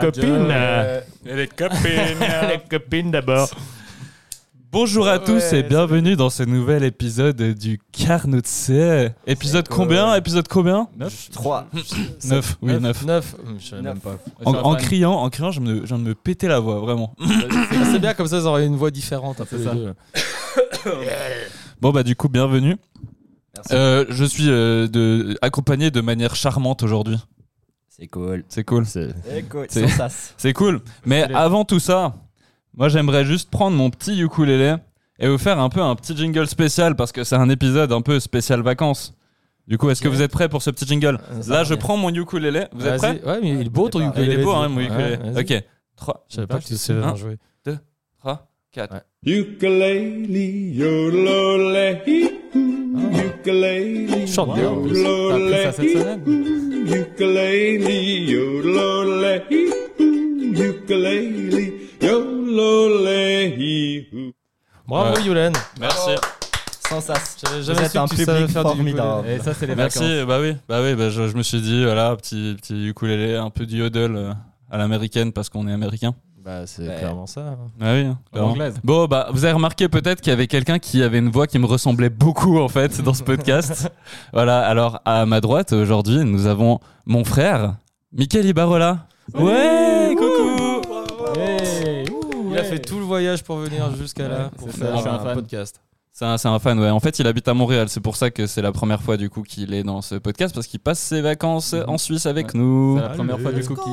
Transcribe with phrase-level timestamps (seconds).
[0.00, 0.54] Copines.
[1.26, 3.48] Et les copines les copines d'abord.
[4.72, 8.72] Bonjour à tous et bienvenue dans ce nouvel épisode du Carnotse.
[9.26, 10.88] Épisode combien Épisode combien
[11.32, 11.68] 3.
[12.24, 13.04] 9, oui 9.
[13.04, 14.18] 9 Je sais même pas.
[14.44, 17.14] En, en criant, en criant, je me, je viens de me péter la voix, vraiment.
[17.24, 19.40] C'est c'est bien comme ça, ils auraient une voix différente.
[19.40, 19.74] un peu, ça.
[21.80, 22.76] Bon bah du coup, bienvenue.
[23.70, 27.18] Euh, je suis euh, de, accompagné de manière charmante aujourd'hui.
[27.96, 28.44] C'est cool.
[28.48, 28.84] C'est cool.
[28.86, 29.14] C'est
[29.48, 29.66] cool.
[30.36, 30.80] C'est- cool.
[31.06, 32.14] Mais avant tout ça,
[32.76, 34.74] moi j'aimerais juste prendre mon petit ukulélé
[35.20, 38.00] et vous faire un peu un petit jingle spécial parce que c'est un épisode un
[38.02, 39.14] peu spécial vacances.
[39.68, 41.20] Du coup, est-ce que vous êtes prêts pour ce petit jingle?
[41.40, 42.66] Ça Là, je prends mon ukulélé.
[42.72, 43.22] Vous êtes prêts?
[43.24, 44.34] Ouais, mais il est beau ton ukulélé.
[44.34, 45.18] Il est beau, hein, mon ukulélé.
[45.38, 45.64] Ok.
[45.96, 47.38] 3, Je savais pas que tu savais jouer.
[48.18, 49.02] 3, 4.
[49.24, 52.00] Ukulele, yodelole,
[53.24, 55.02] ukulele, Chante bien en plus.
[55.02, 56.20] T'as appris ça cette semaine
[56.86, 59.42] ukulele, yodelole,
[60.52, 63.14] ukulele, yodelole.
[64.88, 65.20] Bravo.
[65.24, 65.52] Yulen.
[65.80, 66.10] Merci.
[66.88, 67.36] Sans sas.
[67.42, 69.20] J'avais jamais su un que tu savais public faire du formidable.
[69.20, 69.36] ukulélé.
[69.40, 69.98] Et ça, c'est les Merci.
[70.00, 70.26] vacances.
[70.26, 73.50] Bah oui, bah oui, bah je, je me suis dit voilà, petit petit ukulélé, un
[73.50, 74.32] peu de yodel euh,
[74.70, 76.14] à l'américaine parce qu'on est américain.
[76.44, 76.96] Bah, c'est Ouais.
[76.98, 77.40] clairement ça.
[77.40, 77.58] hein.
[77.80, 78.00] Ah oui.
[78.00, 78.50] hein, En clairement.
[78.50, 78.74] anglaise.
[78.84, 81.58] Bon, bah, vous avez remarqué peut-être qu'il y avait quelqu'un qui avait une voix qui
[81.58, 83.90] me ressemblait beaucoup, en fait, dans ce podcast.
[84.32, 87.76] voilà, alors, à ma droite, aujourd'hui, nous avons mon frère,
[88.12, 89.06] Michael Ibarola.
[89.32, 90.82] Ouais, coucou
[91.40, 92.04] Hey,
[92.50, 95.18] Il a fait tout le voyage pour venir jusqu'à là, pour ça, faire un un
[95.20, 95.34] fan.
[95.34, 95.80] podcast.
[96.12, 96.90] C'est un, c'est un fan, ouais.
[96.90, 99.30] En fait, il habite à Montréal, c'est pour ça que c'est la première fois, du
[99.30, 102.60] coup, qu'il est dans ce podcast, parce qu'il passe ses vacances en Suisse avec Ouais.
[102.60, 102.96] nous.
[102.98, 103.90] C'est la première fois du cookie.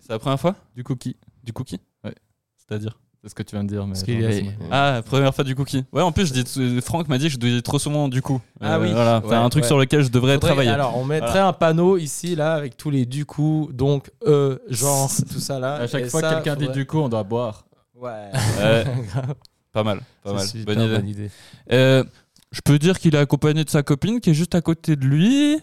[0.00, 0.54] C'est la première fois?
[0.76, 1.16] Du cookie.
[1.42, 2.14] Du cookie Ouais.
[2.56, 3.84] C'est-à-dire C'est ce que tu viens de dire.
[3.86, 4.68] Mais Parce qu'il attends, est- laisse-moi.
[4.70, 5.84] Ah, première fois du cookie.
[5.92, 8.20] Ouais, en plus, je dis, euh, Franck m'a dit que je dis trop souvent du
[8.22, 8.40] coup.
[8.60, 8.90] Ah oui.
[8.92, 9.68] Voilà, c'est Ouais, un truc ouais.
[9.68, 10.70] sur lequel je devrais Faudrait- travailler.
[10.70, 15.08] Alors, on mettrait un panneau ici, là, avec tous les du coup, donc, euh, genre,
[15.32, 15.74] tout ça là.
[15.76, 17.64] À chaque Et fois que quelqu'un dit du coup, on doit boire.
[17.94, 18.30] Ouais.
[19.72, 20.46] Pas mal, pas mal.
[20.66, 20.96] Bonne idée.
[20.96, 21.30] bonne idée.
[21.72, 22.04] Euh,
[22.50, 25.06] je peux dire qu'il est accompagné de sa copine qui est juste à côté de
[25.06, 25.58] lui,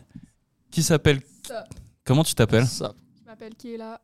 [0.72, 1.20] qui s'appelle.
[2.06, 2.66] Comment tu t'appelles?
[2.66, 2.94] Ça.
[3.22, 4.02] Je m'appelle Kéla.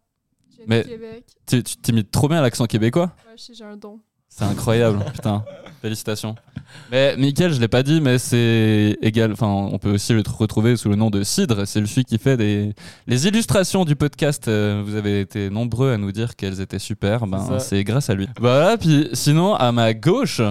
[0.67, 1.23] Mais- du Québec.
[1.47, 3.11] Tu tu t'imites trop bien l'accent québécois?
[3.27, 3.99] Ouais, je sais, j'ai un don.
[4.29, 5.45] C'est incroyable, putain.
[5.81, 6.35] Félicitations.
[6.91, 9.31] Mais Mickaël, je l'ai pas dit, mais c'est égal.
[9.31, 11.65] Enfin, on peut aussi le tr- retrouver sous le nom de Cidre.
[11.65, 12.73] C'est celui qui fait des
[13.07, 14.47] les illustrations du podcast.
[14.47, 17.21] Euh, vous avez été nombreux à nous dire qu'elles étaient super.
[17.21, 17.59] C'est Ben, ça.
[17.59, 18.27] c'est grâce à lui.
[18.39, 18.77] Voilà.
[18.77, 20.41] Puis sinon, à ma gauche,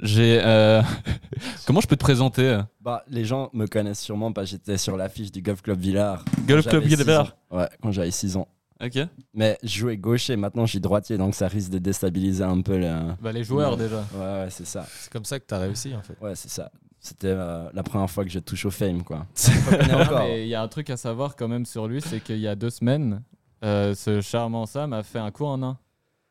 [0.00, 0.40] j'ai.
[0.42, 0.82] euh,
[1.66, 2.58] Comment je peux te présenter?
[2.80, 6.24] Bah, les gens me connaissent sûrement parce que j'étais sur l'affiche du Golf Club Villard.
[6.46, 7.36] Golf Club Villard.
[7.50, 8.48] Ouais, quand j'avais 6 ans.
[8.84, 8.98] Ok.
[9.34, 12.78] Mais je jouais gaucher, maintenant je suis droitier, donc ça risque de déstabiliser un peu
[12.78, 12.92] le.
[13.20, 13.76] Bah, les joueurs Ouais.
[13.84, 13.96] déjà.
[14.14, 14.86] Ouais, ouais, c'est ça.
[15.00, 16.16] C'est comme ça que t'as réussi, en fait.
[16.24, 16.70] Ouais, c'est ça.
[17.00, 19.26] C'était euh, la première fois que je touche au fame, quoi.
[20.38, 22.54] Il y a un truc à savoir quand même sur lui, c'est qu'il y a
[22.54, 23.22] deux semaines,
[23.64, 25.78] euh, ce charmant Sam a fait un cours en un.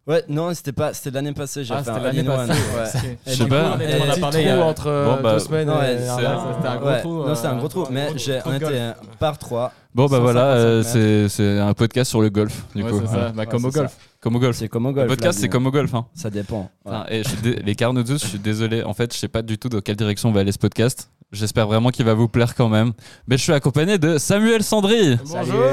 [0.05, 2.51] Ouais, non, c'était pas, c'était l'année passée, j'ai Ah, fait c'était un l'année passée.
[2.53, 3.11] Ouais.
[3.11, 3.17] Ok.
[3.27, 3.71] Je sais pas.
[3.71, 4.43] On en Et- a parlé.
[4.45, 5.69] trou euh, entre euh, Bon, bah, deux semaines.
[5.69, 7.89] ouais, et c'est un un- c'était gros Ouais, trou, non, c'est un gros trou, un
[7.91, 9.73] mais j'ai, on était par 3.
[9.97, 12.99] Bon bah voilà, 155 euh, c'est un podcast sur le golf du Ouais, coup.
[13.01, 13.11] c'est ça.
[13.11, 13.29] Voilà.
[13.31, 13.97] Bah, Ouais, comme au c'est golf.
[14.21, 14.55] Comme au golf.
[14.55, 15.07] C'est comme au Le golf.
[15.07, 15.93] podcast là, c'est comme au golf.
[15.95, 16.05] Hein.
[16.13, 16.69] Ça dépend.
[17.09, 18.83] Et je suis dé- les Carnotus, je suis désolé.
[18.83, 21.09] En fait, je sais pas du tout dans quelle direction va aller ce podcast.
[21.31, 22.93] J'espère vraiment qu'il va vous plaire quand même.
[23.27, 25.17] Mais je suis accompagné de Samuel Sandry.
[25.25, 25.51] Salut.
[25.51, 25.63] Bonjour.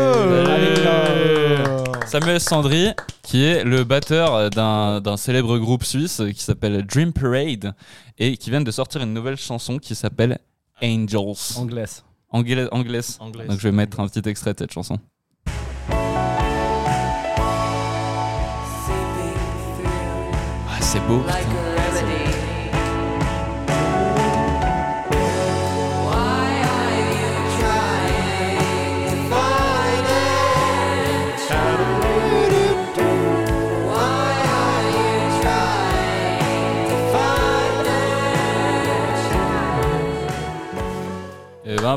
[2.06, 2.92] Samuel Sandry,
[3.22, 7.74] qui est le batteur d'un d'un célèbre groupe suisse qui s'appelle Dream Parade
[8.18, 10.38] et qui vient de sortir une nouvelle chanson qui s'appelle
[10.82, 11.58] Angels.
[11.58, 12.02] Anglaise.
[12.34, 12.68] Anglaise.
[12.72, 13.16] anglaise.
[13.20, 13.46] Anglaise.
[13.48, 14.98] Donc je vais mettre un petit extrait de cette chanson.
[20.68, 21.20] Ah, c'est beau.
[21.20, 21.63] putain.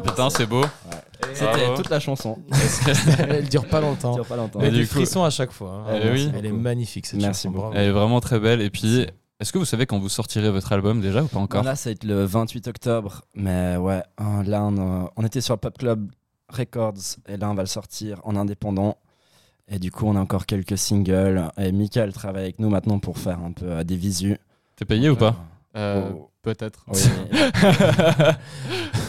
[0.01, 0.63] Ben putain, c'est beau.
[1.33, 1.75] C'était Bravo.
[1.75, 2.37] toute la chanson.
[3.29, 4.15] Elle dure pas longtemps.
[4.15, 4.59] dure pas longtemps.
[4.59, 5.83] Mais Et du coup- frissons à chaque fois.
[5.89, 5.99] hein.
[6.03, 6.31] Eh oui.
[6.35, 7.55] Elle est magnifique cette Merci chanson.
[7.59, 7.73] beaucoup.
[7.75, 8.61] Elle est vraiment très belle.
[8.61, 9.05] Et puis,
[9.39, 11.89] est-ce que vous savez quand vous sortirez votre album déjà ou pas encore Là, ça
[11.89, 13.21] va être le 28 octobre.
[13.35, 16.09] Mais ouais, hein, là, on, euh, on était sur Pop Club
[16.49, 17.17] Records.
[17.27, 18.97] Et là, on va le sortir en indépendant.
[19.69, 21.49] Et du coup, on a encore quelques singles.
[21.57, 24.37] Et Michael travaille avec nous maintenant pour faire un peu euh, des visus.
[24.77, 25.35] T'es payé ou pas
[25.75, 26.29] Euh, Oh.
[26.47, 26.85] Peut-être.
[26.87, 27.01] Oui.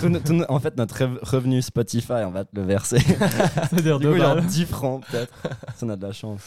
[0.49, 2.99] En fait, notre rev- revenu Spotify, on va te le verser.
[3.71, 5.33] C'est-à-dire du coup, genre 10 francs peut-être.
[5.77, 6.41] Ça, on a de la chance.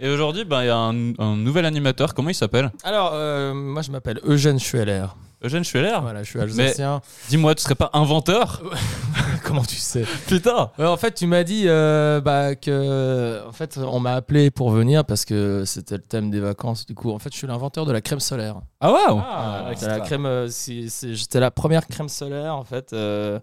[0.00, 2.14] Et aujourd'hui, ben, il y a un, un nouvel animateur.
[2.14, 2.70] Comment il s'appelle?
[2.84, 5.06] Alors, euh, moi, je m'appelle Eugène Schueller.
[5.42, 7.00] Eugène Schueller Voilà, je suis alsacien.
[7.28, 8.62] Dis-moi, tu serais pas inventeur
[9.44, 10.04] Comment tu sais?
[10.26, 14.50] Putain Ouais, en fait, tu m'as dit euh, bah, que, en fait, on m'a appelé
[14.50, 16.84] pour venir parce que c'était le thème des vacances.
[16.86, 18.56] Du coup, en fait, je suis l'inventeur de la crème solaire.
[18.80, 23.40] Ah waouh Ah, C'est la crème, euh, j'étais la première crème solaire en fait, euh,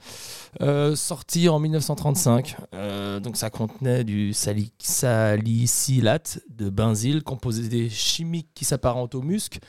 [0.62, 2.56] euh, sortie en 1935.
[2.74, 9.60] Euh, donc ça contenait du sali- salicylate de benzyle, composé chimiques qui s'apparentent au musc,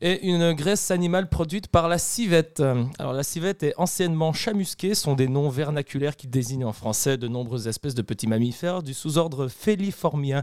[0.00, 2.62] et une graisse animale produite par la civette.
[2.98, 7.28] Alors la civette est anciennement chamusquée, sont des noms vernaculaires qui désignent en français de
[7.28, 10.42] nombreuses espèces de petits mammifères du sous-ordre Feliformia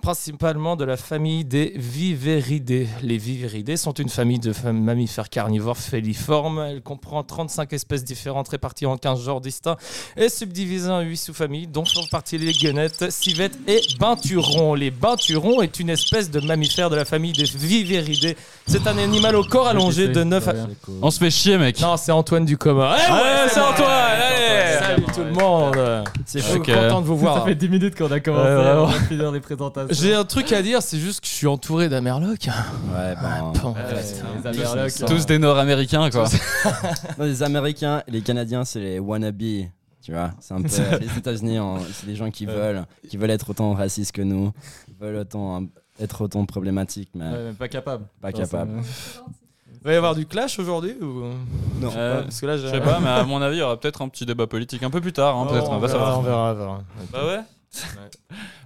[0.00, 2.88] principalement de la famille des Viveridés.
[3.02, 6.58] Les Viveridés sont une famille de mammifères carnivores féliformes.
[6.68, 9.76] Elle comprend 35 espèces différentes réparties en 15 genres distincts
[10.16, 14.74] et subdivisées en 8 sous-familles, dont font partie les guenettes, civettes et binturons.
[14.74, 18.36] Les binturons est une espèce de mammifère de la famille des Viveridés.
[18.66, 20.52] C'est un animal au corps allongé de 9 à...
[21.02, 21.80] On se fait chier, mec.
[21.80, 22.96] Non, c'est Antoine Ducoma.
[22.98, 23.18] Eh Ouais,
[23.48, 23.70] c'est moi.
[23.70, 24.78] Antoine, allez.
[24.78, 26.50] Salut tout le monde C'est Je fou.
[26.52, 26.66] suis Ok.
[26.72, 27.38] content de vous voir.
[27.38, 29.89] Ça fait 10 minutes qu'on a commencé va finir les présentations.
[29.90, 32.46] J'ai un truc à dire, c'est juste que je suis entouré d'amerlocs.
[32.94, 34.22] Ouais, ben, Bon, Ouais, reste.
[34.44, 36.24] les Amerlocs, Tous- Tous des Nord-Américains, quoi.
[37.18, 39.42] non, les Américains les Canadiens, c'est les wannabes.
[40.02, 40.68] Tu vois, c'est un peu
[41.00, 41.58] les États-Unis,
[41.92, 44.52] c'est des gens qui veulent, qui veulent être autant racistes que nous,
[44.86, 45.62] qui veulent autant
[46.00, 48.04] être autant problématiques, mais Ouais, mais pas capable.
[48.22, 48.82] pas capables.
[48.82, 49.20] ça-
[49.82, 51.24] Il va y avoir du clash aujourd'hui ou...
[51.80, 51.90] Non.
[51.96, 54.02] Euh, Parce que là, Je sais pas, mais à mon avis, il y aura peut-être
[54.02, 55.36] un petit débat politique un peu plus tard.
[55.36, 56.18] hein, peut-être, on, savoir.
[56.18, 56.80] on verra, on verra.
[57.12, 57.40] Bah ouais.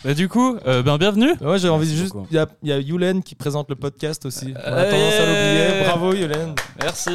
[0.04, 1.32] Bah, du coup, euh, ben bienvenue.
[1.40, 2.12] Ouais, j'ai envie juste.
[2.12, 2.26] beaucoup.
[2.30, 4.52] Il y a, il y a Yulen qui présente le podcast aussi.
[4.54, 5.84] On a Euh, tendance à l'oublier.
[5.84, 6.54] Bravo Yulen.
[6.80, 7.10] Merci.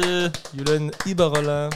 [0.56, 1.70] Yulen Ibarola.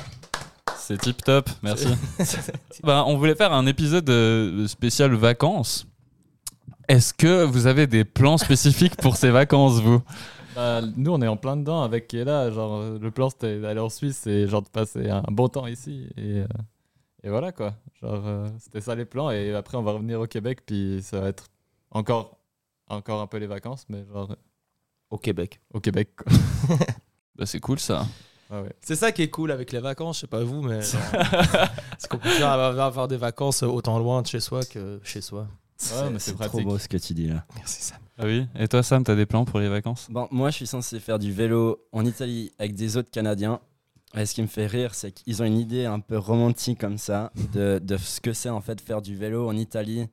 [0.76, 1.88] C'est tip top, merci.
[2.82, 5.86] Ben, on voulait faire un épisode euh, spécial vacances.
[6.88, 10.02] Est-ce que vous avez des plans spécifiques pour ces vacances, vous?
[10.54, 12.50] Bah, nous, on est en plein dedans avec Kéla.
[12.50, 15.66] Genre, euh, le plan, c'était d'aller en Suisse et genre de passer un bon temps
[15.66, 16.06] ici.
[16.18, 16.46] Et, euh,
[17.24, 17.74] et voilà, quoi.
[18.00, 19.30] Genre, euh, c'était ça les plans.
[19.30, 20.60] Et après, on va revenir au Québec.
[20.64, 21.48] Puis ça va être
[21.90, 22.38] encore,
[22.86, 24.36] encore un peu les vacances, mais genre
[25.10, 25.60] Au Québec.
[25.72, 26.32] au Québec, quoi.
[27.36, 28.06] Bah, C'est cool ça.
[28.48, 28.72] Ah ouais.
[28.80, 30.82] C'est ça qui est cool avec les vacances, je sais pas vous, mais.
[30.82, 35.20] c'est qu'on peut faire avoir avoir des vacances autant loin de chez soi que chez
[35.20, 35.48] soi.
[35.92, 37.44] Ouais, mais c'est c'est trop beau ce que tu dis là.
[37.56, 37.98] Merci Sam.
[38.18, 38.46] Ah oui.
[38.56, 40.06] Et toi, Sam, t'as des plans pour les vacances?
[40.08, 43.60] Bon, moi, je suis censé faire du vélo en Italie avec des autres Canadiens.
[44.16, 46.98] Et ce qui me fait rire, c'est qu'ils ont une idée un peu romantique comme
[46.98, 50.06] ça de, de ce que c'est en fait faire du vélo en Italie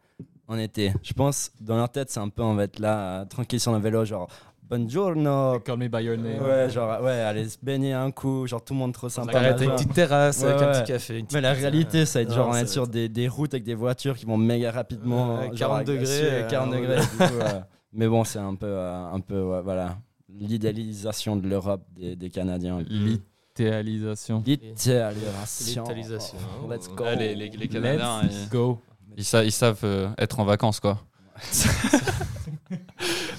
[0.47, 0.91] en été.
[1.03, 3.73] Je pense, dans leur tête, c'est un peu on va être là, euh, tranquille sur
[3.73, 4.27] un vélo, genre
[4.67, 5.59] Buongiorno.
[5.59, 6.41] Call me by your name.
[6.41, 9.33] Ouais, genre, ouais, aller se baigner un coup, genre tout le monde trop sympa.
[9.39, 9.57] Machin.
[9.65, 11.19] une petite terrasse Ouais, avec un petit café.
[11.19, 11.61] une Mais la pizza.
[11.69, 14.25] réalité, ça va être genre on est sur des, des routes avec des voitures qui
[14.25, 15.41] vont méga rapidement.
[15.43, 16.79] Genre 40 avec- degrés, euh, 40 ouais.
[16.81, 17.01] degrés.
[17.01, 17.59] du coup, euh,
[17.93, 19.97] mais bon, c'est un peu, euh, un peu ouais, voilà,
[20.29, 22.79] l'idéalisation de l'Europe des, des Canadiens.
[22.79, 23.21] L'idéalisation.
[23.57, 24.43] L'idéalisation.
[24.45, 26.37] L'italisation.
[26.69, 27.03] Let's go.
[27.05, 28.79] Ah, les, les- Canadiens, Let's ils, go.
[29.17, 30.99] ils sa- ils savent euh, être en vacances, quoi.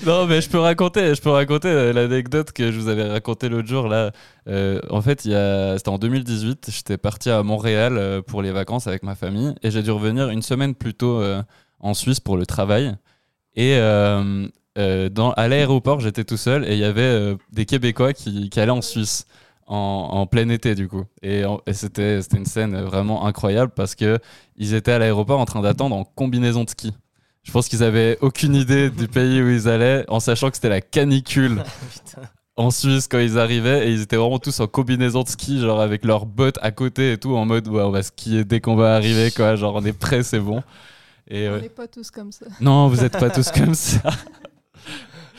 [0.06, 3.68] non, mais je peux raconter, je peux raconter l'anecdote que je vous avais racontée l'autre
[3.68, 3.88] jour.
[3.88, 4.10] Là,
[4.48, 6.68] Euh, en fait, c'était en 2018.
[6.70, 10.30] J'étais parti à Montréal euh, pour les vacances avec ma famille et j'ai dû revenir
[10.30, 11.42] une semaine plus tôt euh,
[11.80, 12.96] en Suisse pour le travail.
[13.54, 17.66] Et euh, euh, dans, à l'aéroport, j'étais tout seul et il y avait euh, des
[17.66, 19.26] Québécois qui, qui allaient en Suisse
[19.66, 19.76] en,
[20.12, 21.04] en plein été du coup.
[21.22, 24.18] Et, et c'était c'était une scène vraiment incroyable parce que
[24.56, 26.92] ils étaient à l'aéroport en train d'attendre en combinaison de ski.
[27.42, 30.68] Je pense qu'ils avaient aucune idée du pays où ils allaient, en sachant que c'était
[30.68, 31.64] la canicule
[32.56, 35.80] en Suisse quand ils arrivaient et ils étaient vraiment tous en combinaison de ski, genre
[35.80, 38.76] avec leurs bottes à côté et tout, en mode ouais, on va skier dès qu'on
[38.76, 39.56] va arriver, quoi.
[39.56, 40.62] Genre on est prêt, c'est bon.
[41.28, 41.62] Et On ouais.
[41.62, 42.46] n'est pas tous comme ça.
[42.60, 44.02] Non, vous êtes pas tous comme ça.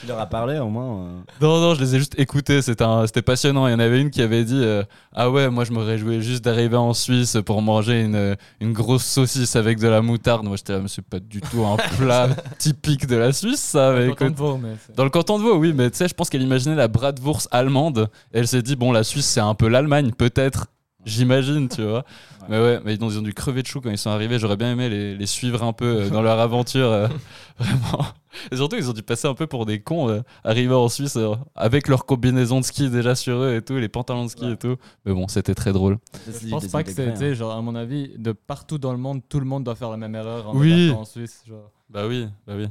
[0.03, 1.19] Tu leur as parlé au moins euh.
[1.41, 2.61] Non, non, je les ai juste écoutés.
[2.61, 3.67] C'était un- c'était passionnant.
[3.67, 4.83] Il y en avait une qui avait dit euh,
[5.13, 9.05] Ah ouais, moi je me réjouis juste d'arriver en Suisse pour manger une, une grosse
[9.05, 10.45] saucisse avec de la moutarde.
[10.45, 13.93] Moi j'étais là, mais c'est pas du tout un plat typique de la Suisse, ça.
[13.93, 16.07] Mais Content écoute, de mais c'est- Dans le canton de Vaud, oui, mais tu sais,
[16.09, 18.09] je pense qu'elle imaginait la bratwurst allemande.
[18.33, 20.67] Et elle s'est dit, bon, la Suisse, c'est un peu l'Allemagne, peut-être.
[21.05, 22.05] J'imagine, tu vois.
[22.49, 24.39] Mais ouais, mais ils ont, ils ont dû crever de chou quand ils sont arrivés.
[24.39, 26.87] J'aurais bien aimé les, les suivre un peu euh, dans leur aventure.
[26.87, 27.07] euh,
[27.59, 28.05] vraiment.
[28.51, 31.15] Et surtout, ils ont dû passer un peu pour des cons, euh, arriver en Suisse
[31.17, 34.51] euh, avec leur combinaison de ski déjà sur eux et tout, les pantalons de ski
[34.51, 34.75] et tout.
[35.05, 35.99] Mais bon, c'était très drôle.
[36.27, 39.21] Je pense pas que tu sais, genre, à mon avis, de partout dans le monde,
[39.29, 40.91] tout le monde doit faire la même erreur en Oui.
[40.91, 41.43] en Suisse.
[41.47, 41.69] Genre.
[41.89, 42.67] Bah oui, bah oui.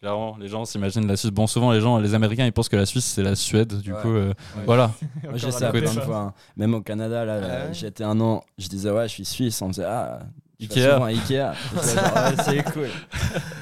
[0.00, 1.32] Clairement, les gens s'imaginent la Suisse.
[1.32, 3.80] Bon, souvent, les gens, les Américains, ils pensent que la Suisse, c'est la Suède.
[3.80, 4.00] Du Ouais.
[4.00, 4.32] coup, euh,
[4.64, 4.92] voilà.
[5.24, 5.86] Moi, j'ai ça plein peu.
[5.94, 6.16] de fois.
[6.18, 6.34] hein.
[6.56, 9.60] Même au Canada, là, Ah ouais j'étais un an, je disais, ouais, je suis suisse.
[9.60, 10.20] On me disait, ah,
[10.60, 11.02] Ikea.
[11.04, 11.52] Ikea.
[11.82, 12.88] C'est genre, ouais, c'est cool.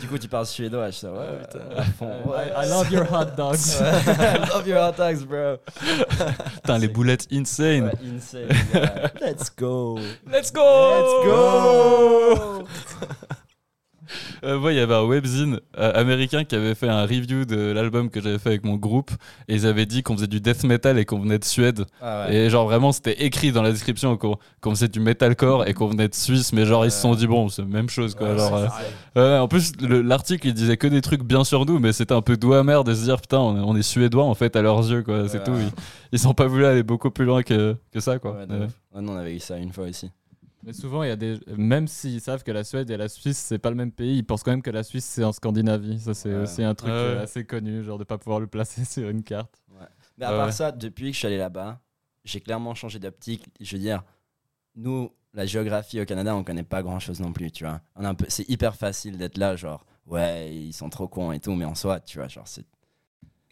[0.01, 0.91] Du coup, tu parles suédois.
[0.91, 2.11] Je genre, ouais, à fond.
[2.27, 2.53] Ouais.
[2.55, 3.81] I, I love your hot dogs.
[3.81, 5.57] I love your hot dogs, bro.
[6.57, 7.85] Putain, les boulettes insane.
[7.85, 8.49] Ouais, insane.
[8.75, 9.11] yeah.
[9.23, 9.99] Let's go.
[10.31, 12.65] Let's go Let's go.
[14.45, 17.73] Euh, moi, il y avait un webzine euh, américain qui avait fait un review de
[17.73, 19.11] l'album que j'avais fait avec mon groupe.
[19.49, 21.85] Et ils avaient dit qu'on faisait du death metal et qu'on venait de Suède.
[22.01, 22.35] Ah ouais.
[22.35, 25.89] Et genre, vraiment, c'était écrit dans la description qu'on qu'on faisait du metalcore et qu'on
[25.89, 26.53] venait de Suisse.
[26.53, 28.31] Mais genre, ils se sont dit, bon, c'est la même chose, quoi.
[28.33, 28.61] Ouais, genre,
[29.15, 31.93] c'est euh, en plus, le- l'article, il disait que des trucs bien sur nous, mais
[31.93, 34.35] c'était un peu doux amer de se dire, putain, on est, on est suédois, en
[34.35, 35.29] fait, à leurs yeux, quoi.
[35.29, 35.53] C'est tout.
[35.59, 35.71] Ils,
[36.13, 38.33] ils sont pas voulu aller beaucoup plus loin que, que ça, quoi.
[38.33, 38.47] Ouais,
[39.01, 40.11] nous, on avait eu ça une fois aussi.
[40.63, 41.39] Mais souvent, il y a des.
[41.57, 44.25] Même s'ils savent que la Suède et la Suisse, c'est pas le même pays, ils
[44.25, 46.01] pensent quand même que la Suisse, c'est en Scandinavie.
[46.01, 46.43] Ça, c'est Ouais.
[46.43, 46.97] aussi un truc Ouais.
[46.97, 49.63] euh, assez connu, genre de pas pouvoir le placer sur une carte.
[50.19, 51.81] Mais à Ouais, part ça, depuis que je suis allé là-bas,
[52.25, 53.47] j'ai clairement changé d'optique.
[53.61, 54.03] Je veux dire,
[54.75, 57.81] nous, la géographie au Canada, on connaît pas grand-chose non plus, tu vois.
[57.95, 61.33] On a un peu, c'est hyper facile d'être là, genre, ouais, ils sont trop cons
[61.33, 62.65] et tout, mais en soi, tu vois, genre, c'est.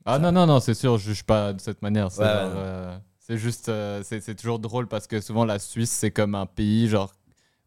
[0.06, 2.10] Ah non, non, non, c'est sûr, je juge pas de cette manière.
[2.10, 2.56] C'est Ouais, genre, ouais.
[2.56, 3.68] euh, c'est juste.
[3.68, 7.12] euh, c'est c'est toujours drôle parce que souvent, la Suisse, c'est comme un pays, genre.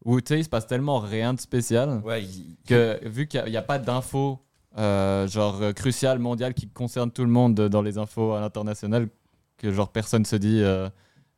[0.04, 2.24] Où tu sais, il se passe tellement rien de spécial Ouais,
[2.66, 4.38] que vu qu'il n'y a, pas d'infos,
[4.78, 9.08] euh, genre euh, cruciales, mondiales, qui concernent tout le monde dans les infos à l'international,
[9.56, 10.60] que genre personne se dit.
[10.62, 10.88] euh,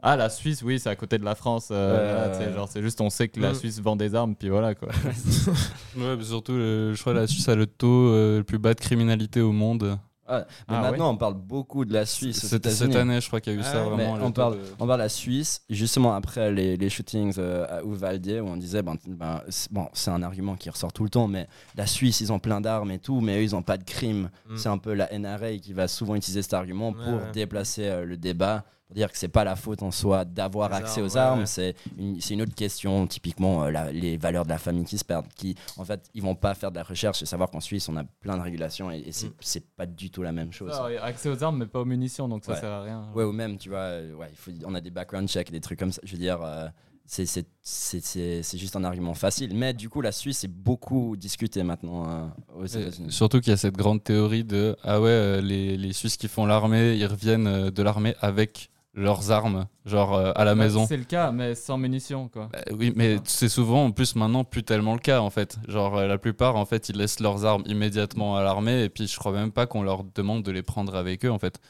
[0.03, 1.69] ah, la Suisse, oui, c'est à côté de la France.
[1.71, 3.55] euh, voilà, genre, c'est juste, on sait que la Mm.
[3.55, 4.89] Suisse vend des armes, puis voilà, quoi.
[5.97, 8.81] Ouais, surtout, je crois que la Suisse a le taux euh, le plus bas de
[8.81, 9.99] criminalité au monde.
[10.33, 12.45] Ah, mais Ah, maintenant, on parle beaucoup de la Suisse.
[12.53, 12.77] États-Unis.
[12.93, 14.19] cette année, je crois qu'il y a eu Ah ça ouais, vraiment.
[14.25, 17.83] on parle- de- On parle de la Suisse, justement après les, les shootings euh, à
[17.83, 21.11] Uvalde, où on disait, ben, ben, c'est- bon, c'est un argument qui ressort tout le
[21.11, 23.77] temps, mais la Suisse, ils ont plein d'armes et tout, mais eux, ils n'ont pas
[23.77, 24.31] de crime.
[24.49, 24.57] Mm.
[24.57, 27.33] C'est un peu la NRA qui va souvent utiliser cet argument Ouais, pour ouais.
[27.33, 31.01] déplacer euh, le débat, pour dire que c'est pas la faute en soi d'avoir accès
[31.01, 31.47] aux ouais, armes, ouais.
[31.47, 34.99] c'est une, c'est une autre question, typiquement euh, la- les valeurs de la famille qui
[34.99, 37.61] se perdent, qui en fait, ils vont pas faire de la recherche et savoir qu'en
[37.61, 39.33] Suisse, on a plein de régulations et, et c'est Mm.
[39.39, 40.73] c'est pas du tout la même chose.
[40.73, 42.61] Ça, accès aux armes, mais pas aux munitions, donc ça Ouais.
[42.61, 43.05] sert à rien.
[43.15, 45.61] Ouais, ou même, tu vois, euh, ouais, il faut, on a des background checks, des
[45.61, 46.01] trucs comme ça.
[46.03, 46.67] Je veux dire, euh,
[47.07, 49.55] c'est- c'est c'est- c'est- c'est juste un argument facile.
[49.55, 53.13] Mais du coup, la Suisse est beaucoup discutée maintenant euh, aux États-Unis.
[53.13, 56.27] Surtout qu'il y a cette grande théorie de ah ouais euh, les, les Suisses qui
[56.27, 60.65] font l'armée ils reviennent euh, de l'armée avec leurs armes genre euh, à la Bah,
[60.65, 62.49] maison C'est le cas, mais sans munitions, quoi.
[62.53, 65.97] Bah oui mais c'est souvent en plus maintenant plus tellement le cas en fait genre
[65.99, 69.17] euh, la plupart en fait ils laissent leurs armes immédiatement à l'armée et puis je
[69.19, 71.61] crois même pas qu'on leur demande de les prendre avec eux en fait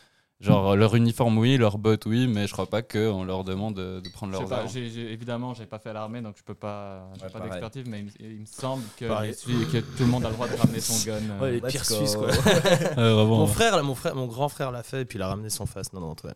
[0.40, 3.74] genre euh, leur uniforme oui leurs bottes oui mais je crois pas qu'on leur demande
[3.74, 6.22] de, de prendre Je sais leurs pas, armes j'ai- j'ai- évidemment, j'ai pas fait l'armée,
[6.22, 9.04] donc je peux pas, j'ai Ouais, pas d'expertise, mais il, me- il me semble que,
[9.98, 11.18] tout le monde a le droit de ramener son gun.
[11.32, 11.40] euh.
[11.42, 11.84] Ouais, les pires.
[11.84, 12.28] Suisses, quoi.
[12.32, 13.52] Ouais, vraiment, mon, ouais.
[13.52, 15.90] frère, mon, frère, mon grand frère l'a fait et puis il a ramené son face
[15.90, 16.24] 90.
[16.24, 16.32] Ouais.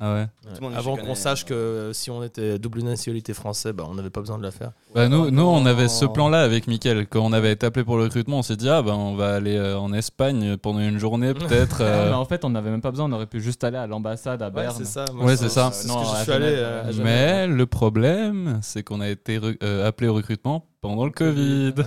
[0.00, 0.26] Ah ouais
[0.60, 0.74] Ouais.
[0.76, 4.20] Avant qu'on sache euh, que si on était double nationalité français, bah, on n'avait pas
[4.20, 4.72] besoin de la faire.
[4.94, 6.12] Bah, nous, nous, on avait ce non.
[6.12, 7.06] plan-là avec Mickaël.
[7.08, 9.34] Quand on avait été appelé pour le recrutement, on s'est dit, ah ben, on va
[9.34, 11.78] aller euh, en Espagne pendant une journée, peut-être.
[11.80, 13.86] Euh, mais en fait, on n'avait même pas besoin, on aurait pu juste aller à
[13.86, 14.74] l'ambassade à Ouais, Berne.
[14.76, 15.04] c'est ça.
[15.14, 15.70] Ouais, c'est ça.
[15.72, 16.58] C'est ce Non, que à je suis Genève, allé ouais.
[16.62, 17.04] euh, à Genève.
[17.04, 21.74] Mais le problème, c'est qu'on a été euh, appelé au recrutement pendant le Covid.
[21.78, 21.84] Ah.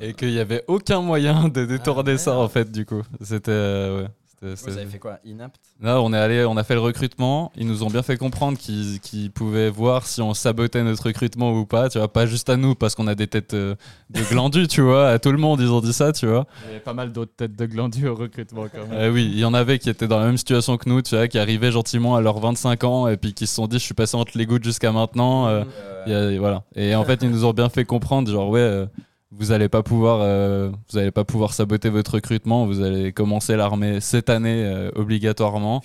[0.00, 2.44] Et qu'il n'y avait aucun moyen de détourner Ah, ça, merde.
[2.44, 3.02] en fait, du coup.
[3.20, 3.50] C'était.
[3.50, 4.08] euh, ouais.
[4.42, 7.52] C'était- Vous avez fait quoi Inapte Là, on est allé, on a fait le recrutement.
[7.56, 11.66] Ils nous ont bien fait comprendre qu'ils pouvaient voir si on sabotait notre recrutement ou
[11.66, 11.90] pas.
[11.90, 13.74] Tu vois, pas juste à nous parce qu'on a des têtes euh,
[14.08, 15.08] de glandus, tu vois.
[15.10, 16.46] À tout le monde, ils ont dit ça, tu vois.
[16.64, 18.92] Il y avait pas mal d'autres têtes de glandus au recrutement quand même.
[18.92, 21.14] Euh, oui, il y en avait qui étaient dans la même situation que nous, tu
[21.16, 23.84] vois, qui arrivaient gentiment à leurs 25 ans et puis qui se sont dit, je
[23.84, 25.48] suis passé entre les gouttes jusqu'à maintenant.
[25.48, 25.64] euh,
[26.06, 26.62] y a- voilà.
[26.76, 28.86] Et en fait, ils nous ont bien fait comprendre, genre ouais, euh,
[29.32, 32.66] vous allez pas pouvoir, euh, vous allez pas pouvoir saboter votre recrutement.
[32.66, 35.82] Vous allez commencer l'armée cette année euh, obligatoirement.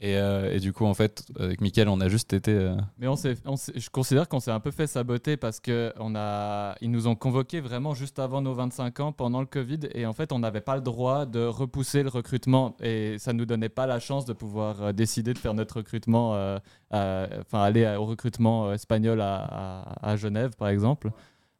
[0.00, 2.52] Et, euh, et du coup, en fait, avec Mickaël, on a juste été.
[2.52, 3.34] euh, Mais on s'est,
[3.74, 7.16] je considère qu'on s'est un peu fait saboter parce que on a, ils nous ont
[7.16, 10.60] convoqués vraiment juste avant nos 25 ans pendant le Covid et en fait on n'avait
[10.60, 14.32] pas le droit de repousser le recrutement et ça nous donnait pas la chance de
[14.34, 16.58] pouvoir euh, décider de faire notre recrutement, euh,
[16.92, 21.10] enfin aller au recrutement espagnol à, à- à Genève par exemple.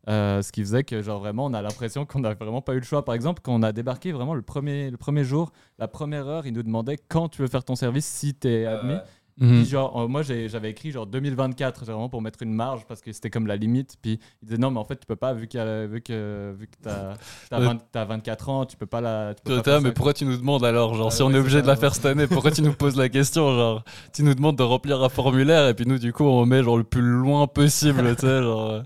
[0.08, 2.78] Euh, ce qui faisait que genre vraiment on a l'impression qu'on n'a vraiment pas eu
[2.78, 3.04] le choix.
[3.04, 6.46] Par exemple, quand on a débarqué vraiment le premier, le premier jour, la première heure,
[6.46, 8.94] ils nous demandaient quand tu veux faire ton service si tu es admis.
[9.40, 9.50] Mhm.
[9.62, 13.00] Puis genre, euh, moi j'avais écrit genre 2024, c'est vraiment pour mettre une marge parce
[13.00, 13.96] que c'était comme la limite.
[14.02, 16.00] Puis il disait non, mais en fait tu peux pas vu, qu'il y a- vu
[16.00, 17.14] que, vu que t'as
[17.52, 17.76] as, Ouais.
[18.06, 19.34] 24 ans, tu peux pas la.
[19.34, 19.92] Tu peux pas mais ça.
[19.94, 21.78] pourquoi tu nous demandes alors Genre, Ouais, si on est obligé ça, de la ouais.
[21.78, 25.02] faire cette année, pourquoi tu nous poses la question Genre, tu nous demandes de remplir
[25.04, 28.22] un formulaire et puis nous, du coup, on met genre le plus loin possible, tu
[28.26, 28.82] sais, genre.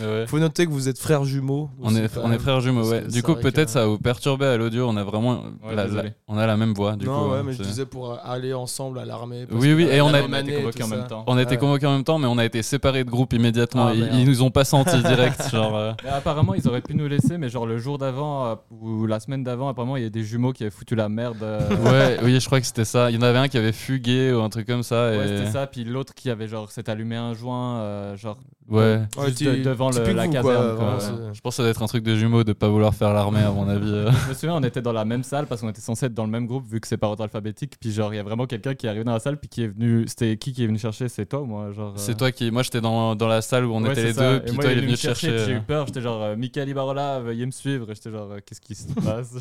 [0.00, 0.26] Ouais.
[0.26, 1.70] Faut noter que vous êtes frères jumeaux.
[1.80, 3.02] On est, on est frères jumeaux, ouais.
[3.08, 4.86] Du coup, peut-être ça va vous perturber à l'audio.
[4.88, 5.42] On a vraiment.
[5.64, 5.86] Ouais, la-
[6.28, 6.96] on a la même voix.
[6.96, 9.46] Du non, coup, ouais, euh, mais je disais pour aller ensemble à l'armée.
[9.50, 11.24] Oui, oui, et on a- même on a été convoqués en même temps.
[11.26, 13.88] On a été convoqués en même temps, mais on a été séparés de groupe immédiatement.
[13.88, 15.48] Ah, ils, ils nous ont pas sentis direct.
[15.50, 18.54] genre, euh, Mais apparemment, ils auraient pu nous laisser, mais genre le jour d'avant euh,
[18.80, 21.36] ou la semaine d'avant, apparemment, il y a des jumeaux qui avaient foutu la merde.
[21.42, 23.10] euh, Ouais, oui, je crois que c'était ça.
[23.10, 25.10] Il y en avait un qui avait fugué ou un truc comme ça.
[25.10, 25.66] Ouais, c'était ça.
[25.66, 28.38] Puis l'autre qui avait genre s'est allumé un joint, genre
[28.70, 29.02] Ouais.
[29.18, 30.42] Ouais, de- devant le- la caserne.
[30.42, 31.00] quoi, quoi, vraiment, ouais.
[31.00, 33.12] c'est- Je pense que ça doit être un truc de jumeaux de pas vouloir faire
[33.12, 33.90] l'armée, à mon avis.
[33.90, 34.10] euh.
[34.24, 36.24] Je me souviens, on était dans la même salle parce qu'on était censé être dans
[36.24, 37.74] le même groupe vu que c'est par ordre alphabétique.
[37.80, 39.64] Puis genre, il y a vraiment quelqu'un qui est arrivé dans la salle puis qui
[39.64, 40.04] est venu.
[40.06, 41.08] C'était qui qui est venu chercher?
[41.08, 42.50] C'est toi ou moi genre, C'est euh, toi qui.
[42.52, 44.30] Moi, j'étais dans, dans la salle où on ouais, était les ça.
[44.30, 45.28] deux, Et puis moi, toi, il est me venu chercher.
[45.34, 45.60] puis J'ai eu euh.
[45.60, 45.86] peur.
[45.86, 47.90] J'étais genre, euh, Michael Ibarola, veuillez me suivre.
[47.90, 49.34] Et J'étais genre, qu'est-ce qui se passe.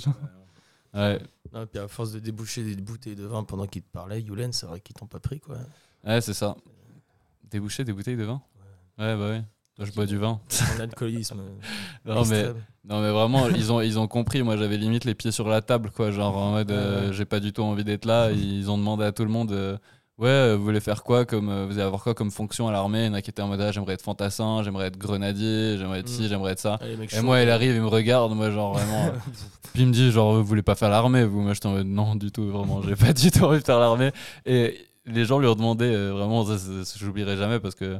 [0.95, 1.19] Ouais.
[1.53, 4.51] Non, puis à force de déboucher des bouteilles de vin pendant qu'ils te parlaient, Yulen,
[4.53, 5.57] c'est vrai qu'ils t'ont pas pris, quoi.
[6.03, 6.55] Ouais, c'est ça.
[7.51, 8.41] Déboucher des bouteilles de vin?
[8.99, 9.41] Ouais, bah ouais.
[9.75, 10.39] Toi, je bois du vin.
[10.49, 11.39] Son alcoolisme.
[12.05, 12.45] Non, mais,
[12.87, 14.41] non, mais vraiment, ils ont, ils ont compris.
[14.41, 16.11] Moi, j'avais limite les pieds sur la table, quoi.
[16.11, 18.31] Genre, en mode, euh, Ouais, j'ai pas du tout envie d'être là.
[18.31, 19.51] Ils ont demandé à tout le monde.
[19.51, 19.77] euh,
[20.17, 22.73] Ouais, euh, vous voulez faire quoi comme euh, vous allez avoir quoi comme fonction à
[22.73, 23.03] l'armée?
[23.03, 25.77] Il y en a qui étaient en mode ah, j'aimerais être fantassin, j'aimerais être grenadier,
[25.77, 26.27] j'aimerais être ci, Mm.
[26.27, 26.77] j'aimerais être ça.
[27.13, 29.05] Et moi, il arrive, il me regarde, moi, genre vraiment.
[29.05, 29.11] euh,
[29.73, 31.39] Puis il me dit, genre, vous voulez pas faire l'armée, vous?
[31.41, 33.79] Moi, j'étais en mode, non, du tout, vraiment, j'ai pas du tout envie de faire
[33.79, 34.11] l'armée.
[34.45, 37.99] Et les gens lui ont demandé, euh, vraiment, ça, ça, ça, j'oublierai jamais parce que,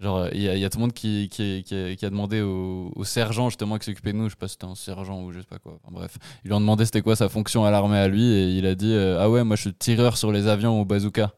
[0.00, 2.10] genre, il y, a- il y a tout le monde qui, qui, qui, qui a
[2.10, 4.74] demandé au, au sergent, justement, qui s'occupait de nous, je sais pas si c'était un
[4.74, 6.16] sergent ou je sais pas quoi, enfin, bref.
[6.44, 8.74] Ils lui ont demandé c'était quoi sa fonction à l'armée à lui, et il a
[8.74, 11.32] dit, euh, ah ouais, moi, je suis tireur sur les avions au bazooka.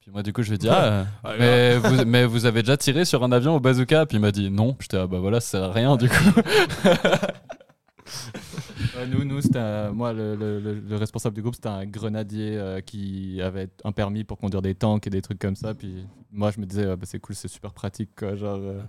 [0.00, 2.62] Puis moi, du coup, je lui ai dit, ah, Ouais, mais, vous, mais vous avez
[2.62, 4.06] déjà tiré sur un avion au bazooka?
[4.06, 4.76] Puis il m'a dit, non.
[4.80, 6.14] J'étais, ah bah voilà, ça sert à rien, du coup.
[8.96, 11.86] Ouais, nous, nous c'était un- moi, le, le- le- le responsable du groupe, c'était un
[11.86, 15.74] grenadier euh, qui avait un permis pour conduire des tanks et des trucs comme ça.
[15.74, 18.10] Puis moi, je me disais, ah, bah, c'est cool, c'est super pratique.
[18.16, 18.80] Quoi, genre, euh,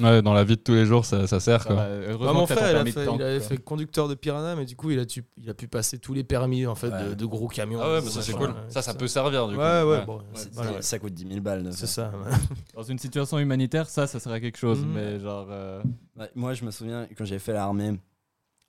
[0.00, 1.76] Ouais, dans la vie de tous les jours, ça, ça sert, quoi.
[1.76, 1.82] va.
[1.84, 3.46] Ah, heureusement mon frère, il, a fait, tank, il avait quoi.
[3.46, 6.12] fait conducteur de Piranha, mais du coup, il a, tu- il a pu passer tous
[6.12, 7.10] les permis en fait, Ouais.
[7.10, 7.78] de, de gros camions.
[7.80, 8.52] Ah ouais, bah ça c'est cool.
[8.70, 9.60] Ça, peut servir, du coup.
[9.60, 10.04] Ouais, ouais, Ouais.
[10.04, 10.82] bon, C'est- voilà.
[10.82, 11.68] Ça coûte 10 000 balles.
[11.70, 12.10] c'est ça.
[12.74, 14.80] Dans une situation humanitaire, ça, ça serait quelque chose.
[14.84, 14.92] Mhm.
[14.94, 15.46] Mais genre.
[15.50, 15.80] euh,
[16.18, 17.92] Ouais, moi, je me souviens quand j'ai fait l'armée,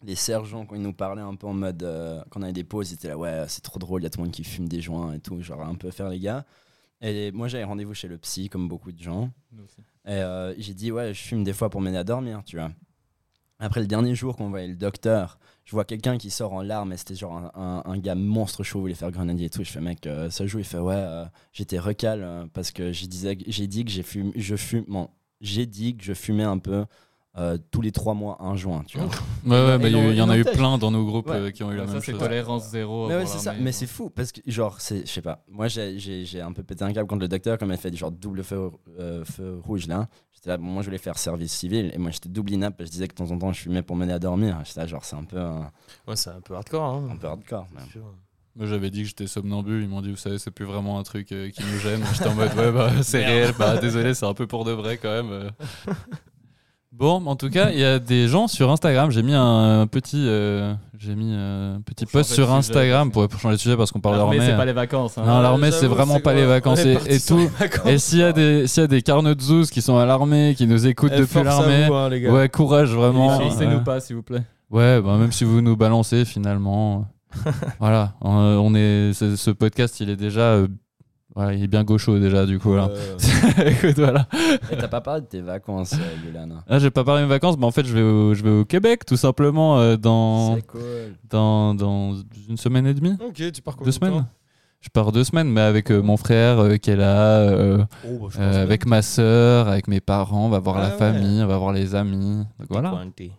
[0.05, 1.83] les sergents, quand ils nous parlaient un peu en mode.
[1.83, 4.07] euh, quand on avait des pauses, ils étaient là, ouais, c'est trop drôle, il y
[4.07, 6.19] a tout le monde qui fume des joints et tout, genre un peu faire les
[6.19, 6.45] gars.
[7.01, 9.29] Et moi, j'avais rendez-vous chez le psy, comme beaucoup de gens.
[9.63, 9.77] aussi.
[10.05, 12.71] Et euh, j'ai dit, ouais, je fume des fois pour m'aider à dormir, tu vois.
[13.57, 16.91] Après le dernier jour qu'on voyait le docteur, je vois quelqu'un qui sort en larmes
[16.91, 19.63] et c'était genre un, un- un gars monstre chaud, il voulait faire grenadier et tout.
[19.63, 20.59] Je fais, mec, euh, ça joue.
[20.59, 24.83] Il fait, ouais, euh, j'étais recal parce que j'ai dit que j'ai fumé, je fume,
[24.89, 26.85] bon, j'ai dit que je fumais un peu
[27.37, 29.07] euh, tous les trois mois un joint, tu vois.
[29.45, 31.35] Ouais, ouais, bah, il y en a eu plein dans nos groupes Ouais.
[31.35, 32.19] euh, qui ont eu la ça, même c'est chose.
[32.21, 33.07] tolérance zéro.
[33.09, 33.53] Mais ouais, c'est ça.
[33.59, 35.43] Mais c'est fou parce que, genre, c'est, je sais pas.
[35.49, 37.97] Moi, j'ai, un peu pété un câble contre le docteur, comme il a fait du
[37.97, 40.07] genre double feu, euh, feu rouge là.
[40.33, 42.75] J'étais là, bon, moi, je voulais faire service civil et moi, j'étais double inap.
[42.79, 44.59] Je disais que de temps en temps, je fumais pour m'aider à dormir.
[44.63, 45.39] J'étais là, genre, c'est un peu,
[46.07, 46.83] Ouais, c'est un peu hardcore.
[46.83, 47.09] Hein.
[47.11, 47.67] un peu hardcore.
[47.79, 48.05] C'est sûr.
[48.57, 49.81] Moi, j'avais dit que j'étais somnambule.
[49.83, 52.01] Ils m'ont dit, vous savez, c'est plus vraiment un truc euh, qui nous gêne.
[52.13, 53.53] J'étais en mode, ouais, bah, c'est réel.
[53.59, 55.51] Bah, désolé, c'est un peu pour de vrai quand même.
[56.95, 56.97] euh.
[56.97, 59.11] Bon, en tout cas, il y a des gens sur Instagram.
[59.11, 63.39] J'ai mis un petit, euh, j'ai mis un petit Pour post sur Instagram pour, pour
[63.39, 64.51] changer de sujet parce qu'on parle L'armée, d'armée.
[64.51, 65.17] c'est pas les vacances.
[65.17, 65.23] hein.
[65.25, 66.33] Non, l'armée, c'est vraiment pas quoi.
[66.35, 67.49] les vacances et, tout.
[67.59, 67.85] vacances.
[67.87, 70.55] Et s'il y a des, s'il y a des carnot zouz qui sont à l'armée,
[70.57, 72.31] qui nous écoutent Eh, depuis l'armée, hein, les gars.
[72.31, 73.39] ouais, courage vraiment.
[73.39, 73.83] Finissez-nous Ouais.
[73.83, 74.43] pas, s'il vous plaît.
[74.71, 77.07] Ouais, bah, même si vous nous balancez finalement.
[77.45, 80.57] euh, voilà, on, on est, ce, ce podcast, il est déjà,
[81.35, 82.75] voilà, il est bien gaucho déjà du coup.
[82.75, 82.89] Là.
[83.65, 84.27] Écoute, voilà.
[84.71, 87.29] Et t'as pas parlé de tes vacances, euh, Yulan Ah, j'ai pas parlé de mes
[87.33, 90.57] vacances, mais en fait, je vais au, je vais au Québec tout simplement euh, dans,
[90.67, 90.81] cool.
[91.29, 92.15] dans, dans
[92.49, 94.25] une semaine et demie, ok, tu pars combien deux semaines.
[94.81, 98.29] Je pars deux semaines, mais avec euh, mon frère euh, qui est là, euh, Oh,
[98.29, 100.97] bah, euh, avec ma sœur, avec mes parents, on va voir Ah la ouais.
[100.97, 102.43] famille, on va voir les amis.
[102.59, 102.91] Donc voilà.
[102.91, 103.31] Pointé.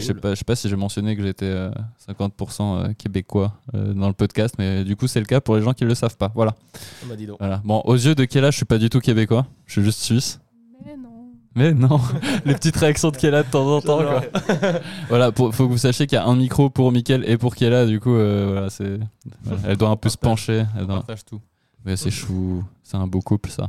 [0.00, 1.70] Je sais pas, je sais pas si j'ai mentionné que j'étais euh,
[2.08, 5.62] 50% euh, québécois euh, dans le podcast, mais du coup c'est le cas pour les
[5.62, 6.30] gens qui le savent pas.
[6.34, 6.54] Voilà.
[6.74, 7.38] Ah bah, dis donc.
[7.38, 7.60] voilà.
[7.64, 10.40] Bon, aux yeux de Kella, je suis pas du tout québécois, je suis juste suisse.
[10.84, 11.08] Mais non.
[11.54, 12.00] Mais non,
[12.44, 13.98] les petites réactions de Kella de temps en temps.
[13.98, 14.22] Quoi.
[15.08, 17.54] voilà, pour, faut que vous sachiez qu'il y a un micro pour Mickaël et pour
[17.54, 18.98] Kella, du coup, euh, voilà, c'est,
[19.44, 20.64] voilà, elle doit un peu se pencher.
[20.76, 21.40] Elle On doit- partage tout.
[21.84, 23.68] Mais c'est chou, c'est un beau couple ça.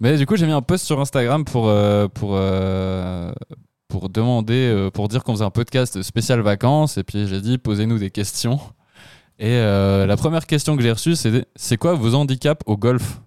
[0.00, 3.32] Mais du coup, j'ai mis un post sur Instagram pour, euh, pour, euh,
[3.88, 6.96] pour demander, euh, pour dire qu'on faisait un podcast spécial vacances.
[6.98, 8.58] Et puis j'ai dit, posez-nous des questions.
[9.38, 13.20] Et euh, la première question que j'ai reçue, c'est c'est quoi vos handicaps au golf?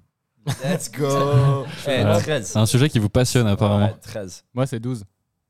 [0.64, 1.06] Let's go
[1.88, 2.20] Eh, Voilà.
[2.22, 2.46] 13.
[2.48, 3.88] C'est un sujet qui vous passionne apparemment.
[3.88, 4.46] Ouais, 13.
[4.54, 5.04] Moi, c'est 12.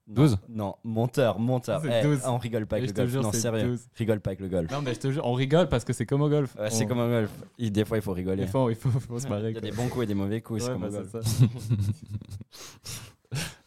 [0.09, 0.37] Non, 12?
[0.49, 1.81] Non, monteur, monteur.
[1.85, 2.21] Eh, 12.
[2.25, 3.11] on rigole pas avec le golf.
[3.11, 3.67] jure, non, sérieux.
[3.67, 3.79] 12.
[3.97, 4.71] Rigole pas avec le golf.
[4.71, 6.55] Non, mais je te jure, on rigole parce que c'est comme au golf.
[6.57, 7.29] Ouais, c'est On- comme un golf.
[7.59, 8.45] Il- Des fois, il faut rigoler.
[8.45, 9.51] Des fois, il faut, faut se Il marrer.
[9.51, 11.11] y a des bons coups et des mauvais coups, c'est comme bah, golf.
[11.11, 11.19] ça.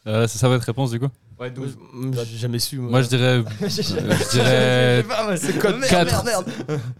[0.07, 1.77] Euh, c'est ça votre réponse du coup Ouais, 12.
[1.93, 2.77] Moi, J'ai jamais su.
[2.79, 3.23] Moi je dirais.
[3.61, 5.37] euh, je dirais.
[5.37, 6.23] C'est quoi Quatre.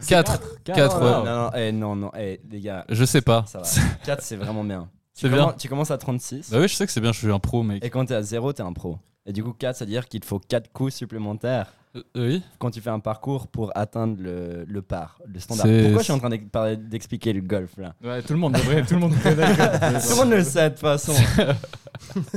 [0.07, 0.41] 4.
[0.63, 1.11] 4, non, ouais.
[1.11, 3.45] non, non, eh, non, non, eh, les gars, Je sais pas.
[3.47, 3.65] ça va.
[4.05, 4.87] 4, c'est vraiment bien.
[5.13, 5.47] C'est Tu bien.
[5.47, 6.49] commen- Tu commences à 36.
[6.51, 7.83] Bah oui, je sais que c'est bien, je suis un pro, mec.
[7.83, 8.97] Et quand t'es à 0, t'es un pro.
[9.25, 11.80] Et du coup, 4, ça veut dire qu'il te faut 4 coups supplémentaires Euh,
[12.15, 15.65] oui quand tu fais un parcours pour atteindre le, le par, le standard.
[15.65, 16.29] Pourquoi je suis en train
[16.77, 17.93] d'expliquer le golf là?
[18.03, 19.53] Ouais, tout le monde devrait, tout le monde connaît.
[19.55, 21.13] Tout le monde le sait de toute façon.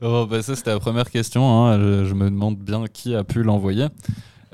[0.00, 1.66] Bon, bah, ça, c'était la première question.
[1.66, 1.78] hein.
[1.78, 3.86] Je, je me demande bien qui a pu l'envoyer.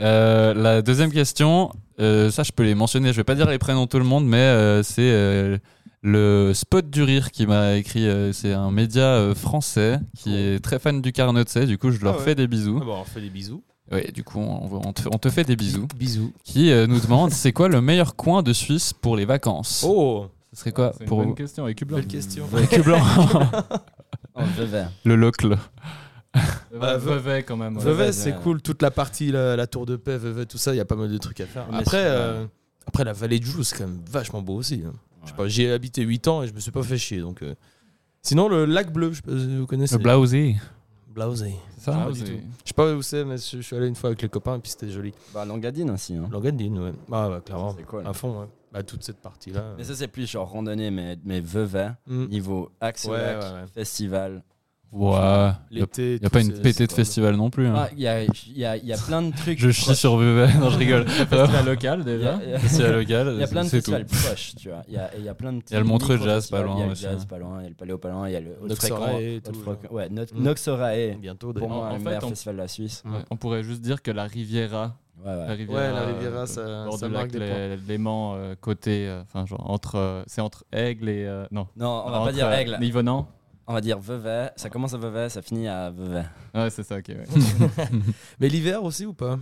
[0.00, 3.12] Euh, la deuxième question, euh, ça, je peux les mentionner.
[3.12, 5.56] Je vais pas dire les prénoms de tout le monde, mais euh, c'est euh,
[6.02, 8.08] le Spot du Rire qui m'a écrit.
[8.08, 11.66] euh, c'est un média euh, français qui est très fan du Carnotset.
[11.66, 12.24] Du coup, je leur Ah ouais.
[12.24, 12.80] fais des bisous.
[12.82, 13.62] Ah bon, on fait des bisous.
[13.92, 15.86] Ouais, du coup, on, on te, on te fait des bisous.
[15.96, 16.32] Bisous.
[16.44, 19.84] Qui euh, nous demande c'est quoi le meilleur coin de Suisse pour les vacances?
[19.86, 21.34] Oh Ce serait quoi C'est une pour bonne vous?
[21.34, 21.98] question, avec Blanc.
[21.98, 22.46] Belle question.
[22.52, 23.00] Avec blanc.
[24.38, 24.42] Oh,
[25.06, 25.56] le locle.
[26.78, 27.78] Bah, Vevey quand même.
[27.78, 27.82] ouais.
[27.84, 28.38] Vevey, c'est ouais.
[28.42, 28.60] cool.
[28.60, 30.94] Toute la partie, la, la tour de paix, Vevey, tout ça, il y a pas
[30.96, 31.66] mal de trucs à faire.
[31.70, 32.44] Mais Après, euh,
[32.86, 34.82] après la vallée de Joux, c'est quand même vachement beau aussi.
[34.86, 34.92] hein.
[35.24, 37.20] Je sais pas, J'y ai habité 8 ans et je me suis pas fait chier.
[37.20, 37.54] Donc, euh.
[38.20, 39.96] Sinon, le lac bleu, je sais pas si vous connaissez.
[39.96, 40.56] Le Blausé.
[41.14, 41.54] Blausé.
[41.86, 42.32] Ça Ah, Pas du c'est- tout.
[42.64, 44.56] Je sais pas où c'est, mais je je suis allé une fois avec les copains
[44.56, 45.14] et puis c'était joli.
[45.32, 46.16] Bah, Langadine aussi.
[46.16, 46.28] Hein.
[46.32, 46.92] Langadine, ouais.
[47.12, 47.74] Ah, bah, clairement.
[47.78, 48.04] C'est cool.
[48.04, 48.46] À fond, ouais.
[48.72, 49.74] Bah, toute cette partie-là.
[49.78, 52.24] Mais ça, c'est plus genre randonnée, mais, mais Vevey, Mm.
[52.26, 53.66] niveau axe Ouais, lac, ouais, ouais.
[53.72, 54.42] festival.
[54.92, 55.50] Ouais.
[55.70, 57.66] Il n'y a, pas une pétée de festival non plus.
[57.66, 57.74] hein.
[57.76, 59.58] Ah, Il y, a, il y, a, il y a plein de trucs.
[59.60, 60.52] Je chie sur Vevey.
[60.58, 61.06] non, je rigole.
[61.08, 62.34] Festival local Il y déjà.
[62.36, 63.30] a, il y a- Festival local.
[63.34, 64.82] il y a plein de festivals proches, tu vois.
[64.88, 66.62] Il y a, il y a plein de Il y a le Montreux Jazz pas
[66.62, 67.26] loin Il y a le jazz hein.
[67.28, 69.14] pas loin, il y a le Paléo pas loin, il y a le Noxorae.
[69.90, 70.42] Ouais, Mm.
[70.42, 71.16] Noxorae.
[71.20, 73.02] Bientôt, Pour moi, En le fait, meilleur on- festival de la Suisse.
[73.30, 74.96] On pourrait juste dire que la Riviera.
[75.24, 75.46] Ouais, ouais.
[75.48, 77.32] La Riviera, Ouais, la Riviera, euh, ça- bord ça du marque
[77.88, 79.08] Léman, euh, côté.
[79.08, 79.96] euh, Enfin, genre, entre.
[79.96, 81.24] euh, c'est entre Aigle et.
[81.26, 81.66] euh, non.
[81.76, 82.78] Non, on va Entre, pas dire euh, Aigle.
[82.82, 83.26] Yvonand.
[83.66, 84.50] On va dire Vevey.
[84.56, 86.24] Ça commence à Vevey, ça finit à Vevey.
[86.54, 87.08] Ouais, c'est ça, ok.
[87.08, 87.24] ouais.
[88.40, 89.38] Mais l'hiver aussi ou pas?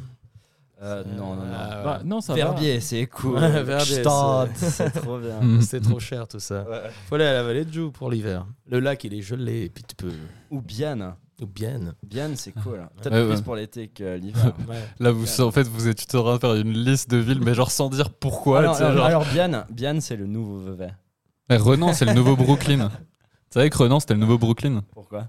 [0.82, 1.52] Euh, non, non, non.
[1.54, 1.84] Ah, ouais.
[1.84, 2.34] Bah, non, ça.
[2.34, 3.34] Verbier, c'est cool.
[3.36, 5.60] Ouais, Verbier, c'est trop bien.
[5.60, 6.64] C'est trop cher tout ça.
[7.08, 8.46] Faut aller à la vallée de Joux pour l'hiver.
[8.66, 10.12] Le lac il est gelé et puis tu peux.
[10.50, 11.14] Ou Bienne.
[11.42, 11.94] Ou bien.
[12.06, 12.86] Bienne, c'est cool.
[12.96, 13.42] Peut-être Ouais, plus ouais.
[13.42, 14.52] pour l'été que l'hiver.
[15.00, 17.54] Là, vous, en fait, vous êtes en train de faire une liste de villes, mais
[17.54, 18.58] genre sans dire pourquoi.
[18.60, 20.92] alors, alors, genre- alors, Bienne, Bienne c'est le nouveau Vevey.
[21.50, 22.90] Mais Renan, c'est le nouveau Brooklyn.
[23.54, 25.28] Tu savais que Renan, c'était le nouveau Brooklyn Pourquoi?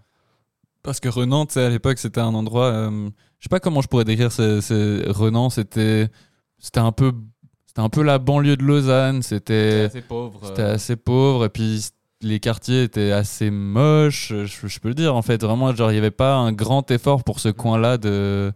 [0.81, 2.65] Parce que Renan, tu sais, à l'époque, c'était un endroit.
[2.71, 3.07] euh,
[3.39, 4.31] je sais pas comment je pourrais décrire.
[4.31, 6.09] c'est- c'est- Renan, c'était,
[6.57, 7.11] c'était un peu,
[7.67, 9.21] c'était un peu la banlieue de Lausanne.
[9.21, 10.39] C'est C'était, assez pauvre.
[10.43, 11.85] c'était assez pauvre et puis
[12.21, 14.33] les quartiers étaient assez moches.
[14.33, 15.43] Je, je peux le dire en fait.
[15.43, 18.51] Vraiment, genre, il y avait pas un grand effort pour ce coin-là de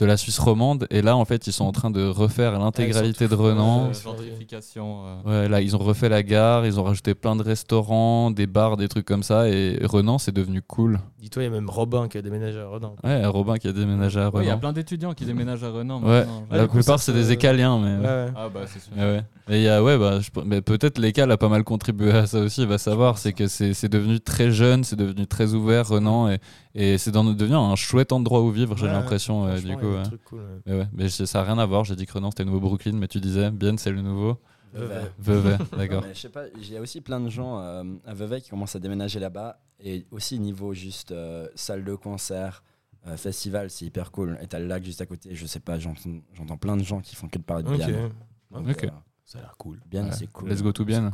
[0.00, 0.86] de la Suisse romande.
[0.90, 3.90] Et là, en fait, ils sont en train de refaire l'intégralité de Renan.
[3.90, 5.02] euh, gentrification.
[5.26, 5.42] euh.
[5.42, 8.76] Ouais, là, ils ont refait la gare, ils ont rajouté plein de restaurants, des bars,
[8.76, 9.48] des trucs comme ça.
[9.48, 10.98] Et Renan, c'est devenu cool.
[11.20, 12.96] Dis-toi, il y a même Robin qui a déménagé à Renan.
[13.04, 14.58] Ouais, Robin qui a déménagé à Ouais, Il y a Renan.
[14.60, 16.02] plein d'étudiants qui déménagent à Renan.
[16.02, 17.96] Ouais, la plupart, c'est des écaliens, mais.
[17.96, 18.32] Ouais, ouais.
[18.36, 18.92] Ah, bah, c'est sûr.
[18.96, 19.24] Ouais, ouais.
[19.50, 22.26] Et il y a, ouais, bah, je- mais peut-être l'écale a pas mal contribué à
[22.26, 23.18] ça aussi, il va savoir.
[23.18, 26.38] C'est que c'est c'est devenu très jeune, c'est devenu très ouvert, Renan, et,
[26.74, 29.86] et c'est dans- devenu un chouette endroit où vivre, j'ai Ouais, l'impression, euh, du coup.
[29.96, 30.02] Ouais.
[30.24, 30.40] cool.
[30.66, 32.60] Mais ouais, mais ça n'a rien à voir, j'ai dit que Renan c'était le nouveau
[32.68, 34.38] Brooklyn, mais tu disais, bien c'est le nouveau.
[34.72, 35.10] Vevey.
[35.18, 36.04] Vevey, d'accord.
[36.12, 38.76] Je sais pas, il y a aussi plein de gens euh, à Vevey qui commencent
[38.76, 39.58] à déménager là-bas.
[39.80, 42.62] Et aussi niveau juste euh, salle de concert,
[43.08, 44.38] euh, festival, c'est hyper cool.
[44.40, 45.34] Et t'as le lac juste à côté.
[45.34, 47.76] Je sais pas, j'entends j'entends plein de gens qui font que de parler de Ok.
[47.78, 48.10] Bienne.
[48.54, 48.68] Ok.
[48.70, 48.84] Ok.
[48.84, 48.90] euh,
[49.24, 49.80] Ça a l'air cool.
[49.86, 50.12] Bienne, Ouais.
[50.12, 50.48] c'est cool.
[50.50, 51.10] Let's go to bien.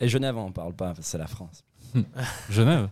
[0.00, 1.64] Et Genève, on en parle pas, c'est la France.
[2.50, 2.88] Genève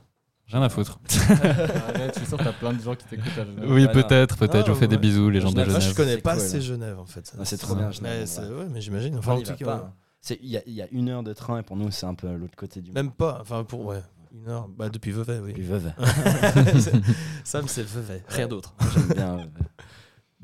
[0.49, 0.99] Rien à foutre.
[1.29, 3.65] Arrête, je suis sûr que t'as plein de gens qui t'écoutent à Genève.
[3.69, 3.89] Oui, Voilà.
[4.05, 4.67] peut-être, peut-être.
[4.67, 6.43] Je vous fais des bisous, les gens de Genève, Moi, je connais C'est pas cool.
[6.43, 7.33] assez Genève en fait.
[7.39, 9.17] Ah, c'est trop bien, Genève, Mais c'est- ouais, mais j'imagine.
[9.19, 9.91] Enfin, en tout cas.
[10.21, 12.07] C'est- Il y, a- il y a une heure de train et pour nous, c'est
[12.07, 12.95] un peu l'autre côté du monde.
[12.97, 13.39] même pas.
[13.41, 14.69] Enfin, pour ouais, une heure.
[14.69, 15.53] Bah, depuis Vevey, oui.
[15.53, 15.93] Puis Vevey.
[17.45, 18.23] Sam, c'est Vevey.
[18.29, 18.75] Rien d'autre.
[18.95, 19.49] J'aime bien Vevey.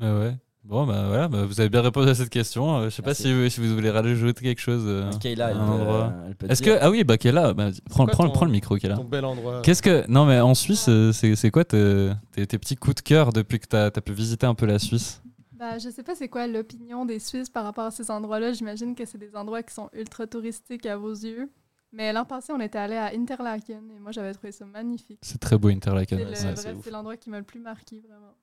[0.01, 0.37] Ah ouais.
[0.63, 2.77] Bon, bah voilà, bah, vous avez bien répondu à cette question.
[2.77, 4.83] Euh, je sais pas si, vous- si vous voulez rajouter quelque chose.
[4.85, 6.13] euh, Kayla, elle endroit.
[6.25, 6.77] elle peut Est-ce que.
[6.79, 8.95] Ah oui, bah Kayla, bah, prends, prends, ton- prends le micro, Kayla.
[8.95, 9.61] Ton bel endroit?
[9.61, 10.09] Qu'est-ce que.
[10.09, 13.33] Non, mais en Suisse, euh, c'est c'est quoi tes, tes, tes petits coups de cœur
[13.33, 15.21] depuis que tu as, pu visiter un peu la Suisse?
[15.51, 18.53] Bah, je sais pas c'est quoi l'opinion des Suisses par rapport à ces endroits-là.
[18.53, 21.49] J'imagine que c'est des endroits qui sont ultra touristiques à vos yeux.
[21.91, 25.19] Mais l'an passé, on était allé à Interlaken et moi, j'avais trouvé ça magnifique.
[25.21, 26.17] C'est très beau, Interlaken.
[26.19, 26.83] C'est le- Ouais, c'est bref, ouf.
[26.85, 28.33] c'est l'endroit qui m'a le plus marqué, vraiment.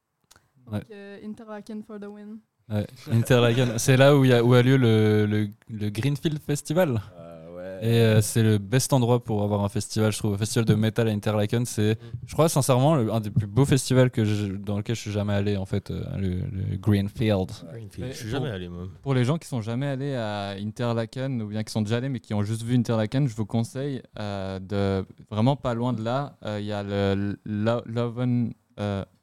[0.78, 2.38] Donc, euh, Interlaken for the win.
[2.72, 2.86] Ouais.
[3.10, 7.00] Interlaken, c'est là où, il y a, où a lieu le, le, le Greenfield Festival.
[7.18, 7.88] Euh, ouais.
[7.88, 10.34] Et euh, c'est le best endroit pour avoir un festival, je trouve.
[10.34, 13.64] Un festival de métal à Interlaken, c'est, je crois sincèrement, le- un des plus beaux
[13.64, 16.28] festivals que je- dans lequel je suis jamais allé, en fait, euh, le,
[16.70, 17.50] le Greenfield.
[17.98, 18.86] Je suis jamais allé, moi.
[19.02, 22.08] Pour les gens qui sont jamais allés à Interlaken ou bien qui sont déjà allés
[22.08, 26.04] mais qui ont juste vu Interlaken, je vous conseille euh, de vraiment pas loin de
[26.04, 28.52] là, euh, il y a le Lo- Loven.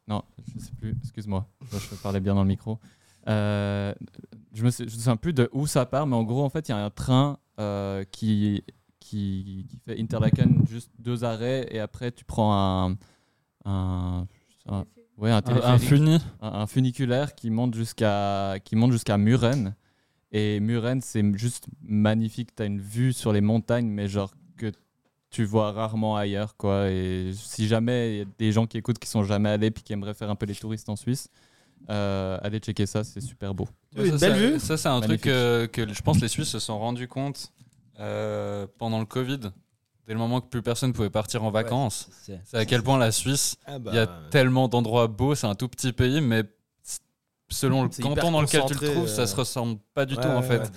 [0.08, 0.96] Non, je sais plus.
[1.02, 2.80] Excuse-moi, je parlais bien dans le micro.
[3.28, 3.94] Euh,
[4.54, 6.50] je me sais, je me souviens plus de où ça part, mais en gros, en
[6.50, 8.64] fait, il y a un train euh, qui,
[9.00, 12.98] qui qui fait Interlaken juste deux arrêts et après tu prends un
[13.66, 14.28] un,
[14.68, 14.86] un-
[15.18, 16.20] ouais, un funi.
[16.68, 19.76] funiculaire qui monte jusqu'à qui monte jusqu'à Muren
[20.32, 24.32] et Muren c'est juste magnifique tu as une vue sur les montagnes mais genre
[25.30, 28.98] tu vois rarement ailleurs quoi et si jamais il y a des gens qui écoutent
[29.00, 31.28] qui sont jamais allés puis qui aimeraient faire un peu les touristes en Suisse
[31.90, 34.60] euh, allez checker ça c'est super beau Oui, une ça, belle ça- vue.
[34.60, 35.22] Ça, c'est un Magnifique.
[35.22, 37.52] truc euh, que je pense les Suisses se sont rendus compte
[38.00, 39.40] euh, pendant le Covid.
[40.08, 42.10] Dès le moment que plus personne pouvait partir en vacances.
[42.24, 45.36] C'est- C'est à quel point la Suisse, Ah bah, il y a tellement d'endroits beaux,
[45.36, 46.44] c'est un tout petit pays, mais
[47.50, 49.26] selon le canton dans lequel tu le trouves, ça euh.
[49.26, 50.60] se ressemble pas du Ouais, tout en fait.
[50.60, 50.70] ouais.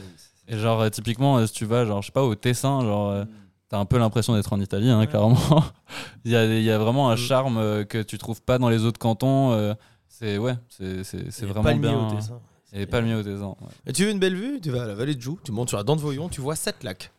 [0.48, 3.28] Et genre, typiquement, si tu vas, genre, je sais pas, au Tessin, genre, euh, Mm.
[3.70, 5.06] T'as un peu l'impression d'être en Italie, hein, Ouais.
[5.06, 5.38] clairement.
[6.26, 7.18] il, y a, il y a vraiment un Mm.
[7.18, 9.52] charme euh, que tu trouves pas dans les autres cantons.
[9.52, 9.72] euh,
[10.08, 12.06] c'est ouais, c'est vraiment Palmier bien.
[12.08, 12.40] au Tessin.
[12.74, 13.48] Et pas le mieux au Tessin.
[13.62, 13.68] ouais.
[13.86, 14.60] Et tu veux une belle vue?
[14.60, 16.40] Tu vas à la vallée de Joux, tu montes sur la dent de Voyon, tu
[16.42, 17.10] vois sept lacs.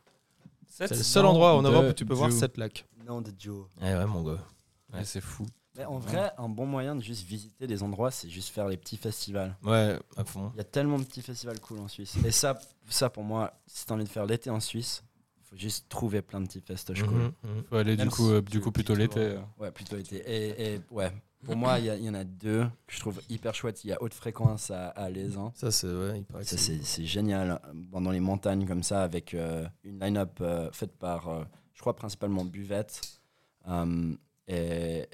[0.70, 2.38] C'est le seul endroit en Europe où tu peux voir Joux.
[2.40, 2.86] sept lacs.
[3.08, 3.66] Non, de Joe.
[3.82, 4.38] Eh ouais, mon gars.
[4.94, 5.46] Ouais, c'est fou.
[5.78, 8.76] Mais en vrai, un bon moyen de juste visiter des endroits, c'est juste faire les
[8.78, 9.56] petits festivals.
[9.64, 10.52] Ouais, à fond.
[10.54, 12.16] Il y a tellement de petits festivals cool en Suisse.
[12.26, 12.60] Et ça,
[12.90, 15.02] ça pour moi, si t'as envie de faire l'été en Suisse,
[15.52, 17.14] faut juste trouver plein de petits festoches cool.
[17.18, 17.64] Mhm, mhm.
[17.70, 19.20] Faut aller du Même coup, si euh, du coup plutôt l'été.
[19.20, 19.40] un- euh.
[19.60, 20.16] Ouais, plutôt été.
[20.18, 21.12] Et, et ouais,
[21.44, 23.84] pour moi, il y, en a deux que je trouve hyper chouettes.
[23.84, 25.52] Il y a haute fréquence à, à Lézan.
[25.56, 27.60] Ça, c'est ouais, Ça, c'est- génial.
[27.74, 31.82] Bon, Dans les montagnes comme ça, avec euh, une line-up euh, faite par, euh, je
[31.82, 33.02] crois, principalement Buvette.
[34.48, 35.08] Et,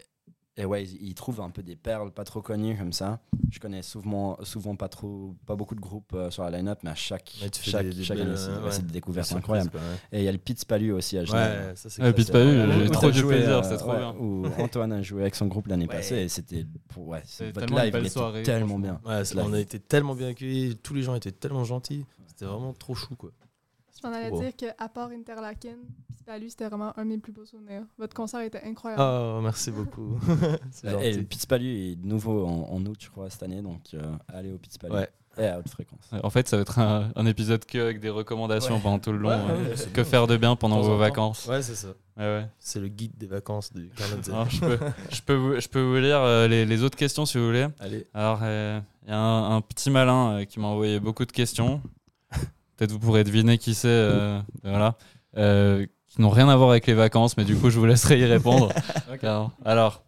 [0.57, 3.19] et ouais, ils, ils trouvent un peu des perles pas trop connues comme ça.
[3.51, 6.89] Je connais souvent, souvent pas, trop, pas beaucoup de groupes euh, sur la line-up, mais
[6.89, 9.31] à chaque, Ouais, chaque, des- des chaque année, c'est euh, ouais, ouais, c'est des découvertes
[9.31, 9.69] incroyables.
[9.69, 9.95] quoi, ouais.
[10.11, 11.69] Et il y a le Pitts Palu aussi à Genève.
[11.69, 12.79] Ouais, ça c'est Ouais, classe, Pete Palu, ouais.
[12.85, 14.15] j'ai trop du plaisir, euh, c'était trop ouais, bien.
[14.19, 15.95] Où Antoine a joué avec son groupe l'année Ouais.
[15.95, 16.65] passée et c'était
[16.97, 18.99] ouais, C'était votre live était soirée, tellement bien.
[19.05, 22.05] Ouais, c'est- on a été tellement bien accueillis, tous les gens étaient tellement gentils.
[22.27, 23.31] C'était vraiment trop chou, quoi.
[24.01, 24.41] Je m'en allais Wow.
[24.41, 25.77] dire qu'à part Interlaken,
[26.09, 27.83] Pispalu, c'était vraiment un de mes plus beaux souvenirs.
[27.97, 29.01] Votre concert était incroyable.
[29.03, 30.19] Oh, merci beaucoup.
[30.71, 31.11] c'est Et gentil.
[31.13, 34.01] le Pitts Palu est de nouveau en, en août, je crois, cette année, donc euh,
[34.33, 34.93] allez au Pitts Palu.
[34.93, 35.09] Ouais.
[35.39, 36.09] Et à haute fréquence.
[36.23, 38.81] En fait, ça va être un, un épisode que avec des recommandations Ouais.
[38.81, 39.29] pendant tout le long.
[39.29, 40.03] Ouais, euh, ouais, c'est que bien.
[40.03, 41.45] faire de bien pendant vos vacances.
[41.45, 41.89] Ouais, c'est ça.
[42.17, 42.47] Ouais, ouais.
[42.57, 43.91] C'est le guide des vacances du.
[44.29, 44.79] Alors, je, peux,
[45.11, 47.67] je, peux vous, je peux vous lire euh, les, les autres questions si vous voulez.
[47.79, 48.07] Allez.
[48.15, 51.31] Alors, euh, il y a un, un petit malin euh, qui m'a envoyé beaucoup de
[51.31, 51.83] questions.
[52.77, 53.87] Peut-être vous pourrez deviner qui c'est.
[53.89, 54.95] euh, voilà.
[55.37, 58.19] Euh, qui n'ont rien à voir avec les vacances, mais du coup, je vous laisserai
[58.19, 58.71] y répondre.
[59.21, 60.03] Alors, alors,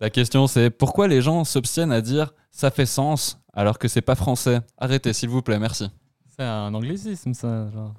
[0.00, 4.00] la question c'est pourquoi les gens s'obstiennent à dire ça fait sens alors que c'est
[4.02, 4.60] pas français?
[4.78, 5.90] Arrêtez, s'il vous plaît, merci.
[6.36, 7.94] c'est un anglicisme ça genre.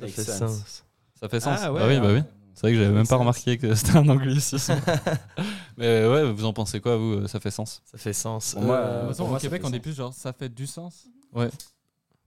[0.00, 0.38] Ça fait sense.
[0.38, 0.84] sens.
[1.20, 2.22] Ça fait sens Ah ouais, Bah oui, bah oui.
[2.54, 4.74] C'est vrai que j'avais même pas remarqué que c'était un anglicisme.
[5.76, 7.82] mais ouais, vous en pensez quoi, vous Ça fait sens?
[7.84, 8.54] Ça fait sens.
[8.60, 9.82] Moi, Euh, De toute pour façon, moi, au Québec, on dit sens.
[9.82, 11.06] plus genre ça fait du sens.
[11.34, 11.50] Ouais.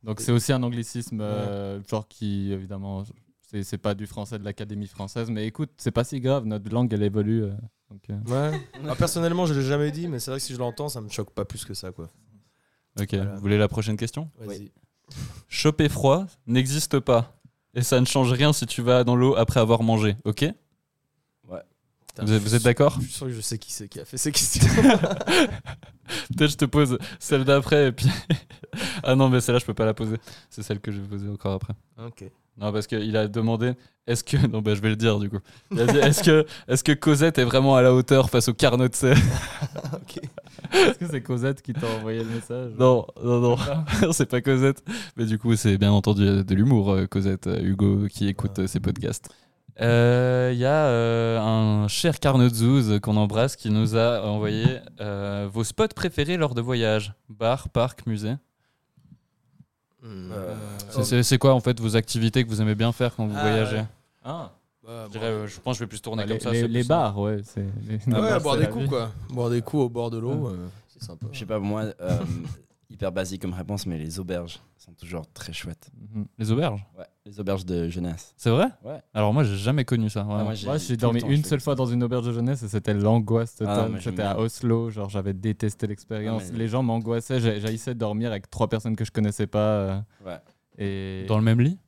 [0.06, 3.04] Donc c'est aussi un anglicisme, euh, genre qui évidemment,
[3.42, 6.72] c'est c'est pas du français de l'Académie française, mais écoute, c'est pas si grave, notre
[6.72, 7.44] langue elle évolue.
[7.44, 7.52] euh,
[7.90, 8.60] donc, euh, Ouais.
[8.88, 11.10] Ah, personnellement, je l'ai jamais dit, mais c'est vrai que si je l'entends, ça me
[11.10, 12.10] choque pas plus que ça, quoi.
[13.00, 13.34] Ok, Voilà.
[13.36, 14.30] vous voulez la prochaine question?
[14.40, 14.72] Vas-y.
[15.50, 17.40] Choper froid n'existe pas.
[17.74, 20.46] Et ça ne change rien si tu vas dans l'eau après avoir mangé, ok?
[22.16, 24.00] Putain, Vous êtes, vous êtes d'accord Je suis sûr que je sais qui c'est qui
[24.00, 24.66] a fait ces questions.
[26.38, 28.08] Peut-être je te pose celle d'après et puis.
[29.04, 30.16] ah non, mais celle-là, je peux pas la poser.
[30.50, 31.74] C'est celle que je vais poser encore après.
[31.98, 32.32] ok.
[32.58, 33.74] Non, parce qu'il a demandé
[34.08, 34.38] est-ce que.
[34.48, 35.40] Non, bah, je vais le dire du coup.
[35.72, 38.54] Il a dit est-ce que, est que Cosette est vraiment à la hauteur face au
[38.54, 39.14] Carnot de
[39.94, 40.22] ok.
[40.72, 43.58] Est-ce que c'est Cosette qui t'a envoyé le message Non, non, non.
[44.14, 44.84] c'est pas Cosette.
[45.18, 48.68] Mais du coup, c'est bien entendu de l'humour, euh, Cosette, euh, Hugo, qui écoute euh,
[48.68, 49.30] ces podcasts.
[49.82, 54.80] Euh, Il y a euh, un cher Carnot Zouz qu'on embrasse qui nous a envoyé
[55.02, 58.36] euh, vos spots préférés lors de voyages bar, parc, musée.
[60.02, 60.32] Hmm.
[60.32, 60.56] Euh,
[61.24, 63.78] C'est- quoi en fait vos activités que vous aimez bien faire quand vous Ah, voyagez
[63.78, 63.86] ouais.
[64.24, 64.52] Ah,
[64.88, 66.52] Ouais, je, dirais, euh, je pense que je vais plus tourner les, comme ça.
[66.52, 67.42] les- c'est les bars, ouais.
[67.44, 68.90] c'est les- Ah ouais, bars, boire c'est des coups, vie.
[68.90, 69.12] quoi.
[69.30, 71.26] Boire des coups au bord de l'eau, euh, c'est sympa.
[71.32, 72.20] Je sais pas, moi, euh,
[72.92, 75.90] hyper basique comme réponse, mais les auberges sont toujours très chouettes.
[76.14, 76.28] Mhm.
[76.38, 76.86] Les auberges?
[77.00, 78.34] Ouais, les auberges de jeunesse.
[78.38, 78.68] C'est vrai?
[78.84, 79.02] Ouais.
[79.14, 80.22] Alors moi, j'ai jamais connu ça.
[80.22, 81.64] Ah, moi, Moi, j'ai tout dormi le temps, une je fais seule ça.
[81.64, 83.78] fois dans une auberge de jeunesse et c'était l'angoisse Ah, totale.
[83.90, 84.44] moi, j'aime c'était à bien.
[84.44, 86.44] Oslo, genre j'avais détesté l'expérience.
[86.46, 89.48] Ah, mais- Les gens m'angoissaient, j'ai- j'haïssais de dormir avec trois personnes que je connaissais
[89.48, 89.60] pas.
[89.60, 90.38] euh, Ouais.
[90.78, 91.80] et Dans le même lit?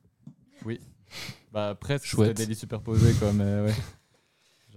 [1.52, 2.28] Bah, presque, Chouette.
[2.30, 3.74] c'était des lits superposés, quoi, mais ouais.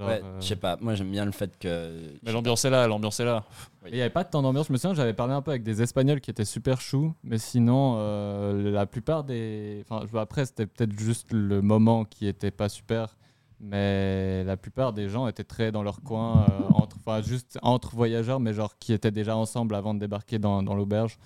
[0.01, 2.13] Ouais, euh, je sais pas, moi j'aime bien le fait que.
[2.23, 3.43] Mais l'ambiance est là, l'ambiance est là.
[3.87, 4.67] Il n'y avait pas tant d'ambiance.
[4.67, 7.37] Je me souviens, j'avais parlé un peu avec des Espagnols qui étaient super choux, mais
[7.37, 9.83] sinon, euh, la plupart des.
[9.87, 13.17] Enfin, je vois après, c'était peut-être juste le moment qui était pas super,
[13.59, 17.95] mais la plupart des gens étaient très dans leur coin, euh, entre, enfin, juste entre
[17.95, 21.17] voyageurs, mais genre qui étaient déjà ensemble avant de débarquer dans, dans l'auberge.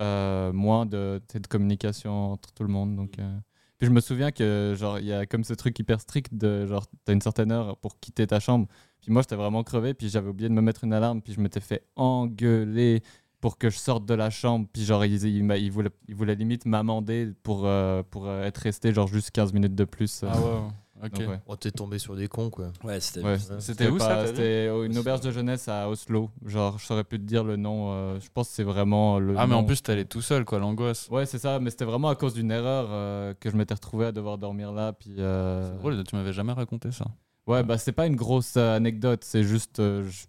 [0.00, 2.96] Euh, moins de, de communication entre tout le monde.
[2.96, 3.38] Donc, euh.
[3.80, 6.66] Puis je me souviens que genre il y a comme ce truc hyper strict de
[6.66, 8.66] genre t'as une certaine heure pour quitter ta chambre.
[9.00, 11.40] Puis moi j'étais vraiment crevé, puis j'avais oublié de me mettre une alarme, puis je
[11.40, 13.02] m'étais fait engueuler
[13.40, 14.66] pour que je sorte de la chambre.
[14.70, 19.30] Puis genre ils, ils voulaient, limite m'amender pour, euh, pour euh, être resté genre juste
[19.30, 20.24] 15 minutes de plus.
[20.24, 20.28] euh.
[20.30, 20.68] Ah
[21.02, 21.10] ok.
[21.12, 21.40] Donc, ouais.
[21.46, 22.72] Oh, t'es tombé sur des cons, quoi.
[22.84, 23.22] Ouais, c'était.
[23.22, 26.30] Ouais, C'était où, ça, pas- C'était une auberge de jeunesse à Oslo.
[26.46, 27.92] Genre, je saurais plus te dire le nom.
[27.92, 29.34] euh, je pense que c'est vraiment le.
[29.38, 31.08] Ah, mais en plus, allé tout seul, quoi, l'angoisse.
[31.10, 34.06] Ouais, c'est ça, mais c'était vraiment à cause d'une erreur euh, que je m'étais retrouvé
[34.06, 34.92] à devoir dormir là.
[34.92, 37.06] Puis, euh, C'est drôle, tu m'avais jamais raconté ça.
[37.46, 39.80] Ouais, bah c'est pas une grosse euh, anecdote, c'est juste.
[39.80, 40.26] euh, je-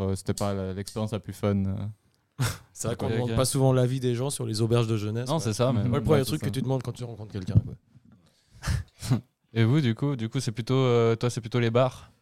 [0.00, 1.64] ouais, c'était pas l'expérience la plus fun.
[1.66, 1.74] euh.
[2.72, 5.26] C'est vrai qu'on demande pas souvent l'avis des gens sur les auberges de jeunesse.
[5.30, 5.84] Non, c'est ça, mais.
[5.88, 9.18] Moi, le premier Ouais, truc que tu demandes quand tu rencontres quelqu'un, quoi.
[9.56, 12.12] Et vous, du coup, du coup, c'est plutôt, euh, toi, c'est plutôt les bars?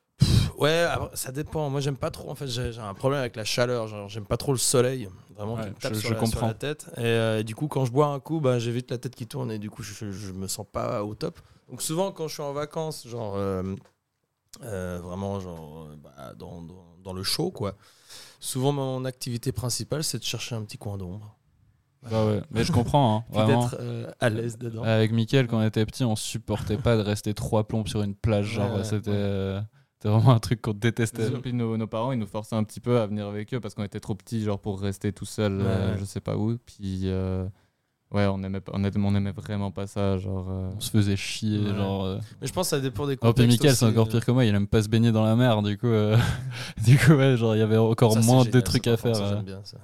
[0.56, 1.68] Ouais, après, ça dépend.
[1.68, 2.30] Moi, j'aime pas trop.
[2.30, 3.88] En fait, j'ai un problème avec la chaleur.
[3.88, 5.08] Genre, j'aime pas trop le soleil.
[5.36, 6.46] Vraiment, qui Ouais, me tape je- sur, je la, sur comprends.
[6.46, 6.86] la tête.
[6.96, 9.26] Et, euh, du coup, quand je bois un coup, bah, j'ai vite la tête qui
[9.26, 11.40] tourne et du coup, je, je me sens pas au top.
[11.68, 13.64] Donc, souvent, quand je suis en vacances, genre euh,
[14.62, 17.74] euh, vraiment, genre bah, dans, dans, dans le chaud, quoi.
[18.38, 21.33] Souvent, mon activité principale, c'est de chercher un petit coin d'ombre.
[22.10, 24.82] Bah ouais, mais je comprends, hein, d'être euh, à l'aise dedans.
[24.82, 28.14] Avec Mickaël, quand on était petit, on supportait pas de rester trois plombs sur une
[28.14, 28.46] plage.
[28.46, 29.16] Genre, Ouais, ouais, c'était ouais.
[29.16, 29.60] euh,
[29.98, 31.30] c'était vraiment un truc qu'on détestait.
[31.30, 33.74] Puis nos, nos parents, ils nous forçaient un petit peu à venir avec eux parce
[33.74, 35.98] qu'on était trop petits, genre pour rester tout seul, euh, Ouais.
[35.98, 36.58] je sais pas où.
[36.66, 37.46] Puis, euh,
[38.12, 40.18] ouais, on aimait, pas- on, aimait, on aimait vraiment pas ça.
[40.18, 41.74] Genre, euh, On se faisait chier, Ouais.
[41.74, 42.04] genre.
[42.04, 42.18] euh.
[42.42, 43.48] Mais je pense que ça dépend des Oh, puis contextes.
[43.52, 45.78] Mickaël, c'est encore pire que moi, il aime pas se baigner dans la mer, du
[45.78, 46.18] coup, euh,
[46.84, 49.16] du coup, ouais, genre, il y avait encore Ça, moins de génial, trucs à faire.
[49.16, 49.78] ça, j'aime bien ça.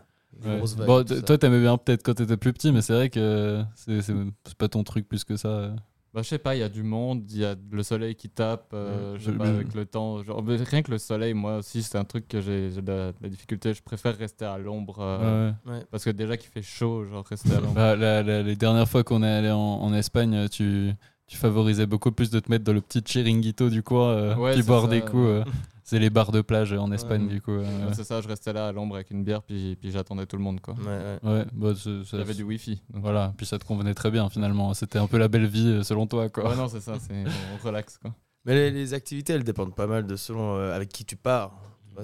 [0.45, 0.61] Ouais.
[0.87, 4.15] Bon, toi, t'aimais bien peut-être quand t'étais plus petit, mais c'est vrai que c'est
[4.59, 5.49] pas ton truc plus que ça.
[5.49, 5.71] euh.
[6.13, 8.29] Bah, je sais pas, il y a du monde, il y a le soleil qui
[8.29, 10.21] tape, euh, je sais pas, avec le temps.
[10.25, 13.17] Genre, rien que le soleil, moi aussi, c'est un truc que j'ai de, la- de
[13.23, 13.73] la difficulté.
[13.75, 15.79] Je préfère rester à l'ombre euh, Ouais, ouais.
[15.79, 15.85] Ouais.
[15.89, 17.75] parce que déjà qu'il fait chaud, genre rester à l'ombre.
[17.75, 20.91] Bah, la- la- les dernières fois qu'on est allé en, en Espagne, tu,
[21.29, 24.55] tu favorisais beaucoup plus de te mettre dans le petit chiringuito du coin, euh, Ouais,
[24.55, 25.45] puis boire ça, des coups.
[25.91, 27.35] c'est les bars de plage en Espagne, Ouais.
[27.35, 27.51] du coup.
[27.51, 27.63] euh.
[27.87, 30.37] Ouais, c'est ça, je restais là à l'ombre avec une bière, puis, puis j'attendais tout
[30.37, 30.61] le monde.
[30.61, 30.75] Quoi.
[30.75, 31.31] Ouais, ouais.
[31.31, 31.73] Ouais, bah,
[32.13, 32.81] avait du wifi.
[32.91, 34.73] donc- Voilà, puis ça te convenait très bien finalement.
[34.75, 36.49] C'était un peu la belle vie euh, selon toi, quoi.
[36.49, 37.99] Ouais, non, c'est ça, c'est, on relaxe.
[37.99, 38.15] Quoi.
[38.45, 41.53] Mais les, les activités, elles dépendent pas mal de selon euh, avec qui tu pars.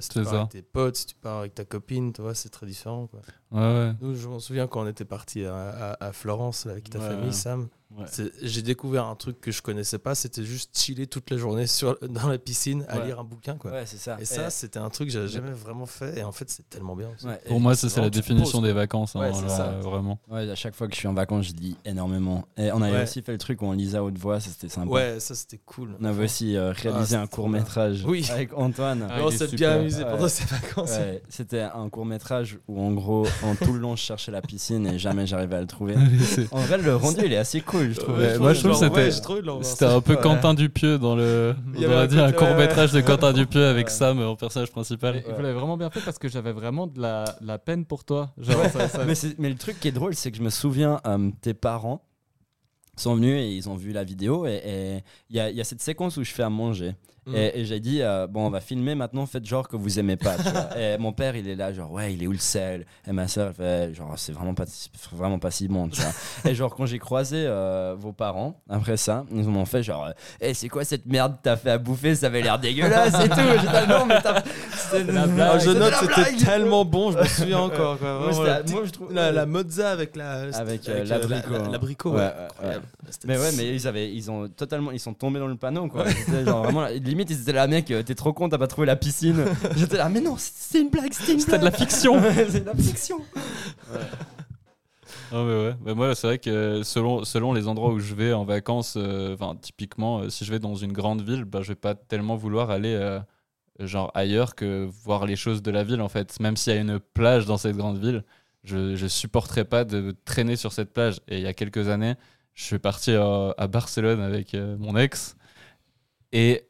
[0.00, 0.38] Si tu C'est pars ça.
[0.40, 3.06] avec tes potes, si tu pars avec ta copine, tu vois, c'est très différent.
[3.06, 3.20] Quoi.
[3.52, 3.92] Ouais, ouais.
[4.02, 5.54] Nous, je m'en souviens quand on était parti à,
[5.92, 7.08] à- à Florence là, avec ta Ouais.
[7.08, 7.68] famille, Sam.
[7.96, 8.04] Ouais.
[8.42, 11.96] J'ai découvert un truc que je connaissais pas, c'était juste chiller toute la journée sur,
[12.08, 13.06] dans la piscine à Ouais.
[13.06, 13.54] lire un bouquin.
[13.56, 13.70] Quoi.
[13.70, 14.16] Ouais, c'est ça.
[14.20, 16.18] Et ça, c'était un truc que j'avais jamais vraiment fait.
[16.18, 17.08] Et en fait, c'est tellement bien.
[17.46, 19.16] Pour et moi, ça, c'est la définition poses, des vacances.
[19.16, 19.68] hein, ça.
[19.68, 20.18] euh, vraiment.
[20.28, 22.46] Ouais, à chaque fois que je suis en vacances, je lis énormément.
[22.56, 23.02] Et on avait Ouais.
[23.02, 24.90] aussi fait le truc où on lisait à haute voix, ça c'était sympa.
[24.90, 25.96] Ouais, ça c'était cool.
[26.00, 28.26] On avait aussi euh, réalisé Ah, un c'était court métrage Oui.
[28.30, 29.06] avec Antoine.
[29.08, 30.10] Ah, on il est s'est bien amusé Ouais.
[30.10, 30.90] pendant ces vacances.
[31.28, 34.86] C'était un court métrage où en gros, en tout le long, je cherchais la piscine
[34.86, 35.94] et jamais j'arrivais à le trouver.
[36.52, 38.18] En vrai, le rendu, il est assez cool, je trouve.
[38.18, 38.78] Ouais, moi, je trouve que
[39.10, 39.62] c'était-.
[39.62, 40.20] C'était un peu Ouais.
[40.20, 41.54] Quentin Dupieux dans le.
[41.76, 43.92] On aurait dit un côté- court métrage de Quentin Dupieux avec Ouais.
[43.92, 45.16] Sam en personnage principal.
[45.16, 48.04] Et vous l'avez vraiment bien fait parce que j'avais vraiment de la, la peine pour
[48.04, 48.30] toi.
[48.38, 49.04] Genre, ça- ça-
[49.38, 52.02] mais, le truc qui est drôle, c'est que je me souviens, euh, tes parents
[52.96, 55.60] sont venus et ils ont vu la vidéo et et il y, a- il y
[55.60, 56.94] a cette séquence où je fais à manger.
[57.26, 57.34] Mm.
[57.34, 60.16] Et, et j'ai dit, euh, bon, on va filmer maintenant, faites genre que vous aimez
[60.16, 60.36] pas.
[60.36, 60.68] tu vois.
[60.78, 62.86] et mon père, il est là, genre, ouais, il est où le sel?
[63.06, 66.00] Et ma soeur, elle fait, genre, c'est vraiment pas, si- vraiment pas si bon, tu
[66.00, 66.12] vois.
[66.50, 70.10] et genre, quand j'ai croisé euh, vos parents, après ça, ils m'ont fait, genre,
[70.40, 72.14] Eh, c'est quoi cette merde que t'as fait à bouffer?
[72.14, 73.34] Ça avait l'air dégueulasse et tout.
[73.60, 74.42] J'étais, non, mais t'as.
[74.92, 77.98] Ah, je note, c'était tellement bon, je me souviens encore.
[77.98, 78.18] Quoi.
[78.18, 79.12] Moi, Vraiment, c'était- la, petite- moi, je trouve.
[79.12, 82.30] la, la mozza avec la Avec, euh, euh, l'abricot, la- l'abricot, Ouais,
[83.26, 86.04] Mais ouais, mais ils avaient, ils ont totalement, ils sont tombés dans le panneau quoi.
[86.10, 86.86] C'était genre vraiment,
[87.16, 89.44] limite ils étaient là, mec, euh, t'es trop con, t'as pas trouvé la piscine.
[89.76, 92.20] J'étais là, mais non, c'est- une blague, c'était une C'était de la fiction.
[92.48, 93.20] c'est de la fiction.
[95.32, 98.32] Ah mais ouais, Bah, moi c'est vrai que selon, selon les endroits où je vais
[98.32, 101.68] en vacances, euh, enfin typiquement euh, si je vais dans une grande ville, bah, je
[101.68, 103.18] vais pas tellement vouloir aller euh,
[103.80, 106.38] genre ailleurs que voir les choses de la ville en fait.
[106.40, 108.24] Même s'il y a une plage dans cette grande ville,
[108.64, 111.16] je, je supporterais pas de traîner sur cette plage.
[111.28, 112.14] Et il y a quelques années,
[112.54, 115.36] je suis parti euh, à Barcelone avec euh, mon ex
[116.32, 116.65] et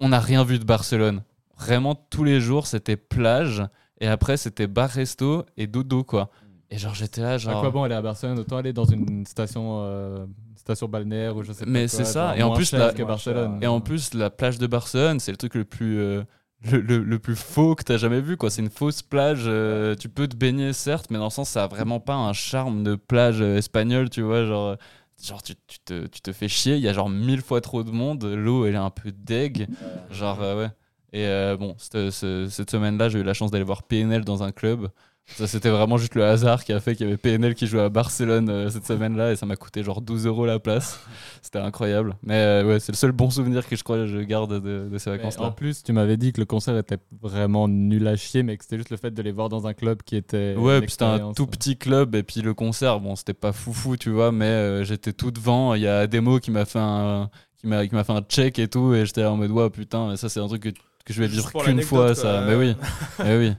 [0.00, 1.22] on n'a rien vu de Barcelone.
[1.58, 3.62] Vraiment tous les jours c'était plage
[4.00, 6.30] et après c'était bar resto et dodo quoi.
[6.72, 7.60] Et genre, j'étais là, À genre.
[7.60, 8.38] quoi bon aller à Barcelone?
[8.38, 10.24] Autant aller dans une station, euh,
[10.54, 11.70] station balnéaire ou je sais pas.
[11.70, 13.58] Mais c'est ça, et en plus, la- que Barcelone.
[13.60, 16.22] Et en plus, la plage de Barcelone, c'est le truc le plus, euh,
[16.70, 18.36] le, le- le plus faux que t'as jamais vu.
[18.36, 18.50] quoi.
[18.50, 19.42] C'est une fausse plage.
[19.46, 22.32] euh, tu peux te baigner, certes, mais dans le sens, ça a vraiment pas un
[22.32, 24.44] charme de plage espagnole, tu vois.
[24.46, 24.76] Genre,
[25.22, 26.76] genre tu, tu te, tu te fais chier.
[26.76, 28.24] Il y a genre mille fois trop de monde.
[28.24, 29.68] L'eau, elle est un peu deg.
[30.10, 30.70] Genre, euh, ouais.
[31.12, 34.42] Et euh, bon, cette, ce- cette semaine-là, j'ai eu la chance d'aller voir PNL dans
[34.42, 34.88] un club.
[35.36, 37.80] Ça, c'était vraiment juste le hasard qui a fait qu'il y avait PNL qui jouait
[37.80, 41.00] à Barcelone euh, cette semaine-là et ça m'a coûté genre 12 euros la place.
[41.42, 42.16] C'était incroyable.
[42.22, 44.88] Mais euh, ouais, c'est le seul bon souvenir que je crois que je garde de,
[44.90, 45.46] de ces vacances-là.
[45.46, 48.64] en plus, tu m'avais dit que le concert était vraiment nul à chier, mais que
[48.64, 50.54] c'était juste le fait de les voir dans un club qui était.
[50.56, 53.96] Ouais, puis c'était un tout petit club et puis le concert, bon, c'était pas foufou,
[53.96, 55.74] tu vois, mais euh, j'étais tout devant.
[55.74, 58.58] Il y a Demo qui m'a fait un qui m'a qui m'a fait un check
[58.58, 61.12] et tout et j'étais là en mode ouais putain, ça c'est un truc que, que
[61.12, 62.42] je vais Juste vivre qu'une fois ça.
[62.46, 62.74] Mais oui.
[63.18, 63.52] Mais oui.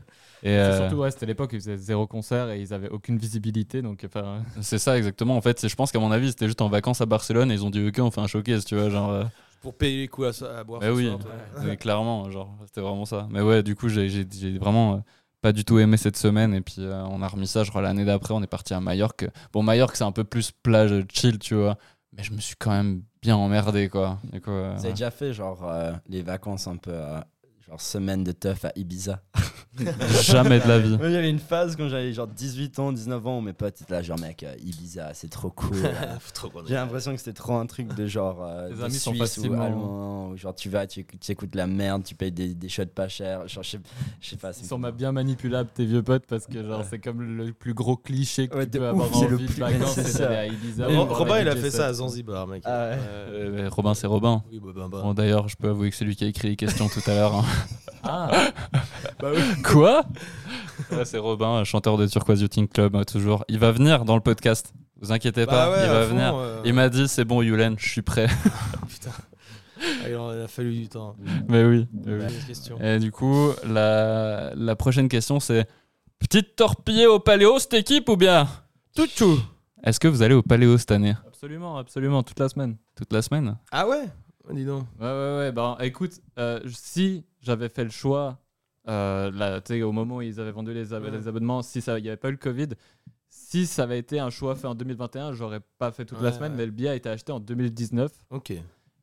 [0.44, 3.82] Et euh, Surtout, ouais, c'était l'époque ils faisaient zéro concert et ils avaient aucune visibilité.
[3.82, 5.36] Donc, enfin, c'est ça exactement.
[5.38, 7.54] En fait, c'est- je pense qu'à mon avis, c'était juste en vacances à Barcelone et
[7.56, 9.24] ils ont dit OK, on fait un showcase, tu vois, genre euh,
[9.62, 10.82] Pour payer les coups à, so- à boire.
[10.82, 11.32] Mais ce oui, soir, toi.
[11.64, 13.28] mais clairement, genre, c'était vraiment ça.
[13.30, 14.10] Mais ouais, du coup, j'ai
[14.58, 14.98] vraiment euh,
[15.42, 16.56] pas du tout aimé cette semaine.
[16.56, 18.80] Et puis, euh, on a remis ça, je crois, l'année d'après, on est parti à
[18.80, 19.28] Majorque.
[19.54, 21.78] Bon, Majorque, c'est un peu plus plage chill, tu vois.
[22.18, 24.20] Mais je me suis quand même bien emmerdé, quoi.
[24.24, 27.20] Du coup, euh, Vous avez déjà fait genre euh, les vacances un peu, euh,
[27.68, 29.22] genre semaine de teuf à Ibiza?
[30.24, 30.98] jamais de la vie.
[30.98, 33.94] Moi j'avais une phase quand j'avais genre 18 ans, 19 ans où mes potes étaient
[33.94, 35.78] là genre mec euh, Ibiza c'est trop cool.
[35.86, 36.50] euh.
[36.50, 39.12] Qu'on J'ai l'impression que c'était trop un truc de genre euh, Les de amis sont
[39.12, 42.16] Suisse ou facilement- allemand où genre tu vas tu, écoutes- tu écoutes la merde, tu
[42.16, 43.80] payes des, des shots pas chers, genre je sais,
[44.20, 44.52] je sais pas.
[44.60, 47.74] ils sont ma- bien manipulables, tes vieux potes, parce que genre, c'est comme le plus
[47.74, 49.92] gros cliché que Ouais, tu de peux ouf, avoir c'est le envie de plus- vacances,
[49.96, 50.24] c'est c'est ça.
[50.26, 50.86] d'aller à Ibiza.
[50.88, 51.80] Ro- ou voir Robin, il a fait set.
[51.80, 52.64] ça à Zanzibar, mec.
[52.66, 52.98] Ah ouais.
[53.00, 54.44] Euh, mais Robin, c'est Robin.
[54.52, 55.02] Oui, bah, bah, bah.
[55.02, 57.14] Bon, d'ailleurs, je peux avouer que c'est lui qui a écrit les questions tout à
[57.14, 57.36] l'heure.
[57.36, 57.46] hein.
[58.04, 58.32] Ah,
[59.64, 60.04] Quoi
[60.92, 63.46] Ouais, c'est Robin, chanteur de Turquoise Yachting Club, euh, toujours.
[63.48, 64.74] Il va venir dans le podcast.
[65.00, 66.36] Vous inquiétez Bah pas, ouais, il va fond, venir.
[66.36, 68.28] euh, Il m'a dit c'est bon, Yulen, je suis prêt.
[68.90, 69.12] Putain.
[69.80, 71.16] Ah, il en a fallu du temps.
[71.48, 71.88] Mais oui.
[72.06, 72.28] mais.
[72.96, 75.68] Et du coup, la, la prochaine question, c'est
[76.20, 78.48] Petite torpillée au Paléo, cette équipe ou bien
[78.96, 79.40] Touchou
[79.84, 81.16] Est-ce que vous allez au Paléo cette année?
[81.28, 82.78] Absolument, absolument, toute la semaine.
[82.96, 83.58] Toute la semaine?
[83.72, 84.04] Ah ouais?
[84.52, 84.84] Dis donc.
[85.00, 85.52] Ouais, ouais, ouais.
[85.52, 88.38] Ben, écoute, euh, si j'avais fait le choix,
[88.88, 91.12] euh, là, au moment où ils avaient vendu les, ab- Ouais.
[91.12, 92.70] les abonnements, si ça- il n'y avait pas eu le Covid,
[93.30, 96.52] si ça avait été un choix fait en 2021, j'aurais pas fait toute la semaine,
[96.54, 96.58] ouais.
[96.58, 98.12] mais le billet a été acheté en 2019.
[98.30, 98.54] Ok.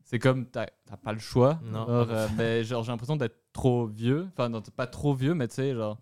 [0.04, 0.66] C'est comme, t'as
[1.02, 1.60] pas le choix.
[1.70, 1.86] Non.
[1.88, 4.26] Euh, mais genre, j'ai l'impression d'être trop vieux.
[4.32, 5.98] Enfin, non, pas trop vieux, mais tu sais, genre,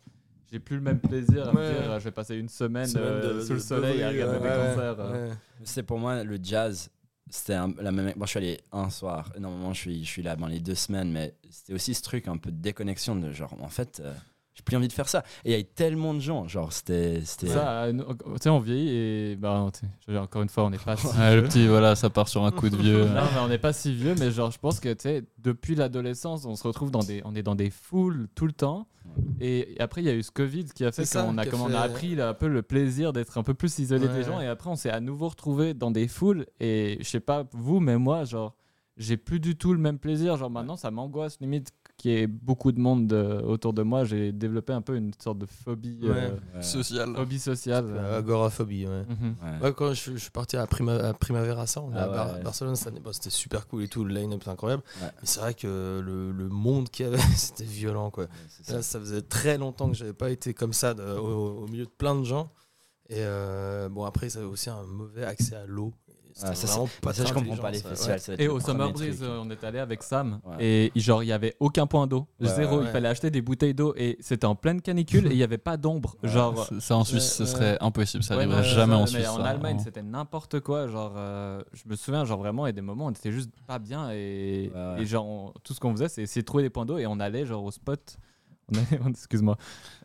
[0.52, 3.04] j'ai plus le même plaisir à me dire, euh, je vais passer une semaine, Semaine
[3.04, 4.96] euh, de- sous le de soleil à regarder ouais, des ouais, concerts.
[5.00, 5.32] euh.
[5.64, 6.88] C'est pour moi le jazz.
[7.28, 8.12] C'était la même.
[8.16, 9.32] Bon, je suis allé un soir.
[9.38, 12.28] Normalement, je suis, je suis là dans les deux semaines, mais c'était aussi ce truc
[12.28, 14.14] un peu de déconnexion de genre, en fait, euh,
[14.56, 15.22] j'ai plus envie de faire ça.
[15.44, 17.20] Et il y avait tellement de gens, genre, c'était.
[17.24, 19.68] c'était- Ça, euh, tu sais, on vieillit et bah,
[20.16, 22.50] encore une fois, on n'est pas si Ah, Le petit, voilà, ça part sur un
[22.50, 23.04] coup de vieux.
[23.16, 25.74] Non, mais on n'est pas si vieux, mais genre, je pense que tu sais, depuis
[25.74, 28.86] l'adolescence, on se retrouve dans des, on est dans des foules tout le temps.
[29.40, 31.60] Et, après, il y a eu ce Covid qui a fait qu'on a, a comme
[31.60, 34.40] on a appris là, un peu le plaisir d'être un peu plus isolé des gens.
[34.40, 36.46] Et après, on s'est à nouveau retrouvé dans des foules.
[36.60, 38.54] Et je sais pas vous, mais moi, genre,
[38.96, 40.36] j'ai plus du tout le même plaisir.
[40.36, 44.04] Genre, maintenant, ça m'angoisse limite qu'il y ait beaucoup de monde euh, autour de moi.
[44.04, 46.62] J'ai développé un peu une sorte de phobie, euh, Ouais.
[46.62, 47.14] Social.
[47.14, 47.86] phobie sociale.
[47.88, 49.04] Euh, Agoraphobie, ouais.
[49.08, 49.36] Mhm.
[49.62, 52.08] Ouais, quand je, je suis parti à, Prima, à Primavera, ça, on est Ah à
[52.08, 52.42] Bar- ouais.
[52.42, 53.00] Barcelone cette année.
[53.00, 54.82] Bon, c'était super cool et tout, le line-up c'est incroyable.
[55.00, 55.08] Ouais.
[55.20, 58.26] Mais c'est vrai que le, le monde qu'il y avait, c'était violent, quoi.
[58.62, 58.74] Ça.
[58.74, 61.84] Là, ça faisait très longtemps que j'avais pas été comme ça de- au, au milieu
[61.86, 62.48] de plein de gens.
[63.08, 65.94] Et euh, bon, après, ça avait aussi un mauvais accès à l'eau.
[66.42, 68.20] Ah, ça, vraiment pas ça, je comprends pas les festivals.
[68.38, 68.92] Et au Summer.
[68.92, 70.56] Breeze, on est allé avec Sam Ouais.
[70.64, 72.78] et genre il y avait aucun point d'eau, Ouais, zéro.
[72.78, 75.42] ouais, Il fallait acheter des bouteilles d'eau et c'était en pleine canicule et il y
[75.42, 76.16] avait pas d'ombre.
[76.22, 78.22] Genre Ça, en Suisse, ce Ouais, serait impossible.
[78.22, 79.28] Ça Ouais, arriverait non, jamais en mais Suisse.
[79.28, 79.40] en.
[79.42, 80.88] Allemagne, c'était n'importe quoi.
[80.88, 83.32] Genre, euh, je me souviens, genre vraiment, il y a des moments où on était
[83.32, 84.70] juste pas bien et,
[85.04, 87.18] genre on- tout ce qu'on faisait, c'est essayer de trouver des points d'eau et on
[87.18, 88.18] allait genre au spot.
[89.08, 89.56] Excuse-moi,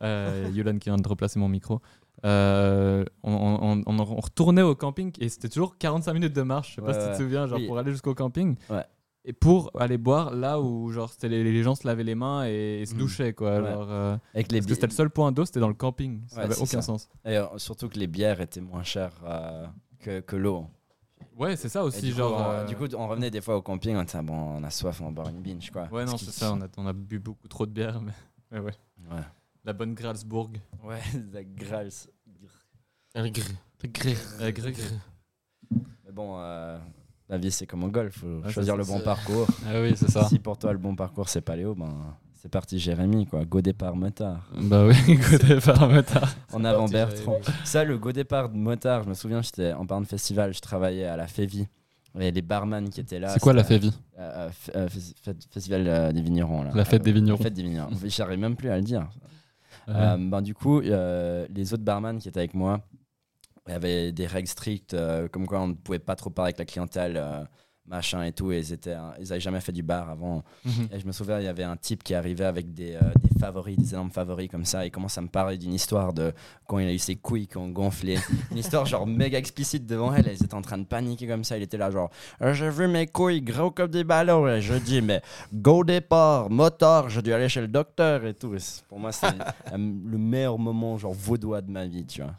[0.03, 1.81] euh, Yolan qui vient de replacer mon micro.
[2.25, 6.71] Euh, on, on- retournait au camping et c'était toujours 45 minutes de marche.
[6.71, 7.67] Je sais pas Ouais, si tu te souviens, genre Oui.
[7.67, 8.55] pour aller jusqu'au camping.
[8.69, 8.85] Ouais.
[9.23, 12.45] Et pour aller boire là où genre c'était les, les gens se lavaient les mains
[12.47, 12.99] et, et se Mhm.
[12.99, 13.59] douchaient quoi.
[13.61, 16.21] Genre, euh, Avec les parce que c'était le seul point d'eau, c'était dans le camping.
[16.27, 16.93] Ça Ouais, avait c'est aucun ça.
[16.93, 17.09] sens.
[17.25, 19.65] Et surtout que les bières étaient moins chères euh,
[19.99, 20.65] que, que l'eau.
[21.37, 22.35] Ouais, c'est ça aussi du, genre.
[22.35, 24.63] coup, on, euh, du coup, on revenait des fois au camping, on ah, bon, on
[24.63, 25.87] a soif, on va boire une binge quoi.
[25.91, 28.11] Ouais, non, c'est ça, on a, on a bu beaucoup trop de bière, mais
[28.59, 28.71] ouais.
[29.09, 29.21] Ouais.
[29.63, 30.49] La bonne Gralsbourg.
[30.83, 30.99] Ouais,
[31.33, 31.89] la Grals.
[33.15, 33.29] Le
[33.89, 34.17] gris.
[34.39, 34.77] Euh, grec.
[35.71, 36.77] Mais bon, euh,
[37.29, 39.47] la vie c'est comme au golf, faut Ouais, choisir le bon parcours.
[39.67, 40.27] Ah oui, c'est ça.
[40.27, 43.45] Si pour toi le bon parcours c'est paléo, ben C'est parti, Jérémy, quoi.
[43.45, 44.49] Go départ motard.
[44.63, 46.33] Bah oui, côté par motard.
[46.53, 47.39] En avant Bertrand.
[47.63, 50.59] Ça, le go départ de motard, je me souviens, j'étais en parlant de festival, je
[50.59, 51.67] travaillais à la Févie.
[52.19, 53.29] Et les barman qui étaient là.
[53.29, 56.63] C'est quoi la févie euh, euh, f- euh, Festival euh, des vignerons.
[56.63, 56.71] Là.
[56.75, 57.37] La fête des vignerons.
[57.37, 57.89] La fête des vignerons.
[58.05, 59.07] J'arrive même plus à le dire.
[59.89, 62.81] Euh, ben, du coup, euh, les autres barman qui étaient avec moi,
[63.65, 66.65] avait des règles strictes, euh, comme quoi on ne pouvait pas trop parler avec la
[66.65, 67.47] clientèle,
[67.91, 68.51] machin et tout.
[68.51, 70.43] Et ils, étaient, ils avaient jamais fait du bar avant.
[70.65, 70.87] Mhm.
[70.93, 73.39] Et je me souviens, il y avait un type qui arrivait avec des, euh, des
[73.39, 74.85] favoris, des énormes favoris comme ça.
[74.85, 76.31] Il commence à me parler d'une histoire de
[76.67, 78.17] quand il a eu ses couilles qui ont gonflé.
[78.51, 80.27] Une histoire genre méga explicite devant elle.
[80.27, 81.57] Ils étaient en train de paniquer comme ça.
[81.57, 82.09] Il était là genre,
[82.41, 84.47] Euh, j'ai vu mes couilles gros comme des ballons.
[84.47, 85.21] Et je dis, mais
[85.53, 88.55] go départ, moteur, j'ai dû aller chez le docteur et tout.
[88.55, 89.31] Et pour moi, c'est euh,
[89.77, 92.31] le meilleur moment genre vaudois de ma vie, tu vois.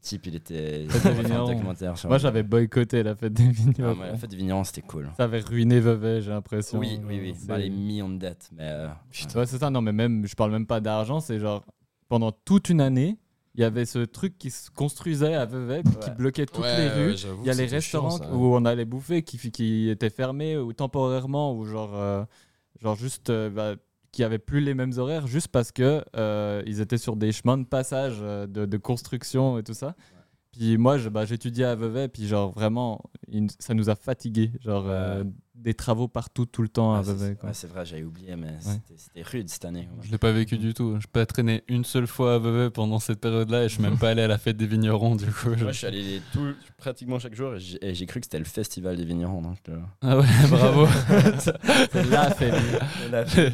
[0.00, 0.86] Type, il était.
[0.86, 3.96] Documentaire Moi, j'avais boycotté la fête des Ah, vignerons.
[4.00, 5.10] mais la fête des vignerons, c'était cool.
[5.16, 6.78] Ça avait ruiné Vevey, j'ai l'impression.
[6.78, 7.34] Oui, oui, oui.
[7.36, 8.48] C'est- Bah, les millions de dettes.
[8.56, 8.88] Mais euh,
[9.34, 9.70] Ouais, c'est ça.
[9.70, 11.20] Non, mais même, je parle même pas d'argent.
[11.20, 11.64] C'est genre,
[12.08, 13.18] pendant toute une année,
[13.54, 16.88] il y avait ce truc qui se construisait à Vevey, qui bloquait toutes Ouais, les
[16.88, 17.14] rues.
[17.42, 18.32] Il y a les restaurants chiant, ça.
[18.34, 22.24] où on allait bouffer qui, qui étaient fermés ou temporairement ou genre, euh,
[22.80, 23.74] genre juste euh, bah,
[24.12, 27.58] qui avaient plus les mêmes horaires juste parce que euh, ils étaient sur des chemins
[27.58, 29.94] de passage euh, de, de construction et tout ça.
[30.52, 33.00] Puis moi, bah, j'étudiais à Vevey, puis genre vraiment,
[33.60, 34.50] ça nous a fatigués.
[34.60, 35.22] Genre euh,
[35.62, 37.34] des travaux partout, tout le temps à Ouais, c'est- Vevey.
[37.34, 37.48] quoi.
[37.50, 39.88] ouais, c'est vrai, j'avais oublié, mais c'était- c'était rude cette année.
[40.02, 40.96] Je l'ai pas vécu du tout.
[41.00, 43.82] Je peux pas traîné une seule fois à Vevey pendant cette période-là et je suis
[43.82, 45.50] même pas allé à la fête des vignerons du coup.
[45.56, 47.52] je- Moi, je suis allé tout, pratiquement chaque jour
[47.82, 49.42] et j'ai cru que c'était le festival des vignerons.
[49.42, 50.86] Donc, euh, Ah ouais, bravo.
[51.40, 53.52] C'est la fête.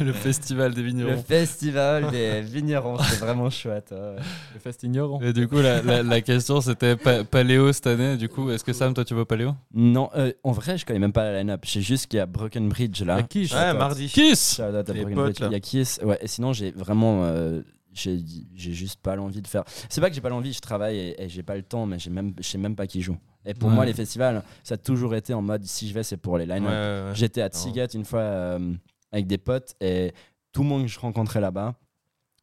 [0.00, 1.22] le festival des le vignerons.
[1.22, 3.90] festival des vignerons, c'est vraiment chouette.
[3.92, 4.16] ouais.
[4.54, 5.20] Le fest ignorant.
[5.20, 8.16] Et du coup, la, la- la question c'était pa- Paléo cette année.
[8.16, 9.54] Du coup, est-ce que Sam, toi, tu vas au Paléo?
[9.74, 11.62] Non, euh, en vrai, je connais même pas la line-up.
[11.64, 13.22] Je sais juste qu'il y a Broken Bridge là.
[13.22, 14.08] Qui Ouais, mardi.
[14.08, 15.40] Kiss Shout out à Les Broken potes, Bridge.
[15.40, 15.46] là.
[15.48, 16.00] Il y a Kiss.
[16.02, 17.24] Ouais, et sinon, j'ai vraiment.
[17.24, 17.62] euh,
[17.92, 18.18] j'ai
[18.54, 19.64] j'ai juste pas l'envie de faire.
[19.88, 21.98] C'est pas que j'ai pas l'envie, je travaille et, et j'ai pas le temps, mais
[21.98, 23.16] j'ai même, je sais même pas qui joue.
[23.46, 23.74] Et pour Ouais.
[23.74, 26.44] moi, les festivals, ça a toujours été en mode si je vais, c'est pour les
[26.44, 26.68] line-up.
[26.68, 27.14] Ouais, ouais, ouais.
[27.14, 28.74] J'étais à Tsigat une fois euh,
[29.12, 30.12] avec des potes et
[30.52, 31.74] tout le monde que je rencontrais là-bas,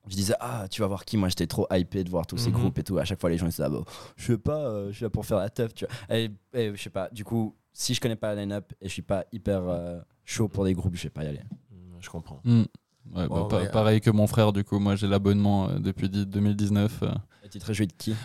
[0.07, 2.49] je disais Ah, tu vas voir qui Moi, j'étais trop hypé de voir tous ces
[2.49, 2.55] Mhm.
[2.57, 2.97] groupes et tout.
[2.97, 3.83] À chaque fois, les gens disaient Ah, bah,
[4.15, 6.17] je sais pas, euh, je suis là pour faire la teuf, tu vois.
[6.17, 8.93] Et, et je sais pas, du coup, si je connais pas la line-up et je
[8.93, 11.41] suis pas hyper euh, chaud pour des groupes, je vais pas y aller.
[11.71, 12.39] Mm, Je comprends.
[12.45, 16.09] Ouais, bah, pa- euh, pareil que mon frère, du coup, moi j'ai l'abonnement euh, depuis
[16.09, 16.99] di- 2019.
[17.03, 17.09] euh.
[17.43, 18.15] Et tu te réjouis de qui?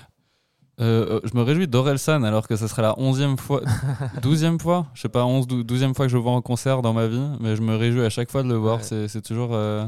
[0.81, 3.63] Euh, euh, je me réjouis d'Orelsan alors que ce serait la 11e fois,
[4.23, 6.93] 12e fois, je sais pas, 11, 12e fois que je le vois en concert dans
[6.93, 8.77] ma vie, mais je me réjouis à chaque fois de le voir.
[8.79, 8.83] Ouais.
[8.85, 9.85] C'est c'est toujours, euh,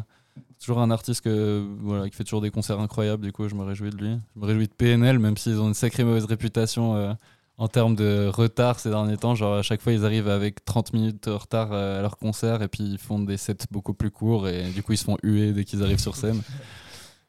[0.58, 3.62] toujours un artiste que, voilà, qui fait toujours des concerts incroyables, du coup je me
[3.62, 4.18] réjouis de lui.
[4.34, 7.12] Je me réjouis de PNL, même s'ils ont une sacrée mauvaise réputation euh,
[7.60, 9.34] en termes de retard ces derniers temps.
[9.36, 12.62] Genre à chaque fois ils arrivent avec 30 minutes de retard euh, à leur concert
[12.62, 15.18] et puis ils font des sets beaucoup plus courts et du coup ils se font
[15.22, 16.40] huer dès qu'ils arrivent sur scène.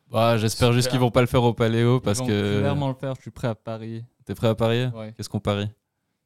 [0.10, 0.92] Bah, J'espère juste Super.
[0.92, 2.60] qu'ils vont pas le faire au Paléo parce Ils vont que.
[2.60, 4.04] clairement le faire, je suis prêt à parier.
[4.26, 4.90] T'es prêt à parier?
[4.94, 5.14] Ouais.
[5.16, 5.70] Qu'est-ce qu'on parie?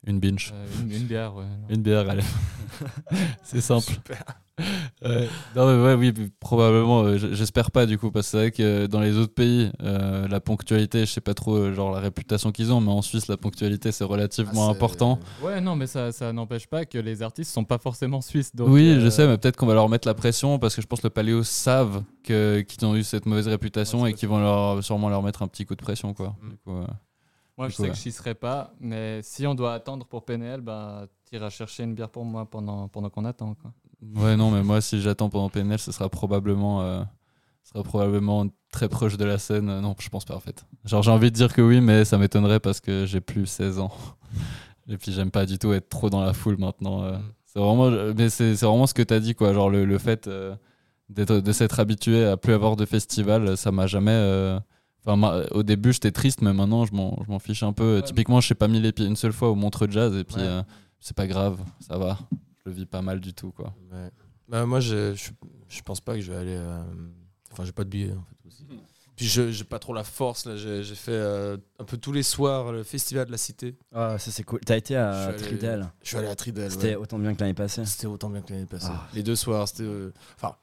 [0.08, 0.54] Une binge.
[0.56, 1.46] Euh, une, une bière, ouais.
[1.70, 2.24] Une bière, allez.
[3.44, 3.94] c'est simple.
[5.56, 7.04] Non, mais ouais, oui, probablement.
[7.04, 9.72] euh, J'espère pas du coup, parce que c'est vrai que euh, dans les autres pays,
[9.84, 13.28] euh, la ponctualité, je sais pas trop genre la réputation qu'ils ont, mais en Suisse,
[13.28, 15.20] la ponctualité c'est relativement Ah, important.
[15.44, 18.56] Ouais, non, mais ça, ça n'empêche pas que les artistes sont pas forcément suisses.
[18.56, 20.88] Donc, oui, je sais, mais peut-être qu'on va leur mettre la pression parce que je
[20.88, 24.40] pense que le Paléo savent qu'ils ont eu cette mauvaise réputation Ouais, et qu'ils vont
[24.40, 26.36] leur, sûrement leur mettre un petit coup de pression, quoi.
[26.42, 26.50] Mm.
[26.50, 26.72] Du coup,
[27.58, 27.90] Moi, Du je coup, sais ouais.
[27.90, 31.94] que j'y serai pas, mais si on doit attendre pour PNL, bah, t'iras chercher une
[31.94, 33.54] bière pour moi pendant, pendant qu'on attend.
[33.56, 33.72] Quoi.
[34.16, 37.02] Ouais, non, mais moi, si j'attends pendant PNL, ce sera probablement, euh,
[37.64, 39.70] ce sera probablement très proche de la scène.
[39.70, 40.66] Euh, Non, je pense pas en fait.
[40.86, 43.80] Genre, j'ai envie de dire que oui, mais ça m'étonnerait parce que j'ai plus 16
[43.80, 43.92] ans.
[44.88, 47.04] Et puis, j'aime pas du tout être trop dans la foule maintenant.
[47.04, 47.18] euh.
[47.18, 47.22] Mm.
[47.46, 49.54] C'est vraiment, mais c'est vraiment ce que t'as dit, quoi.
[49.54, 50.56] Genre, le, le fait euh,
[51.10, 54.12] d'être- de s'être habitué à plus avoir de festival, ça m'a jamais.
[54.12, 54.60] euh,
[55.08, 57.98] Enfin, au début, j'étais triste, mais maintenant, je m'en fiche un peu.
[57.98, 58.02] Ouais.
[58.02, 60.38] Typiquement, je sais pas mis les pieds une seule fois au Montre Jazz, et puis
[60.38, 60.42] Ouais.
[60.42, 60.64] euh,
[61.00, 62.18] c'est pas grave, ça va.
[62.66, 63.74] Je le vis pas mal du tout, quoi.
[63.92, 64.10] Ouais.
[64.48, 65.32] Bah, moi, je, je,
[65.70, 66.56] je pense pas que je vais aller.
[66.58, 66.84] euh,
[67.52, 68.66] Enfin, j'ai pas de billet en fait aussi.
[69.16, 70.58] Puis je j'ai pas trop la force là.
[70.58, 73.78] J'ai j'ai fait euh, un peu tous les soirs le festival de la cité.
[73.94, 74.60] Ah, ça c'est cool.
[74.66, 75.90] T'as été à Je suis allé- Tridel.
[76.02, 76.70] Je suis allé à Tridel.
[76.70, 76.96] C'était ouais.
[76.98, 77.86] autant bien que l'année passée.
[77.86, 78.88] C'était autant bien que l'année passée.
[78.90, 79.08] Ah.
[79.14, 79.84] Les deux soirs, c'était.
[79.84, 80.56] euh, Enfin,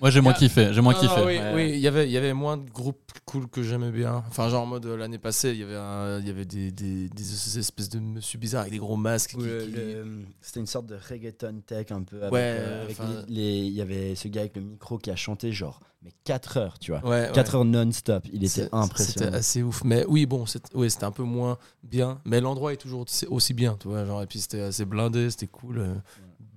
[0.00, 0.72] Moi, j'ai moins kiffé.
[0.72, 1.14] J'ai moins kiffé.
[1.24, 1.52] oui, Ouais.
[1.54, 4.22] oui, il y avait, il y avait moins de groupes cool que j'aimais bien.
[4.28, 6.70] Enfin, genre en mode euh, l'année passée, il y avait, un- il y avait des,
[6.70, 9.30] des, des espèces de monsieur bizarres avec des gros masques.
[9.30, 12.18] qui- Ouais, qui- le- C'était une sorte de reggaeton tech un peu.
[12.20, 15.10] Avec, Ouais, euh, avec les- les- Il y avait ce gars avec le micro qui
[15.10, 17.04] a chanté genre mais 4 heures, tu vois.
[17.04, 17.56] Ouais, 4 ouais.
[17.58, 18.24] heures non-stop.
[18.32, 19.26] Il était impressionnant.
[19.26, 19.82] C'était assez ouf.
[19.82, 20.44] Mais oui, bon,
[20.74, 22.20] ouais, c'était un peu moins bien.
[22.24, 24.04] Mais l'endroit est toujours aussi- aussi bien, tu vois.
[24.04, 25.78] Genre, et puis c'était assez blindé, c'était cool.
[25.78, 25.94] euh,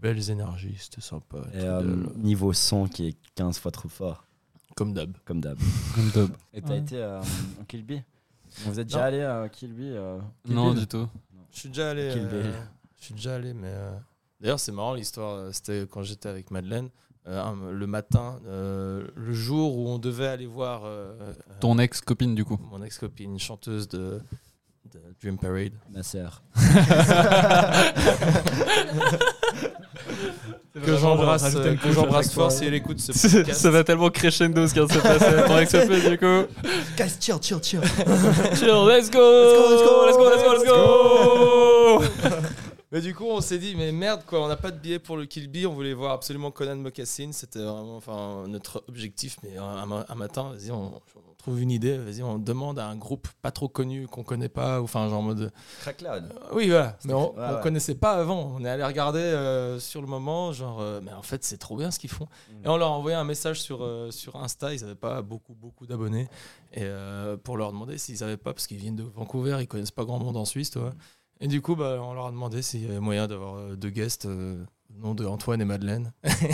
[0.02, 1.40] belles énergies, c'était sympa.
[1.54, 1.84] Et euh,
[2.16, 4.26] niveau son qui est 15 fois trop fort,
[4.76, 5.12] Comme d'hab.
[5.26, 5.58] comme d'hab.
[5.96, 6.30] Comme d'hab.
[6.54, 6.80] Et t'as Ouais.
[6.80, 7.22] été euh,
[7.60, 8.04] en Kill Bill?
[8.66, 10.80] Vous êtes déjà allé à Kill Bill euh, Kill Non, Bill?
[10.82, 11.08] du tout.
[11.52, 12.12] Je suis déjà allé.
[12.16, 12.52] Euh,
[13.00, 13.70] je suis déjà allé, mais.
[13.72, 13.92] euh,
[14.42, 15.36] D'ailleurs, c'est marrant l'histoire.
[15.36, 16.90] euh, C'était quand j'étais avec Madeleine.
[17.28, 22.34] euh, le matin, euh, le jour où on devait aller voir euh, euh, Ton ex-copine,
[22.36, 22.58] du coup.
[22.72, 24.22] mon ex-copine, chanteuse de,
[24.94, 25.74] de Dream Parade.
[25.92, 26.42] Ma sœur.
[30.86, 33.60] Que j'embrasse euh, que j'embrasse fort si elle écoute ce podcast.
[33.62, 35.48] Ça va tellement crescendo ce qui vient de se passer.
[35.48, 36.46] Ton ex-copine, du coup.
[36.98, 37.82] Guys, chill, chill, chill.
[38.56, 42.40] Chill, let's go Let's go, let's go, let's go, let's go
[42.92, 45.16] Mais du coup, on s'est dit, mais merde, quoi, on n'a pas de billet pour
[45.16, 45.68] le Kill Bill.
[45.68, 47.30] On voulait voir absolument Conan Mocassin.
[47.34, 49.38] C'était vraiment enfin, notre objectif.
[49.44, 51.98] Mais un, un- un matin, vas-y, on, on trouve une idée.
[51.98, 54.80] Vas-y, on demande à un groupe pas trop connu qu'on connaît pas.
[54.82, 55.52] ou Enfin, genre en mode.
[55.80, 56.26] Crack Cloud.
[56.32, 56.98] Euh, Oui, voilà.
[57.06, 57.62] Mais on, Ouais, on ouais.
[57.62, 58.54] connaissait pas avant.
[58.56, 61.76] On est allé regarder euh, sur le moment, genre, euh, mais en fait, c'est trop
[61.78, 62.26] bien ce qu'ils font.
[62.52, 62.66] Mm.
[62.66, 64.74] Et on leur a envoyé un message sur, sur Insta.
[64.74, 66.28] Ils n'avaient pas beaucoup, beaucoup d'abonnés.
[66.74, 66.88] Et
[67.44, 70.20] pour leur demander s'ils n'avaient pas, parce qu'ils viennent de Vancouver, ils connaissent pas grand
[70.20, 70.92] monde en Suisse, toi.
[71.42, 74.28] Et du coup, bah, on leur a demandé s'il y avait moyen d'avoir deux guests,
[75.00, 76.12] nom de Antoine et Madeleine.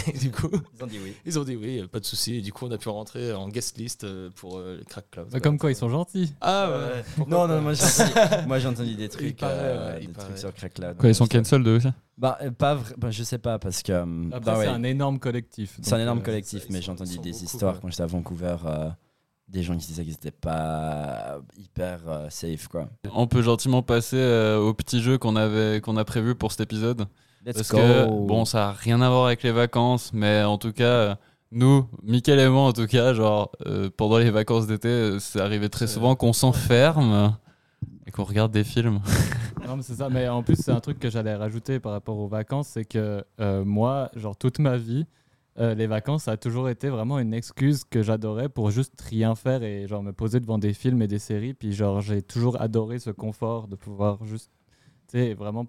[0.08, 1.14] et du coup, Ils ont dit oui.
[1.26, 2.36] ils ont dit oui, pas de souci.
[2.36, 5.10] Et du coup, on a pu rentrer en guest list euh, pour euh, les Crack
[5.12, 5.30] Club.
[5.32, 6.34] Bah, comme quoi, ils sont gentils.
[6.42, 7.26] Ah ouais.
[7.28, 8.12] Non, non, moi j'ai entendu,
[8.48, 10.98] moi, j'ai entendu des trucs, paraît, euh, des trucs sur Crack Cloud.
[10.98, 11.88] Quoi, ils sont cancel de aussi
[12.18, 13.94] Bah, pas vrai, bah, je sais pas parce que.
[13.94, 15.78] Après, bah, c'est ouais, un énorme collectif.
[15.82, 17.80] c'est un énorme collectif, ça, mais j'ai entendu des beaucoup, histoires ouais.
[17.82, 18.90] quand j'étais à Vancouver, euh,
[19.48, 22.90] des gens qui disaient qu'ils étaient pas hyper euh, safe quoi.
[23.14, 26.62] On peut gentiment passer euh, au petit jeu qu'on avait qu'on a prévu pour cet
[26.62, 27.06] épisode.
[27.46, 27.78] Let's Parce go.
[27.78, 31.16] que, bon, ça a rien à voir avec les vacances, mais en tout cas, euh,
[31.52, 35.40] nous, Mickaël et moi, en tout cas, genre, euh, pendant les vacances d'été, euh, c'est
[35.40, 37.38] arrivé très souvent qu'on s'enferme
[38.08, 39.00] et qu'on regarde des films.
[39.68, 40.10] Non, mais c'est ça.
[40.10, 43.24] Mais en plus, c'est un truc que j'allais rajouter par rapport aux vacances, c'est que
[43.40, 45.06] euh, moi, genre toute ma vie,
[45.58, 49.36] euh, les vacances, ça a toujours été vraiment une excuse que j'adorais pour juste rien
[49.36, 51.54] faire et genre me poser devant des films et des séries.
[51.54, 54.52] Puis genre, j'ai toujours adoré ce confort de pouvoir juste,
[55.10, 55.66] tu sais, vraiment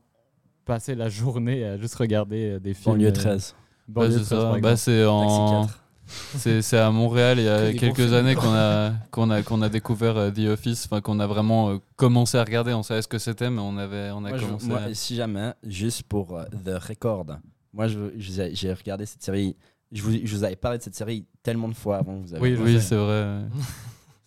[0.67, 2.97] passer la journée à juste regarder euh, des films.
[2.97, 3.55] Banlieue euh, 13.
[3.89, 4.45] Bah, Banlieue c'est 13, par ça.
[4.49, 4.61] exemple.
[4.63, 5.61] Bah, c'est en.
[5.63, 5.83] Taxi 4.
[6.37, 9.69] C'est c'est à Montréal il y a quelques années qu'on a, qu'on a, qu'on a
[9.69, 12.73] découvert euh, The Office, enfin qu'on a vraiment euh, commencé à regarder.
[12.75, 14.67] On savait ce que c'était, mais on, avait, on a Moi, je- commencé.
[14.69, 17.27] moi, à- si jamais, juste pour euh, The Record,
[17.73, 19.57] moi j'ai regardé cette série.
[19.91, 22.21] Je vous, je vous avais parlé de cette série tellement de fois avant.
[22.23, 23.41] que Vous avez Oui, Oui, c'est vrai.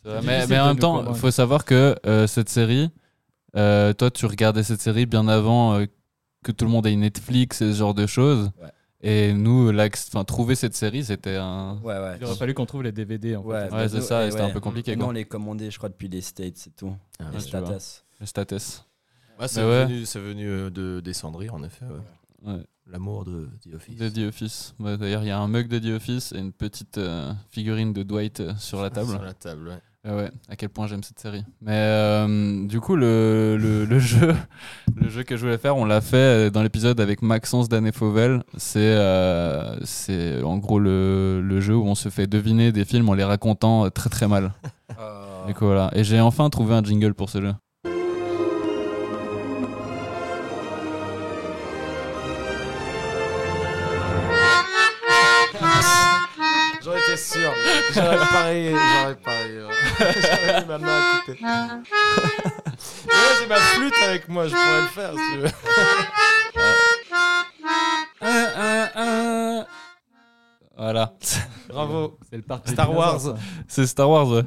[0.26, 2.90] Mais, mais en même temps, il faut savoir que euh, cette série,
[3.56, 5.86] euh, toi, tu regardais cette série bien avant euh,
[6.44, 8.52] que tout le monde ait une Netflix et ce genre de choses.
[8.62, 8.70] Ouais.
[9.02, 11.80] Et nous, enfin, trouver cette série, c'était un.
[11.84, 12.18] Ouais, ouais.
[12.20, 13.48] Il aurait fallu qu'on trouve les DVD en fait.
[13.50, 14.50] Ouais, Ouais, c'est ça, c'était ouais.
[14.50, 16.94] un peu compliqué, nous, on les commandait, je crois, depuis les States, c'est tout.
[17.20, 18.04] Ah, les status.
[18.20, 18.84] Le status.
[19.40, 19.62] Ouais, c'est
[20.20, 21.86] venu, euh, de des cendries, en effet.
[21.86, 22.52] ouais.
[22.54, 22.64] Ouais.
[22.92, 23.98] L'amour de The Office.
[23.98, 24.74] De The Office.
[24.80, 27.94] Ouais, D'ailleurs, il y a un mug de The Office et une petite euh, figurine
[27.94, 29.10] de Dwight euh, sur la table.
[29.12, 29.80] Sur la table, ouais.
[30.08, 31.44] Ah ouais, à quel point j'aime cette série.
[31.62, 34.34] Mais euh, du coup, le, le, le jeu,
[34.96, 38.44] le jeu que je voulais faire, on l'a fait dans l'épisode avec Maxence Dané Fauvel.
[38.58, 43.10] C'est euh, c'est en gros le, le jeu où on se fait deviner des films
[43.10, 44.54] en les racontant très très mal.
[45.48, 45.90] Et, que voilà.
[45.94, 47.54] Et j'ai enfin trouvé un jingle pour ce jeu.
[57.94, 58.74] J'aurais parié.
[58.74, 58.80] ouais.
[60.00, 61.38] J'aurais mis ma main à couper.
[61.42, 61.48] Mais
[63.08, 64.48] moi, j'ai ma flûte avec moi.
[64.48, 65.50] Je pourrais le faire si tu veux.
[70.78, 71.14] Voilà.
[71.68, 72.18] Bravo.
[72.30, 73.20] C'est le parc Star Wars.
[73.68, 74.44] C'est Star Wars, ouais.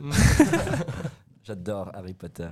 [1.45, 2.49] J'adore Harry Potter.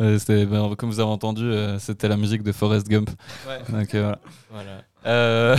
[0.00, 3.10] Euh, c'était- ben, comme vous avez entendu, euh, c'était la musique de Forrest Gump.
[3.46, 3.60] Ouais.
[3.68, 4.18] Donc euh, voilà.
[4.50, 4.82] Voilà.
[5.06, 5.56] Euh,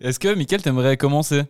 [0.00, 1.44] Est-ce que, Mickaël, t'aimerais commencer?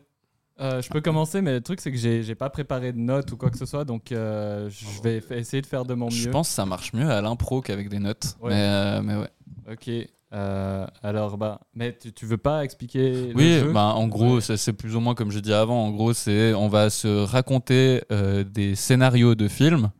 [0.61, 3.31] Euh, je peux commencer, mais le truc, c'est que j'ai j'ai pas préparé de notes
[3.33, 6.07] ou quoi que ce soit, donc euh, je vais fa- essayer de faire de mon
[6.07, 6.11] mieux.
[6.13, 8.37] Je pense que ça marche mieux à l'impro qu'avec des notes.
[8.41, 8.51] Ouais.
[8.51, 9.29] Mais, euh, mais ouais.
[9.71, 9.91] Ok.
[10.33, 13.73] euh, alors, bah, mais tu, tu veux pas expliquer Oui, le jeu?
[13.73, 14.57] bah, en gros, Ouais.
[14.57, 15.85] c'est plus ou moins comme je dis avant.
[15.87, 19.91] En gros, c'est on va se raconter euh, des scénarios de films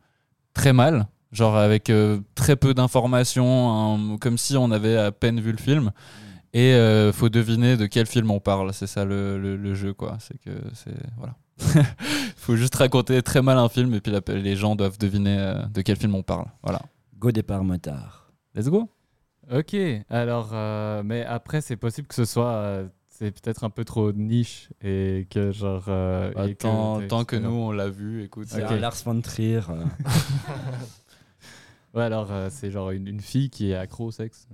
[0.55, 5.39] très mal, genre avec euh, très peu d'informations, hein, comme si on avait à peine
[5.39, 5.91] vu le film.
[6.53, 8.73] Et euh, faut deviner de quel film on parle.
[8.73, 10.17] C'est ça le, le- le jeu, quoi.
[10.19, 11.35] C'est que c'est voilà.
[12.37, 15.63] faut juste raconter très mal un film et puis la- les gens doivent deviner euh,
[15.73, 16.45] de quel film on parle.
[16.63, 16.81] Voilà.
[17.19, 18.31] Go départ motard.
[18.55, 18.89] Let's go.
[19.51, 19.75] Ok.
[20.09, 24.11] Alors, euh, mais après, c'est possible que ce soit, euh, c'est peut-être un peu trop
[24.11, 25.85] niche et que genre.
[25.87, 28.47] euh, Bah, et tant, que nous on l'a vu, écoute.
[28.49, 29.61] C'est Lars von Trier.
[29.69, 29.83] euh.
[31.93, 34.47] Ouais, alors euh, c'est genre une, une fille qui est accro au sexe.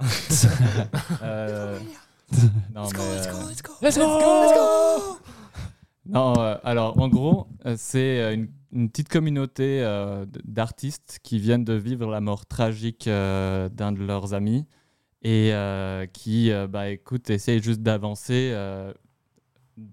[1.22, 1.78] Euh,
[2.74, 3.22] Non, mais,
[3.82, 4.04] Let's go
[6.06, 11.38] Non, euh, alors en gros, euh, c'est euh, une, une petite communauté euh, d'artistes qui
[11.38, 14.66] viennent de vivre la mort tragique d'un de leurs amis
[15.22, 15.52] et
[16.14, 18.54] qui, bah, écoute, essayent juste d'avancer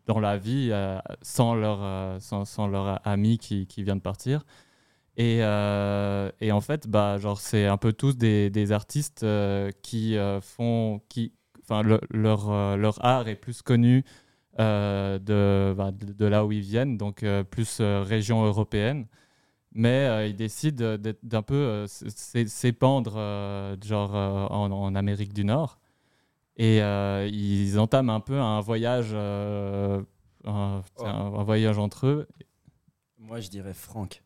[0.05, 0.71] dans la vie
[1.21, 4.45] sans, leur, sans, sans leur ami qui, qui vient de partir.
[5.17, 9.71] Et, euh, et en fait, bah, genre, c'est un peu tous des, des artistes euh,
[9.81, 11.01] qui euh, font.
[11.09, 11.33] Qui,
[11.69, 14.05] le- leur, leur art est plus connu
[14.57, 19.07] de, bah, de, de là où ils viennent, donc plus région européenne.
[19.73, 23.13] Mais ils décident d'un peu s'épandre
[23.83, 25.77] genre en, en Amérique du Nord.
[26.57, 30.03] Et ils entament un peu un voyage, un,
[30.45, 31.05] Oh.
[31.05, 32.27] un- un voyage entre eux.
[33.19, 34.23] Moi, je dirais Franck.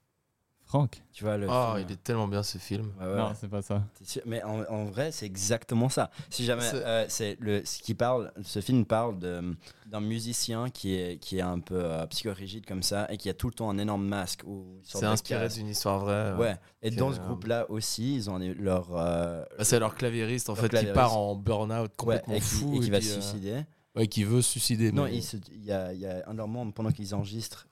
[0.71, 1.47] Franck Tu vois le.
[1.49, 2.93] Oh, film, il est tellement bien ce film.
[2.97, 3.33] Ouais, ouais, Non, ouais.
[3.37, 3.83] c'est pas ça.
[4.25, 6.09] Mais en, en vrai, c'est exactement ça.
[6.29, 6.61] Si jamais,
[7.09, 9.53] C'est- euh, le ce qui parle, ce film parle de
[9.87, 13.33] d'un musicien qui est qui est un peu euh, psychorigide comme ça et qui a
[13.33, 14.43] tout le temps un énorme masque
[14.83, 16.33] C'est inspiré d'une histoire vraie.
[16.35, 16.55] Ouais.
[16.81, 20.49] Et Qui dans est, ce groupe-là aussi, ils ont leur euh, Bah, c'est leur clavieriste
[20.49, 20.95] en Leur fait qui clavieriste.
[20.95, 23.61] part en burn-out ouais, complètement et qui, fou et qui va se euh, suicider.
[23.97, 24.93] ouais, qui veut se suicider.
[24.93, 26.91] Non, mais- il se- il y a, il y a un de leurs membres pendant
[26.91, 27.67] qu'ils enregistrent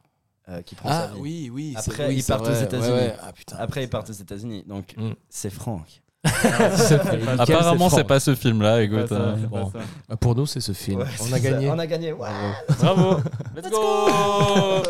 [0.50, 1.20] euh, qui prend Ah sa vie.
[1.22, 1.76] oui, oui.
[1.80, 2.54] c'est- Après, oui, ils partent aux.
[2.54, 2.88] États-Unis.
[2.90, 3.16] Ouais, ouais.
[3.22, 3.56] Ah putain.
[3.60, 4.64] Après, ils partent aux États-Unis.
[4.68, 5.12] Donc, Mm.
[5.30, 6.02] c'est Franck.
[7.40, 9.08] Apparemment, c'est pas ce film-là, Pas écoute.
[9.08, 9.72] ça, euh, bon.
[9.72, 9.80] ça.
[10.10, 11.00] Bah, pour nous, c'est ce film.
[11.00, 11.40] Ouais, on a ça.
[11.40, 11.70] gagné.
[11.70, 12.12] On a gagné.
[12.14, 12.28] ouais.
[12.80, 13.18] Bravo
[13.56, 14.84] Let's go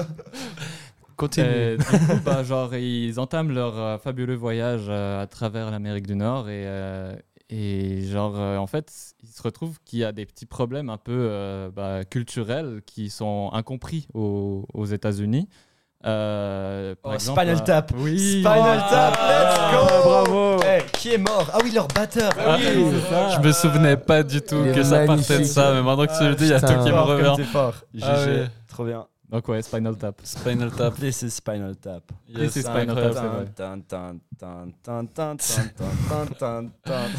[1.17, 1.47] Continue.
[1.47, 6.07] Et du coup, bah, genre, ils entament leur euh, fabuleux voyage euh, à travers l'Amérique
[6.07, 7.13] du Nord et, euh,
[7.49, 8.91] et genre, euh, en fait,
[9.23, 13.09] ils se retrouvent qu'il y a des petits problèmes un peu euh, bah, culturels qui
[13.09, 15.47] sont incompris aux, aux États-Unis.
[16.05, 17.91] Euh, par Oh, exemple, Spinal euh, Tap.
[17.97, 18.19] Oui.
[18.41, 20.59] Spinal Tap, let's go Bravo.
[20.63, 21.49] Eh, Qui est mort?
[21.53, 22.31] Ah oui, leur batteur.
[22.39, 22.85] Ah oui.
[23.35, 26.17] Je me souvenais pas du tout Il que ça partait de ça, mais maintenant que
[26.17, 27.43] tu le dis, il y a tout qui me revient.
[27.43, 27.73] fort.
[28.01, 28.31] Ah GG.
[28.41, 28.47] ouais.
[28.69, 29.07] Trop bien.
[29.31, 30.15] Donc ouais, Spinal Tap.
[30.23, 30.95] Spinal Tap.
[30.95, 32.01] This is Spinal Tap.
[32.27, 32.95] Yes, This is Spinal
[33.55, 33.75] Tap,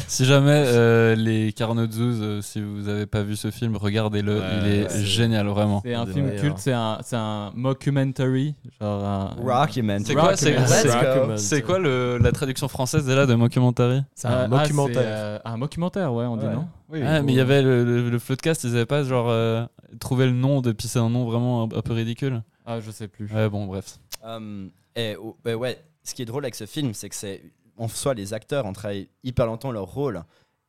[0.07, 4.41] Si jamais euh, les Carnotzous, euh, si vous n'avez pas vu ce film, regardez-le.
[4.61, 5.81] Il est, génial, vraiment.
[5.85, 8.55] C'est un film culte, c'est un, un mockumentary.
[8.81, 9.35] Genre un...
[9.41, 10.17] Rockumentary.
[11.37, 14.01] C'est quoi, le, la traduction française déjà de mockumentary?
[14.15, 15.01] C'est un ah, ah, documentaire.
[15.05, 16.67] Euh, un documentaire, ouais, on dit non?
[16.89, 19.65] Oui, mais il y avait le, le, podcast, ils n'avaient pas genre euh,
[19.99, 22.43] trouvé le nom depuis c'est un nom vraiment un peu ridicule.
[22.65, 23.31] Ah, je sais plus.
[23.31, 23.99] Ouais, bon, bref.
[24.23, 27.41] Euh, et, oh, ouais, ouais, ce qui est drôle avec ce film, c'est que c'est
[27.77, 30.23] en soi les acteurs ont travaillé hyper longtemps leur rôle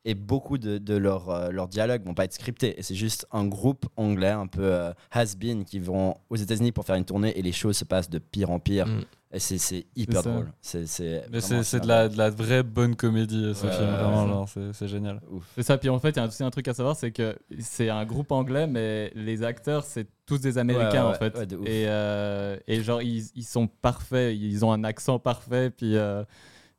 [0.05, 2.77] et beaucoup de, de leurs euh, leurs dialogues vont pas être scriptés.
[2.77, 6.85] Et c'est juste un groupe anglais un peu euh, has-been qui vont aux États-Unis pour
[6.85, 8.87] faire une tournée et les choses se passent de pire en pire.
[8.87, 9.01] Mm.
[9.35, 10.51] Et c'est- c'est hyper drôle.
[10.61, 13.71] C'est c'est Mais vraiment c'est c'est de la, de la vraie bonne comédie, ce Ouais,
[13.71, 15.21] film, ouais, vraiment, c'est c'est génial.
[15.31, 15.43] ouf.
[15.55, 17.35] C'est ça, puis en fait, il y a aussi un truc à savoir, c'est que
[17.59, 21.35] c'est un groupe anglais, mais les acteurs, c'est tous des Américains, Ouais, en fait.
[21.65, 25.97] et, euh, et genre, ils, ils sont parfaits, ils ont un accent parfait, puis...
[25.97, 26.23] euh,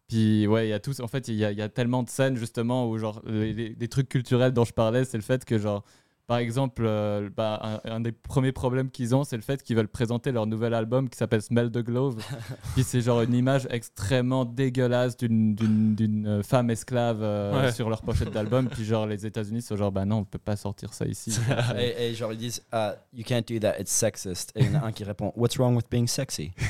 [0.08, 2.02] puis ouais, il y a tous, en fait, il y a, il y a tellement
[2.02, 5.22] de scènes justement où genre les, les- les trucs culturels dont je parlais, c'est le
[5.22, 5.84] fait que genre,
[6.26, 9.76] par exemple, euh, bah, un, un des premiers problèmes qu'ils ont, c'est le fait qu'ils
[9.76, 12.16] veulent présenter leur nouvel album qui s'appelle Smell the Glove.
[12.74, 17.72] puis c'est genre une image extrêmement dégueulasse d'une- d'une d'une, euh, femme esclave euh, Ouais.
[17.72, 18.68] sur leur pochette d'album.
[18.68, 21.38] puis genre les États-Unis sont genre bah non, on peut pas sortir ça ici.
[21.78, 24.50] et, et genre ils disent ah, You can't do that, it's sexist.
[24.56, 26.52] Et il y en a un qui répond What's wrong with being sexy?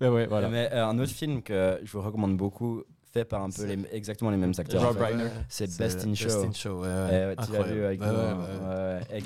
[0.00, 0.48] Mais ouais, voilà.
[0.48, 2.82] Mais euh, un autre film que je vous recommande beaucoup,
[3.12, 4.82] fait par un peu les, exactement les mêmes acteurs.
[4.86, 4.96] Rob.
[4.98, 5.24] Reiner.
[5.48, 6.24] C'est Best in Show.
[6.26, 7.36] Best in Show, ouais, Eh ouais.
[7.44, 8.38] tu l'as vu avec hein.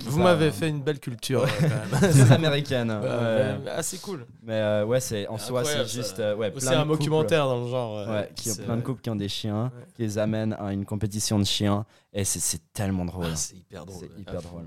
[0.06, 0.52] Vous m'avez hein.
[0.52, 1.46] fait une belle culture.
[2.12, 2.90] C'est américaine.
[2.90, 3.00] hein.
[3.00, 3.64] Ouais, ouais.
[3.66, 3.72] ouais.
[3.76, 4.26] Ah, cool.
[4.42, 7.68] Mais euh, ouais, c'est en soi, c'est juste euh, ouais, C'est un documentaire dans le
[7.70, 8.06] genre.
[8.06, 8.12] ouais.
[8.12, 9.84] Ouais, qui ont plein de couples qui ont des chiens, Ouais.
[9.96, 11.84] qui les amènent à une compétition de chiens.
[12.12, 13.26] Et c'est- c'est tellement drôle.
[13.32, 14.00] Ah, c'est hyper drôle.
[14.14, 14.66] C'est hyper Ah, drôle.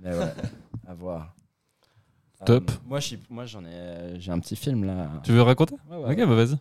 [0.00, 0.32] Mais ouais,
[0.88, 1.34] à voir.
[2.44, 2.70] Top.
[2.70, 2.96] Euh,
[3.30, 5.08] moi, j'en ai, j'ai un petit film là.
[5.22, 6.12] Tu veux raconter Ouais, ouais.
[6.22, 6.58] Ok, bah vas-y.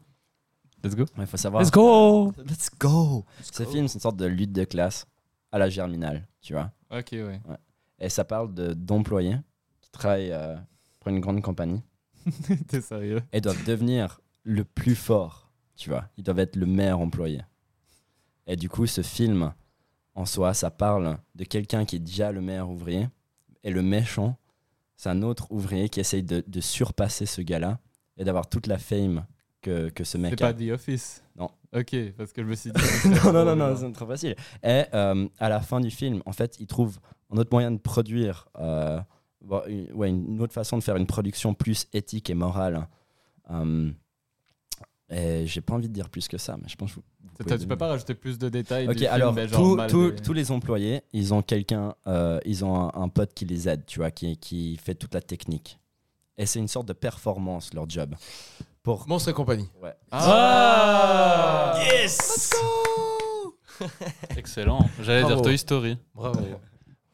[0.83, 1.05] Let's go.
[1.17, 1.61] Il faut savoir.
[1.61, 3.25] Let's go Let's go.
[3.41, 5.05] Ce film, c'est une sorte de lutte de classe
[5.51, 6.71] à la germinale, tu vois.
[6.89, 7.39] Ok, ouais.
[7.99, 9.37] Et ça parle de d'employés
[9.81, 10.55] qui travaillent euh,
[10.99, 11.83] pour une grande compagnie
[12.67, 13.21] T'es sérieux?
[13.31, 16.05] Et doivent devenir le plus fort, tu vois.
[16.17, 17.41] Ils doivent être le meilleur employé.
[18.47, 19.53] Et du coup, ce film,
[20.15, 23.07] en soi, ça parle de quelqu'un qui est déjà le meilleur ouvrier.
[23.63, 24.37] Et le méchant,
[24.97, 27.79] c'est un autre ouvrier qui essaye de, de surpasser ce gars-là
[28.17, 29.25] et d'avoir toute la fame
[29.61, 30.53] que, que ce C'est mec pas a.
[30.53, 31.49] The Office Non.
[31.73, 32.81] Ok, parce que je me suis dit.
[33.25, 34.35] non, non, non, non, c'est trop facile.
[34.63, 36.99] Et euh, à la fin du film, en fait, il trouve
[37.33, 38.99] un autre moyen de produire, euh,
[39.41, 42.87] bon, une, ouais, une autre façon de faire une production plus éthique et morale.
[43.49, 43.91] Euh,
[45.13, 47.03] Et j'ai pas envie de dire plus que ça, mais je pense que vous-
[47.47, 50.11] C'est- Tu peux pas rajouter plus de détails Ok, du film, alors mais genre tous-
[50.11, 53.85] des- les employés, ils ont quelqu'un, euh, ils ont un, un pote qui les aide,
[53.85, 55.79] tu vois, qui, qui fait toute la technique.
[56.37, 58.15] Et c'est une sorte de performance leur job.
[58.83, 59.69] Pour Monstre et compagnie.
[59.81, 59.93] ouais.
[60.11, 62.51] Ah Yes
[64.37, 64.85] Excellent.
[65.01, 65.35] J'allais Bravo.
[65.35, 65.97] dire Toy Story.
[66.15, 66.39] Bravo.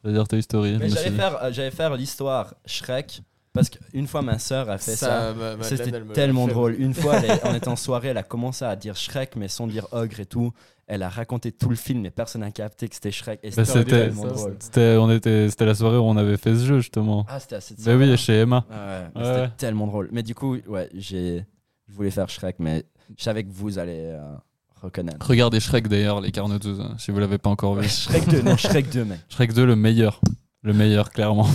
[0.02, 0.74] J'allais dire Toy Story.
[0.74, 1.16] je Mais me suis j'allais dit.
[1.16, 5.34] faire, euh, j'allais faire l'histoire Shrek parce qu'une fois ma sœur a fait ça.
[5.34, 6.52] ma- C'était elle me l'a tellement fait.
[6.52, 6.74] drôle.
[6.78, 9.48] Une fois, elle est- on était en soirée, elle a commencé à dire Shrek, mais
[9.48, 10.52] sans dire ogre et tout.
[10.86, 13.40] Elle a raconté tout le film, mais personne n'a capté que c'était Shrek.
[13.42, 14.56] Et Bah, c'était c'était- tellement ça, drôle.
[14.60, 17.26] C'était, on était, c'était la soirée où on avait fait ce jeu justement.
[17.28, 18.64] Ah, c'était assez Bah oui, chez Emma.
[18.70, 19.34] Ouais, ouais, mais Ouais.
[19.44, 20.08] C'était tellement drôle.
[20.12, 21.44] Mais du coup, ouais, j'ai,
[21.88, 22.84] je voulais faire Shrek, mais
[23.16, 24.34] je savais que vous allez euh,
[24.82, 25.26] reconnaître.
[25.26, 27.88] Regardez Shrek d'ailleurs, les Carnotus, hein, si vous l'avez pas encore vu.
[27.88, 29.20] Shrek 2, non, Shrek 2, mec.
[29.28, 30.20] Shrek 2, le meilleur.
[30.62, 31.48] Le meilleur, clairement.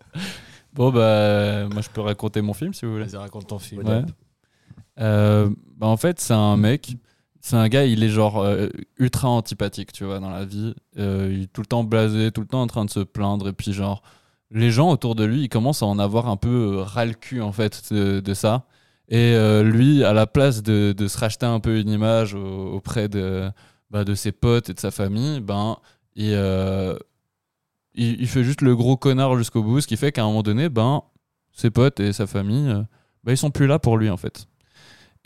[0.72, 3.04] bon, bah, moi je peux raconter mon film si vous voulez.
[3.04, 3.86] Vas-y, raconte ton film.
[3.86, 4.02] Ouais.
[5.00, 6.96] Euh, bah, en fait, c'est un mec,
[7.40, 8.68] c'est un gars, il est genre euh,
[8.98, 10.74] ultra antipathique, tu vois, dans la vie.
[10.98, 13.48] Euh, il est tout le temps blasé, tout le temps en train de se plaindre,
[13.48, 14.02] et puis genre,
[14.50, 17.40] les gens autour de lui, ils commencent à en avoir un peu ras le cul,
[17.40, 18.64] en fait, de, de ça.
[19.10, 22.74] Et euh, lui, à la place de, de se racheter un peu une image au-
[22.74, 23.50] auprès de,
[23.90, 25.78] bah, de ses potes et de sa famille, ben,
[26.16, 26.94] il, euh,
[27.94, 30.42] il, il fait juste le gros connard jusqu'au bout, ce qui fait qu'à un moment
[30.42, 31.02] donné, ben,
[31.52, 32.82] ses potes et sa famille, euh,
[33.24, 34.46] ben, ils sont plus là pour lui, en fait.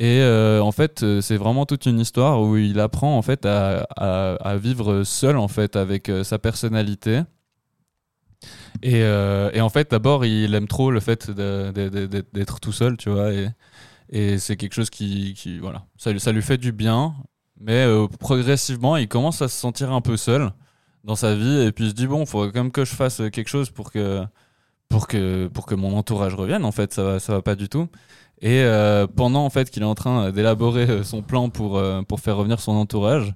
[0.01, 0.23] Et
[0.61, 5.05] en fait, c'est vraiment toute une histoire où il apprend en fait à, à- vivre
[5.05, 7.23] seul en fait avec sa personnalité.
[8.83, 13.31] Et, et en fait, d'abord, il aime trop le fait d'être tout seul, tu vois.
[14.11, 17.15] Et c'est quelque chose qui, voilà, ça, lui- fait du bien.
[17.61, 20.53] Mais euh, progressivement, il commence à se sentir un peu seul
[21.05, 21.61] dans sa vie.
[21.63, 23.71] Et puis il se dit bon, il faut quand même que je fasse quelque chose
[23.71, 24.25] pour que
[24.89, 26.65] pour que pour que mon entourage revienne.
[26.65, 27.89] En fait, ça va, va pas du tout.
[28.43, 32.03] Et euh, pendant en fait qu'il est en train d'élaborer euh, son plan pour, euh,
[32.03, 33.33] pour faire revenir son entourage,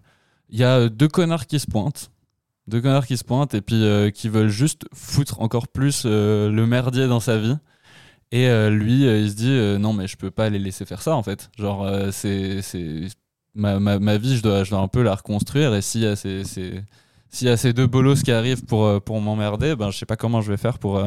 [0.50, 2.10] il y a euh, deux connards qui se pointent.
[2.66, 6.50] Deux connards qui se pointent et puis euh, qui veulent juste foutre encore plus euh,
[6.50, 7.56] le merdier dans sa vie.
[8.30, 10.84] Et euh, lui, euh, il se dit euh, non, mais je peux pas les laisser
[10.84, 11.50] faire ça en fait.
[11.58, 12.60] Genre, c'est.
[13.54, 15.74] ma, ma, ma vie, je dois, je dois un peu la reconstruire.
[15.74, 16.42] Et s'il y a ces,
[17.40, 20.42] y a ces deux bolos qui arrivent pour, pour m'emmerder, ben, je sais pas comment
[20.42, 21.02] je vais faire pour,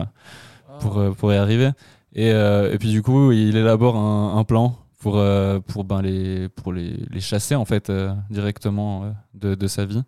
[0.80, 1.72] pour, pour y arriver.
[2.14, 5.24] Et, et puis du coup, il élabore un, plan pour,
[5.68, 7.92] pour, ben, les, pour les, les chasser en fait
[8.32, 10.02] directement de, de sa vie.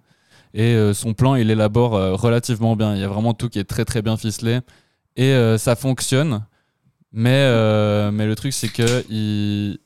[0.55, 2.95] Et son plan, il élabore relativement bien.
[2.95, 4.61] Il y a vraiment tout qui est très très bien ficelé.
[5.15, 6.41] Et ça fonctionne.
[7.13, 9.79] Mais, euh, mais le truc, c'est que il,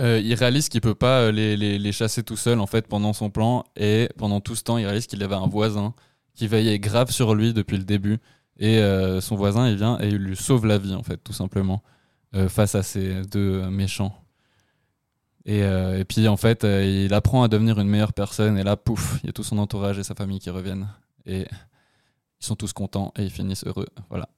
[0.00, 3.28] euh, il réalise qu'il peut pas euh, les, chasser tout seul en fait pendant son
[3.28, 3.64] plan.
[3.76, 5.94] Et pendant tout ce temps, il réalise qu'il avait un voisin
[6.34, 8.18] qui veillait grave sur lui depuis le début.
[8.58, 8.78] Et
[9.22, 11.82] son voisin, il vient et il lui sauve la vie, en fait, tout simplement,
[12.48, 14.14] face à ces deux méchants.
[15.46, 15.64] Et,
[16.06, 18.58] puis, en fait, il apprend à devenir une meilleure personne.
[18.58, 20.88] Et là, pouf, il y a tout son entourage et sa famille qui reviennent.
[21.24, 21.46] Et
[22.40, 23.88] ils sont tous contents et ils finissent heureux.
[24.10, 24.28] Voilà.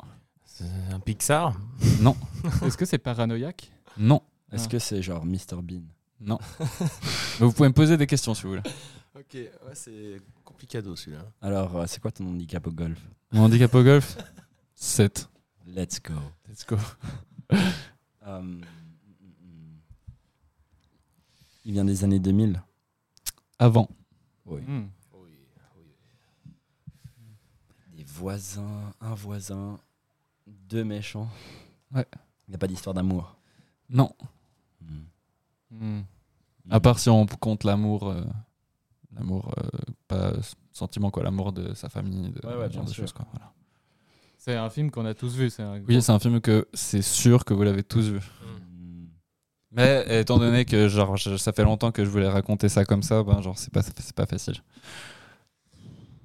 [0.54, 1.54] C'est un Pixar.
[2.00, 2.16] Non,
[2.62, 4.68] Est-ce que c'est paranoïaque non, Est-ce Ah.
[4.68, 5.82] que c'est genre Mr Bean
[6.20, 6.38] non.
[7.40, 8.62] Mais vous pouvez me poser des questions si vous voulez.
[9.16, 11.24] Ok, ouais, c'est complicado celui-là.
[11.40, 13.00] Alors, euh, c'est quoi ton handicap au golf
[13.32, 14.16] Mon handicap au golf
[14.76, 15.28] 7.
[15.66, 16.14] Let's go.
[16.48, 16.76] Let's go.
[18.24, 19.80] Euh, mm, mm.
[21.64, 22.62] il vient des années 2000.
[23.58, 23.88] Avant.
[24.46, 24.60] Oui.
[24.60, 24.86] Hmm.
[27.96, 29.80] Des voisins, un voisin,
[30.68, 31.28] deux méchants.
[31.94, 32.06] Ouais.
[32.48, 33.36] Il n'y a pas d'histoire d'amour.
[33.88, 34.10] Non.
[34.80, 35.02] Hmm.
[35.70, 36.02] Hmm.
[36.70, 38.22] À part si on compte l'amour, euh,
[39.14, 39.68] l'amour, euh,
[40.08, 40.32] pas
[40.72, 43.26] sentiment quoi, l'amour de sa famille, de, Ouais, ouais, ce genre de choses quoi.
[43.32, 43.52] Voilà.
[44.38, 45.50] C'est un film qu'on a tous vu.
[45.50, 48.18] C'est un Oui, c'est un film que c'est sûr que vous l'avez tous vu.
[48.18, 49.06] Hmm.
[49.70, 53.02] Mais étant donné que genre je- ça fait longtemps que je voulais raconter ça comme
[53.02, 54.56] ça, ben genre c'est pas c'est pas facile.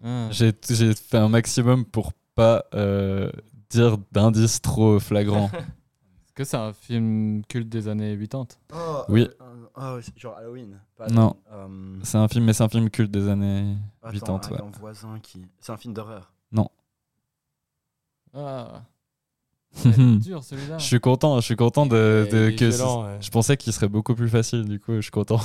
[0.03, 0.27] Ah.
[0.31, 3.31] J'ai j'ai fait un maximum pour pas euh,
[3.69, 5.49] dire d'indices trop flagrants.
[5.53, 9.27] Est-ce que c'est un film culte des années 80 Oui.
[9.75, 10.79] oh, genre Halloween.
[10.95, 11.35] pas Non.
[11.51, 14.49] Euh, c'est un film mais c'est un film culte des années attends, 80.
[14.49, 14.55] ouais.
[14.55, 15.45] attends, voisin qui.
[15.59, 16.31] C'est un film d'horreur.
[18.33, 18.83] Ah.
[19.71, 20.77] C'est dur celui-là.
[20.77, 23.17] Je suis content, je suis content de, que violent, ouais.
[23.19, 25.39] je pensais qu'il serait beaucoup plus facile du coup, je suis content.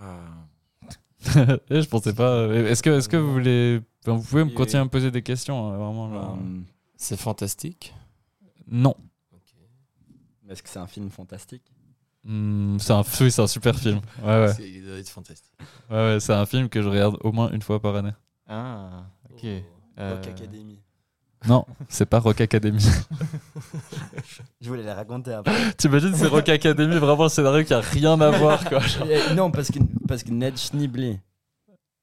[1.70, 2.30] Et je pensais pas.
[2.30, 3.80] euh, Est-ce que, est-ce que vous voulez.
[4.10, 6.38] Enfin, vous pouvez me continuer à me poser des questions, euh, vraiment genre.
[6.40, 6.60] Euh,
[6.96, 7.94] C'est fantastique?
[8.66, 8.94] Non.
[10.48, 11.62] Est-ce que c'est un film fantastique?
[12.24, 14.00] Hmm, c'est un, oui, c'est un super film.
[14.22, 14.52] Ouais, ouais.
[14.54, 15.52] C'est- Il doit être fantastique.
[15.90, 18.12] ouais, ouais, c'est un film que je regarde au moins une fois par année.
[18.46, 19.40] Ah, ok.
[19.44, 20.00] Oh.
[20.00, 20.78] Euh, Rock Academy.
[21.46, 22.82] Non, c'est pas Rock Academy.
[24.60, 25.72] Je voulais les raconter après.
[25.74, 28.80] T'imagines, c'est Rock Academy, vraiment le scénario qui a rien à voir, quoi.
[29.36, 31.20] Non, parce que, parce que Ned Schneebly,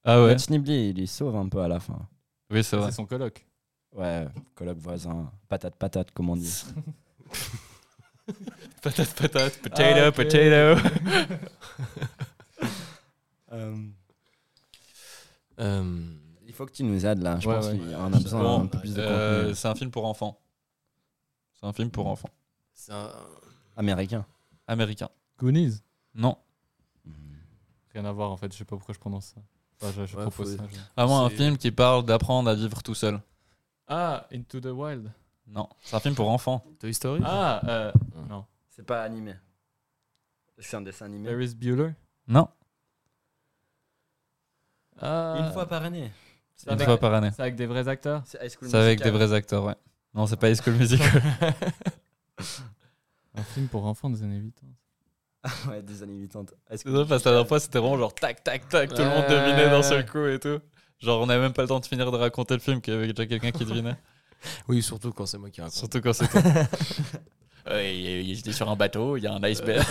[0.06, 2.08] Ah ouais Schneebly, il y sauve un peu à la fin.
[2.52, 2.92] Oui, c'est vrai.
[2.92, 3.46] C'est son coloc.
[3.92, 6.64] Ouais, coloc voisin, patate patate, comme on dit.
[8.82, 10.16] Patate, patate, potato, Ah, ok.
[10.16, 10.82] potato.
[15.60, 16.10] Euh,
[16.48, 17.78] Il faut que tu nous aides là, je Ouais, pense ouais.
[17.78, 20.40] qu'on a besoin Bon, d'un peu plus de euh, c'est un film pour enfants.
[21.54, 22.30] C'est un film pour enfants.
[22.74, 23.12] c'est un-
[23.78, 24.26] Américain.
[24.68, 25.10] Américain.
[25.40, 25.80] Goonies.
[26.14, 26.38] Non.
[27.94, 29.42] Rien à voir en fait, je sais pas pourquoi je prononce ça.
[29.82, 30.70] Enfin, je, je Ouais, propose faut- ça.
[30.72, 33.22] je- Vraiment un C'est- film qui parle d'apprendre à vivre tout seul.
[33.88, 35.12] Ah, Into the Wild.
[35.48, 36.64] Non, c'est un film pour enfants.
[36.80, 37.92] Toy Story Ah, euh,
[38.30, 38.46] non.
[38.70, 39.36] C'est pas animé.
[40.58, 41.28] C'est un dessin animé.
[41.30, 41.92] Ferris Bueller.
[42.28, 42.48] Non,
[45.00, 46.12] Ah, Une fois par année.
[46.56, 47.30] c'est une avec, fois par année.
[47.36, 48.24] c'est avec des vrais acteurs.
[48.26, 49.28] C'est High School C'est avec des Musical.
[49.28, 49.76] vrais acteurs, ouais.
[50.14, 51.22] Non, c'est pas High School Musical.
[53.36, 54.72] Un film pour enfants des années 80.
[55.70, 56.44] ouais, des années 80.
[56.44, 58.90] High C'est School drôle parce que la dernière fois, c'était vraiment genre tac, tac, tac,
[58.90, 60.60] tout le monde devinait d'un seul coup et tout.
[61.00, 62.98] Genre, on avait même pas le temps de finir de raconter le film qu'il y
[62.98, 63.96] avait déjà quelqu'un qui devinait.
[64.68, 65.76] Oui, surtout quand c'est moi qui raconte.
[65.76, 66.42] Surtout quand c'est toi.
[67.68, 69.84] J'étais sur un bateau, il y a un iceberg.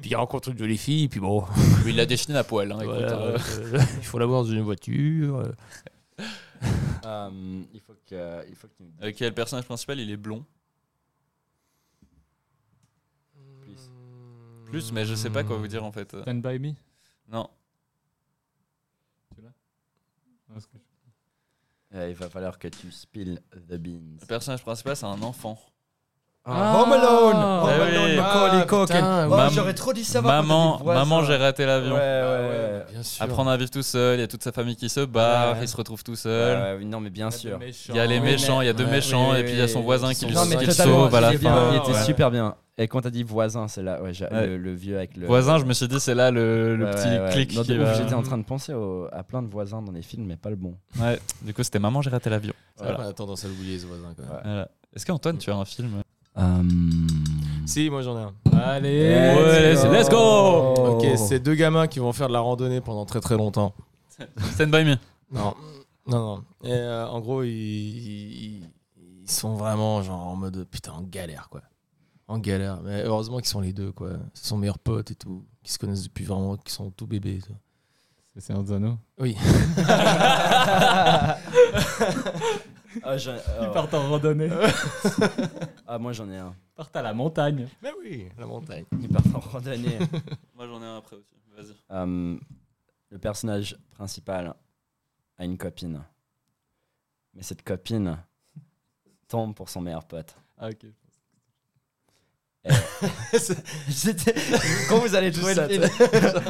[0.00, 1.44] Puis il rencontre une jolie fille, puis bon.
[1.86, 2.72] il l'a dessiné à poil.
[2.72, 3.38] Hein, écoute, voilà, euh.
[3.74, 5.36] euh, il faut l'avoir dans une voiture.
[5.38, 5.52] euh.
[7.06, 10.44] Euh, il faut que, il faut que Ok, le personnage principal, il est blond.
[14.72, 16.16] Plus, mais je sais pas quoi vous dire en fait.
[16.22, 16.72] Stand by Me.
[17.30, 17.46] Non.
[20.52, 20.76] Parce que-
[21.94, 24.16] Euh, il va falloir que tu spill the beans.
[24.22, 25.58] Le personnage principal, c'est un enfant.
[26.44, 26.80] Ah.
[26.82, 27.96] Home Alone Ah Home oui.
[27.96, 31.94] Alone, Macaulay Ah, Oh, J'aurais trop dit ça Maman, maman, j'ai raté l'avion.
[31.94, 32.48] Ouais, ouais, Ah ouais.
[32.48, 33.22] ouais, bien sûr.
[33.22, 35.62] Apprendre à vivre tout seul, il y a toute sa famille qui se barre, Ouais.
[35.62, 36.82] il se retrouve tout seul.
[36.84, 37.58] non, mais bien sûr.
[37.90, 39.62] Il y a les méchants, il y a deux ouais, méchants, et puis il y
[39.62, 41.72] a son voisin qui mais qui le sauve à la il était bien, fin.
[41.72, 42.56] il était super bien.
[42.78, 44.46] Et quand t'as dit voisin, c'est là, ouais, j'ai- Ouais.
[44.46, 45.26] le, le vieux avec le.
[45.26, 48.14] Voisin, je me suis dit, c'est là le, le Ouais, petit clic qui va- J'étais
[48.14, 50.56] en train de penser au- à plein de voisins dans les films, mais pas le
[50.56, 50.74] bon.
[50.98, 52.54] Ouais, du coup, c'était Maman, j'ai raté l'avion.
[52.78, 52.94] Voilà.
[52.96, 54.14] qu'on a tendance à l'oublier, ce voisin.
[54.16, 54.32] Quand même.
[54.32, 54.40] Ouais.
[54.42, 54.68] Voilà.
[54.96, 56.02] Est-ce qu'Antoine, tu as un film?
[56.38, 56.62] Euh,
[57.66, 58.32] Si, moi j'en ai un.
[58.58, 60.16] Allez, Ouais, let's let's go
[60.96, 63.74] Ok, c'est deux gamins qui vont faire de la randonnée pendant très très longtemps.
[64.54, 64.96] Stand by me.
[65.30, 65.54] Non,
[66.06, 66.44] non, non.
[66.64, 68.62] Et euh, en gros, ils, ils,
[69.22, 71.60] ils sont vraiment genre en mode putain en galère quoi.
[72.28, 72.80] En galère.
[72.82, 74.12] Mais heureusement qu'ils sont les deux quoi.
[74.34, 75.44] C'est son meilleur pote et tout.
[75.62, 77.38] Qui se connaissent depuis vraiment, qui sont tout bébés.
[77.44, 77.54] tout.
[78.38, 78.98] C'est un Zano.
[79.18, 79.36] Oui.
[83.02, 83.72] Ah, j'en- Ils oh.
[83.72, 84.50] partent en randonnée.
[85.86, 86.54] Ah, moi j'en ai un.
[86.72, 87.68] Ils partent à la montagne.
[87.82, 88.84] Mais oui, la montagne.
[89.00, 89.98] Ils partent en randonnée.
[90.54, 91.34] Moi, j'en ai un après aussi.
[91.56, 91.74] Vas-y.
[91.90, 92.38] Euh,
[93.10, 94.54] le personnage principal
[95.38, 96.02] a une copine.
[97.34, 98.16] Mais cette copine
[99.28, 100.34] tombe pour son meilleur pote.
[100.56, 100.86] Ah, ok.
[103.88, 104.34] C'était-
[104.88, 105.82] Quand vous allez trouver le film.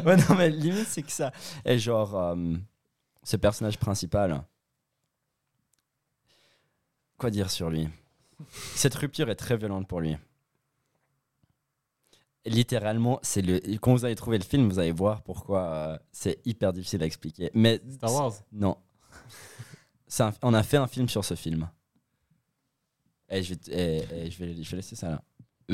[0.06, 1.32] ouais, non, mais limite, c'est que ça.
[1.64, 2.54] Et genre, euh,
[3.22, 4.42] ce personnage principal.
[7.18, 7.88] Quoi dire sur lui?
[8.74, 10.16] Cette rupture est très violente pour lui.
[12.44, 13.60] Littéralement, c'est le.
[13.78, 17.06] Quand vous allez trouver le film, vous allez voir pourquoi euh, c'est hyper difficile à
[17.06, 17.50] expliquer.
[17.54, 18.32] Mais Star Wars.
[18.50, 18.76] non.
[20.18, 21.70] Un- on a fait un film sur ce film.
[23.28, 25.22] Et je vais, et- et je vais, je vais laisser ça là.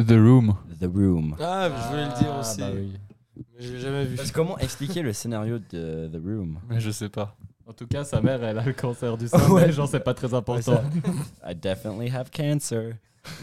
[0.06, 0.54] The Room.
[0.80, 1.36] The Room.
[1.40, 2.60] Ah, je voulais le dire Ah, aussi.
[2.60, 2.92] bah oui.
[3.36, 4.16] Mais je l'ai jamais vu.
[4.16, 6.58] Parce que comment expliquer le scénario de The Room?
[6.68, 7.36] Mais je sais pas.
[7.66, 9.38] En tout cas, sa mère, elle a le cancer du sein.
[9.50, 9.66] Ouais.
[9.66, 10.82] mais genre, c'est pas très important.
[11.46, 12.94] I definitely have cancer.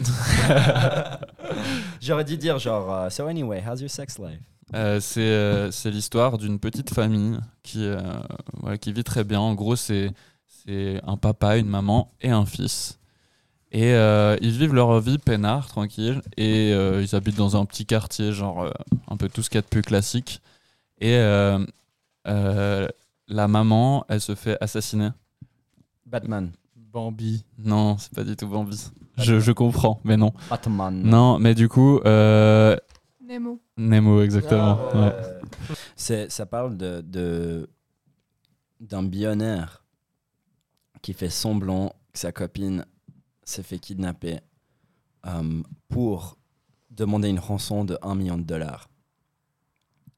[2.00, 4.40] J'aurais dû dire genre, euh, so anyway, how's your sex life?
[4.74, 8.00] Euh, c'est euh, c'est l'histoire d'une petite famille qui, euh,
[8.54, 9.38] voilà, qui vit très bien.
[9.38, 10.10] En gros, c'est
[10.48, 12.98] c'est un papa, une maman et un fils.
[13.76, 16.22] Et euh, ils vivent leur vie peinard, tranquille.
[16.38, 18.70] Et euh, ils habitent dans un petit quartier, genre euh,
[19.08, 20.40] un peu tout ce qu'il y a de plus classique.
[20.98, 21.58] Et euh,
[22.26, 22.88] euh,
[23.28, 25.10] la maman, elle se fait assassiner.
[26.06, 26.52] Batman.
[26.74, 27.44] Bambi.
[27.58, 28.82] Non, c'est pas du tout Bambi.
[29.18, 30.32] Je, je comprends, mais non.
[30.48, 31.02] Batman.
[31.02, 32.76] Non, mais du coup, euh,
[33.22, 33.60] Nemo.
[33.76, 34.78] Nemo, exactement.
[34.94, 35.12] Ah, ouais.
[35.96, 37.68] C'est, ça parle de, de-
[38.80, 39.84] d'un billionnaire
[41.02, 42.86] qui fait semblant que sa copine
[43.46, 44.40] s'est fait kidnapper
[45.26, 46.36] euh, pour
[46.90, 48.90] demander une rançon de 1 million de dollars.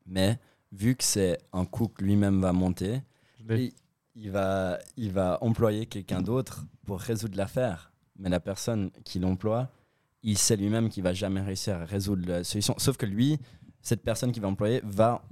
[0.06, 0.38] Mais
[0.72, 3.02] vu que c'est un coup que lui-même va monter,
[3.48, 3.72] il,
[4.14, 7.92] il va, il va employer quelqu'un d'autre pour résoudre l'affaire.
[8.18, 9.70] Mais la personne qui l'emploie,
[10.22, 12.74] il sait lui-même qu'il va jamais réussir à résoudre la solution.
[12.78, 13.38] Sauf que lui,
[13.80, 15.22] cette personne qui va employer, va,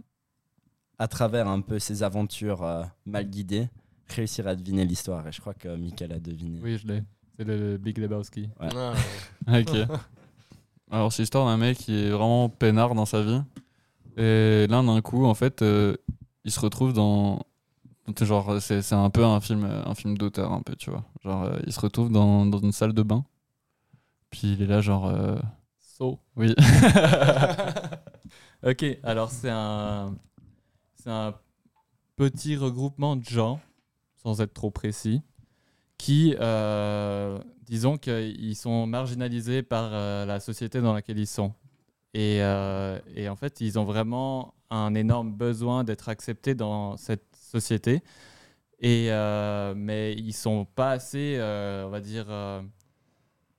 [0.98, 3.68] à travers un peu ses aventures euh, mal guidées,
[4.08, 5.26] réussir à deviner l'histoire.
[5.26, 6.60] Et je crois que Michael a deviné.
[6.62, 7.02] Oui, je l'ai.
[7.36, 8.48] C'est le Big Lebowski.
[8.60, 8.68] Ouais.
[8.74, 8.94] Ah,
[9.60, 9.76] Ok.
[10.90, 13.42] Alors, c'est l'histoire d'un mec qui est vraiment peinard dans sa vie.
[14.16, 15.96] Et là, d'un coup, en fait, euh,
[16.44, 17.40] il se retrouve dans.
[18.20, 21.04] Genre, c'est c'est un peu un film, un film d'auteur, un peu, tu vois.
[21.24, 23.24] Genre, euh, il se retrouve dans, dans une salle de bain.
[24.30, 25.06] Puis il est là, genre.
[25.06, 25.36] euh,
[25.78, 26.18] So.
[26.36, 26.54] Oui.
[28.66, 30.14] Ok, alors c'est un,
[30.94, 31.34] c'est un
[32.16, 33.60] petit regroupement de gens,
[34.22, 35.22] sans être trop précis,
[35.98, 41.52] qui, euh, disons qu'ils sont marginalisés par euh, la société dans laquelle ils sont.
[42.14, 47.36] Et, euh, et en fait, ils ont vraiment un énorme besoin d'être acceptés dans cette
[47.36, 48.02] société.
[48.80, 52.26] Et, euh, mais ils sont pas assez, on va dire,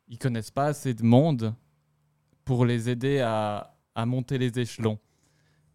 [0.08, 1.54] ils connaissent pas assez de monde
[2.46, 5.00] pour les aider à, à monter les échelons.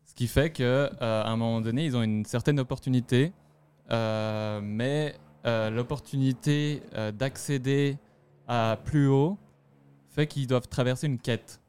[0.05, 3.33] Ce qui fait que euh, à un moment donné, ils ont une certaine opportunité,
[3.91, 5.15] mais
[5.47, 7.99] euh, l'opportunité euh, d'accéder
[8.47, 9.39] à plus haut
[10.09, 11.61] fait qu'ils doivent traverser une quête.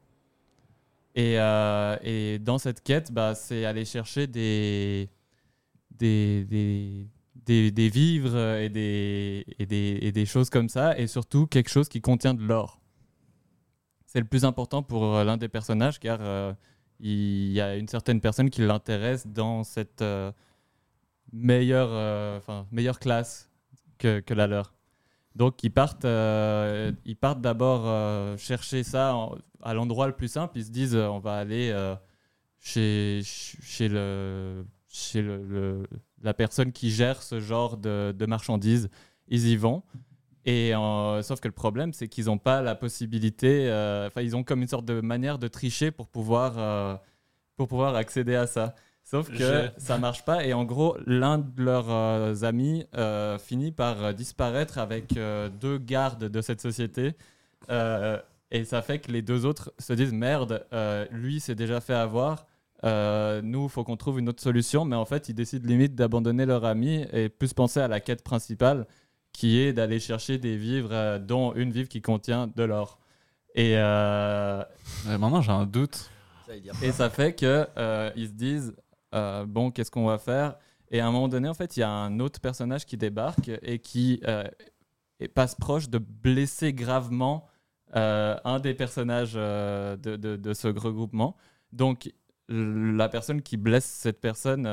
[1.14, 5.08] Et, euh, et dans cette quête, bah, c'est aller chercher des,
[5.92, 11.46] des, des, des, vivres et des, et, des, et des choses comme ça, et surtout
[11.46, 12.80] quelque chose qui contient de l'or.
[14.06, 16.54] C'est le plus important pour l'un des personnages, car
[17.00, 20.02] il y a une certaine personne qui l'intéresse dans cette
[21.34, 23.50] meilleure, euh, meilleure classe
[23.98, 24.74] que, la leur.
[25.34, 29.16] Donc ils partent, euh, ils partent d'abord euh, chercher ça
[29.62, 30.58] à l'endroit le plus simple.
[30.58, 31.74] Ils se disent euh, on va aller
[32.60, 35.86] chez, chez, le, chez le,
[36.22, 38.88] la personne qui gère ce genre de, de marchandises.
[39.28, 39.82] Ils y vont.
[40.46, 40.72] Et
[41.22, 43.66] sauf que le problème, c'est qu'ils n'ont pas la possibilité.
[44.06, 47.00] Enfin, ils ont comme une sorte de manière de tricher pour pouvoir,
[47.56, 48.74] pour pouvoir accéder à ça.
[49.04, 50.44] Sauf que J'ai- ça marche pas.
[50.44, 55.48] Et en gros, l'un de leurs euh, amis euh, finit par euh, disparaître avec euh,
[55.60, 57.12] deux gardes de cette société.
[57.70, 58.18] Euh,
[58.50, 61.94] et ça fait que les deux autres se disent merde, euh, lui s'est déjà fait
[61.94, 62.46] avoir.
[62.84, 64.84] Euh, nous, il faut qu'on trouve une autre solution.
[64.84, 68.22] Mais en fait, ils décident limite d'abandonner leur ami et plus penser à la quête
[68.24, 68.86] principale
[69.32, 72.98] qui est d'aller chercher des vivres, euh, dont une vivre qui contient de l'or.
[73.54, 74.62] Et, euh,
[75.06, 76.10] maintenant, j'ai un doute.
[76.82, 78.74] et ça fait que euh, ils se disent
[79.14, 80.56] euh, bon, qu'est-ce qu'on va faire?
[80.90, 83.50] Et à un moment donné, en fait, il y a un autre personnage qui débarque
[83.62, 84.44] et qui euh,
[85.34, 87.46] passe proche de blesser gravement
[87.96, 91.36] euh, un des personnages de, de- de ce regroupement.
[91.72, 92.12] Donc,
[92.48, 94.66] la personne qui blesse cette personne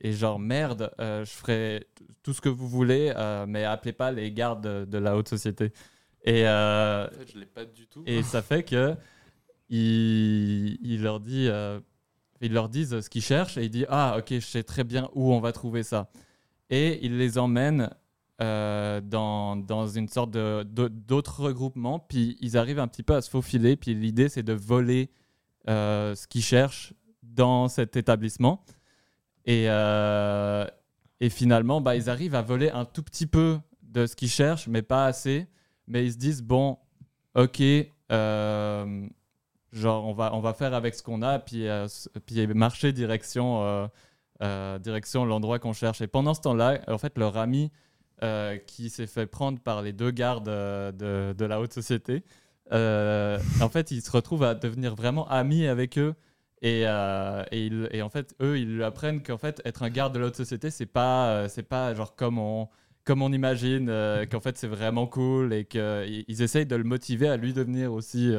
[0.00, 1.86] est genre merde, euh, je ferai
[2.22, 5.28] tout ce que vous voulez, euh, mais appelez pas les gardes de, de la haute
[5.28, 5.72] société.
[6.24, 8.02] Et, euh, En fait, je l'ai pas du tout.
[8.06, 8.96] et ça fait que
[9.68, 11.48] il, il leur dit,
[12.40, 15.08] ils leur disent ce qu'ils cherchent et il dit ah ok je sais très bien
[15.14, 16.10] où on va trouver ça.
[16.70, 17.90] Et il les emmène
[18.40, 21.98] euh, dans, dans une sorte de de- d'autres regroupements.
[21.98, 23.76] Puis ils arrivent un petit peu à se faufiler.
[23.76, 25.10] Puis l'idée c'est de voler
[25.68, 28.64] euh, ce qu'ils cherchent dans cet établissement.
[29.44, 30.66] Et euh,
[31.20, 34.68] et finalement bah, ils arrivent à voler un tout petit peu de ce qu'ils cherchent
[34.68, 35.46] mais pas assez.
[35.86, 36.78] Mais ils se disent bon
[37.34, 37.62] ok,
[39.72, 41.86] genre on va, on va faire avec ce qu'on a, puis, euh,
[42.26, 43.86] puis marcher direction, euh,
[44.42, 46.00] euh, direction l'endroit qu'on cherche.
[46.00, 47.70] Et pendant ce temps-là, en fait, leur ami
[48.66, 52.22] qui s'est fait prendre par les deux gardes de, de la haute société,
[52.70, 56.14] en fait, il se retrouve à devenir vraiment ami avec eux.
[56.60, 60.18] Et, et, et en fait, eux, ils lui apprennent qu'en fait, être un garde de
[60.18, 62.68] la haute société, c'est pas, c'est pas genre comme on,
[63.04, 63.90] comme on imagine,
[64.30, 68.34] qu'en fait c'est vraiment cool et qu'ils essayent de le motiver à lui devenir aussi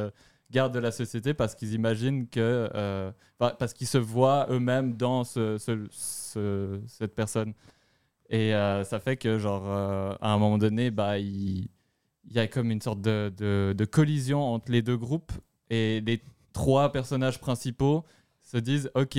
[0.52, 2.69] garde de la société parce qu'ils imaginent que.
[2.76, 7.53] euh, pa- parce qu'ils se voient eux-mêmes dans ce, ce- ce- cette personne.
[8.30, 11.68] Et euh, ça fait que, genre, euh, à un moment donné, bah, il,
[12.30, 15.32] y a comme une sorte de, de- collision entre les deux groupes
[15.69, 16.22] et les
[16.53, 18.06] trois personnages principaux
[18.41, 19.18] se disent Ok,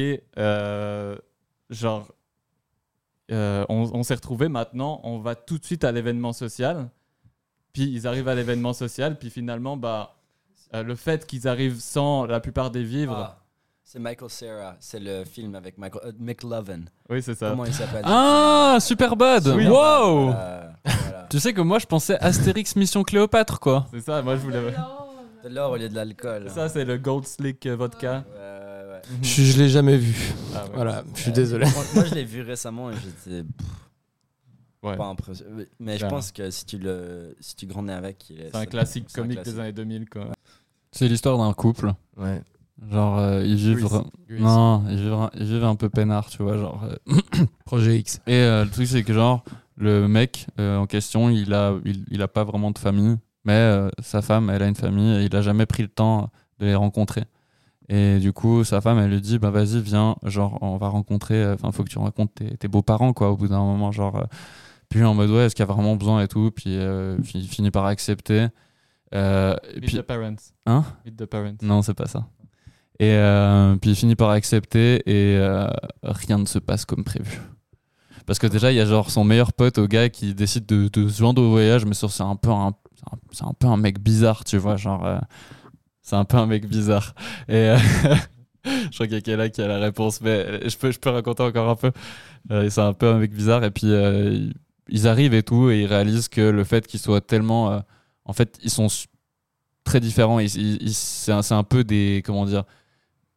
[1.70, 2.12] genre
[3.30, 3.64] on,
[3.94, 6.90] on s'est retrouvés maintenant, on va tout de suite à l'événement social.
[7.72, 10.16] Puis ils arrivent à l'événement social, puis finalement, bah,
[10.74, 13.38] euh, le fait qu'ils arrivent sans la plupart des vivres, Ah,
[13.84, 16.80] c'est Michael Cera, c'est le film avec Michael euh, McLovin.
[17.10, 17.50] oui, c'est ça.
[17.50, 18.02] Comment il s'appelle?
[18.04, 19.66] Ah, Superbad Oui.
[19.66, 21.26] Wow Voilà, voilà.
[21.30, 23.86] Tu sais que moi, je pensais Astérix Mission Cléopâtre, quoi.
[23.92, 24.60] C'est ça, moi je voulais.
[25.44, 26.48] De l'or au lieu de l'alcool.
[26.50, 28.24] Ça, c'est le Gold Slick euh, Vodka.
[28.32, 29.00] Ouais, ouais, ouais.
[29.22, 30.32] Je, je l'ai jamais vu.
[30.54, 30.70] Ah ouais.
[30.74, 31.66] Voilà, je suis désolé.
[31.68, 33.42] Moi, moi, je l'ai vu récemment et j'étais
[34.84, 34.96] Ouais.
[34.96, 35.66] pas impressionné.
[35.78, 38.66] Mais je pense que si tu, le, si tu grandis avec, il est- C'est un
[38.66, 39.54] classique comique classique.
[39.54, 40.26] des années 2000, quoi.
[40.92, 41.92] C'est l'histoire d'un couple.
[42.16, 42.40] Ouais.
[42.90, 43.78] Genre, euh, ils vivent.
[43.78, 44.02] Grease.
[44.28, 44.40] Grease.
[44.42, 46.56] Non, ils vivent, ils vivent un peu peinard, tu vois.
[46.58, 47.14] Genre, euh,
[47.64, 48.20] Projet X.
[48.26, 49.44] Et euh, le truc, c'est que genre,
[49.76, 53.52] le mec euh, en question, il a, il, il a pas vraiment de famille, mais
[53.52, 56.66] euh, sa femme, elle a une famille et il a jamais pris le temps de
[56.66, 57.24] les rencontrer.
[57.88, 61.42] Et du coup, sa femme, elle lui dit, bah vas-y, viens, genre, on va rencontrer,
[61.42, 64.16] euh, enfin, faut que tu rencontres tes, tes beaux-parents, quoi, au bout d'un moment, genre,
[64.16, 64.24] euh,
[64.88, 67.48] puis en mode, ouais, est-ce qu'il y a vraiment besoin et tout, puis euh, il
[67.48, 68.46] finit par accepter.
[69.14, 70.36] Euh, et Meet puis, the parents.
[70.66, 71.56] Hein Meet the parents.
[71.62, 72.26] non, c'est pas ça.
[72.98, 75.66] Et euh, puis il finit par accepter et euh,
[76.02, 77.40] rien ne se passe comme prévu.
[78.26, 80.88] Parce que déjà, il y a genre son meilleur pote au gars qui décide de,
[80.88, 82.72] de se joindre au voyage, mais c'est un peu un,
[83.32, 85.18] c'est un- peu un mec bizarre, tu vois, genre euh,
[86.02, 87.14] c'est un peu un mec bizarre.
[87.48, 87.74] Et
[88.64, 91.10] je crois qu'il y a quelqu'un qui a la réponse, mais je peux, je peux
[91.10, 91.90] raconter encore un peu.
[92.70, 93.88] C'est un peu un mec bizarre et puis
[94.88, 97.82] ils arrivent et tout et ils réalisent que le fait qu'ils soient tellement,
[98.24, 98.88] en fait, ils sont
[99.84, 100.38] très différents.
[100.46, 102.64] C'est un, peu des, comment dire,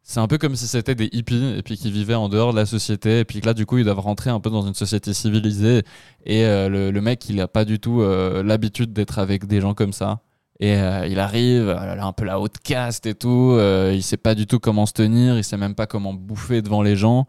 [0.07, 2.57] c'est un peu comme si c'était des hippies et puis qui vivaient en dehors de
[2.57, 3.22] la société.
[3.22, 5.82] Et puis là du coup ils doivent rentrer un peu dans une société civilisée.
[6.26, 9.74] Et euh, le, mec il a pas du tout euh, l'habitude d'être avec des gens
[9.74, 10.20] comme ça.
[10.60, 13.57] Et euh, il arrive euh, un peu la haute caste et tout.
[13.91, 15.38] Il sait pas du tout comment se tenir.
[15.38, 17.26] Il sait même pas comment bouffer devant les gens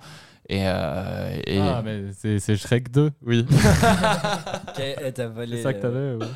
[0.48, 3.10] et, euh, et- Ah, mais c'est c'est Shrek 2.
[3.24, 3.44] oui
[5.14, 5.56] t'as volé.
[5.56, 6.26] C'est ça que t'avais ouais.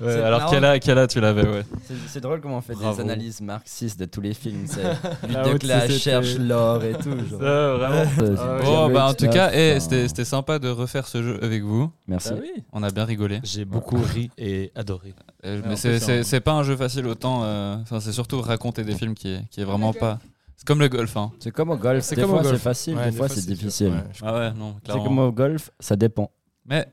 [0.00, 0.50] Ouais, alors marrant.
[0.52, 2.94] quel âge, quel âge tu l'avais ouais C'est c'est drôle comment on fait Bravo.
[2.96, 4.66] des analyses marxistes de tous les films.
[4.66, 4.82] C'est
[5.52, 5.98] Lutte La de société.
[5.98, 7.10] cherche l'or et tout.
[7.10, 7.40] genre.
[7.40, 10.58] Ça, vraiment Euh, Ah Bon, bien bah, en tout cas, stuff, eh, c'était c'était sympa
[10.58, 11.90] de refaire ce jeu avec vous.
[12.08, 12.30] Merci.
[12.30, 12.62] Bah oui.
[12.72, 13.40] On a bien rigolé.
[13.44, 15.14] J'ai beaucoup ri et adoré.
[15.44, 17.42] Euh, mais c'est- pas un jeu facile autant.
[17.44, 20.18] euh, Enfin, c'est surtout raconter des films qui est, qui est vraiment pas.
[20.64, 21.30] C'est comme le golf, hein.
[21.40, 22.02] C'est comme au golf.
[22.02, 22.62] C'est Des comme au fois c'est golf.
[22.62, 23.88] facile, Ouais, des fois c'est difficile.
[23.88, 25.04] ouais, je- Ah ouais, non, C'est clairement.
[25.04, 26.30] comme au golf, ça dépend.
[26.64, 26.90] Mais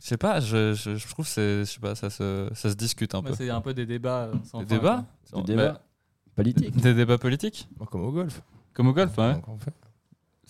[0.00, 2.68] je sais pas, je, je, je trouve que c'est, je sais pas, ça se, ça
[2.70, 3.34] se discute un Ouais, peu.
[3.36, 5.04] C'est un peu des débats euh, sans Des fin, débats
[5.36, 5.80] Des débats
[6.34, 6.76] politiques.
[6.76, 8.42] Des débats politiques comme au golf.
[8.74, 9.34] Comme au golf, ouais.
[9.34, 9.72] Donc, on fait-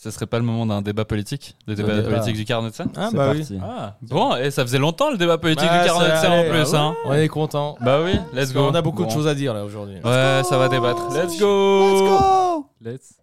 [0.02, 2.08] Ce serait pas le moment d'un débat politique Le débat débat.
[2.08, 3.38] politique du carnet de scène Ah C'est bah oui.
[3.38, 3.58] parti.
[3.62, 6.32] Ah, Bon, et ça faisait longtemps le débat politique Bah, du carnet de ça scène
[6.32, 6.94] en plus, Ah hein.
[7.04, 7.76] On est content.
[7.80, 8.62] Bah oui, let's go.
[8.68, 9.14] On a beaucoup de Bon.
[9.14, 9.98] choses à dire là aujourd'hui.
[10.04, 11.08] Ouais, ça va débattre.
[11.14, 12.66] Let's go.
[12.80, 13.14] let's.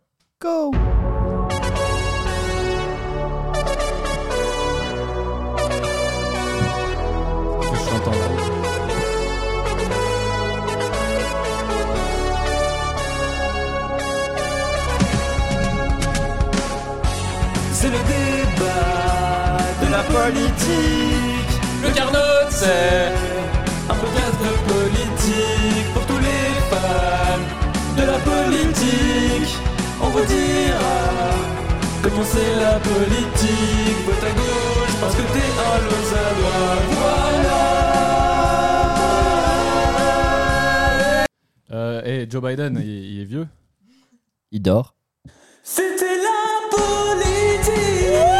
[0.41, 1.39] Go Que
[20.30, 21.51] politique.
[21.84, 23.11] Le Carnot, c'est
[23.89, 27.45] un podcast de politique pour tous les fans
[27.97, 29.57] de la politique.
[30.01, 30.99] On vous dira
[32.03, 33.99] comment c'est la politique.
[34.06, 36.76] Vote à gauche parce que t'es un Lausannois.
[36.91, 37.60] Voilà.
[41.72, 43.47] Euh, et Joe Biden, il, il est vieux.
[44.51, 44.95] Il dort.
[45.64, 48.39] C'était la politique.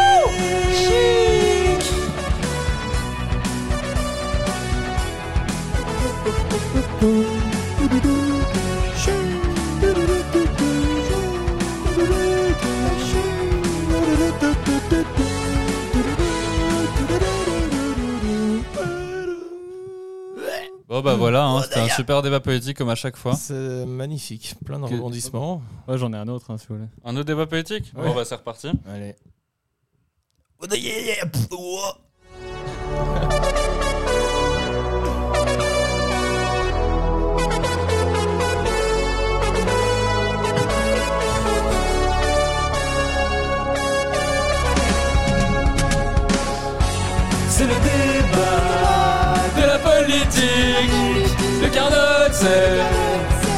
[20.88, 23.34] Bon bah voilà, hein, c'était un super débat politique comme à chaque fois.
[23.36, 24.54] C'est magnifique.
[24.66, 25.62] Plein de Que- rebondissements.
[25.86, 26.88] Ouais, j'en ai un autre, hein, si vous voulez.
[27.04, 27.92] Un autre débat politique?
[27.96, 28.08] Ouais.
[28.08, 28.68] Bon bah c'est reparti.
[28.88, 29.14] Allez.
[51.62, 52.80] Le Carnot, c'est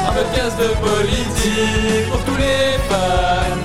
[0.08, 3.56] un podcast de politique pour tous les fans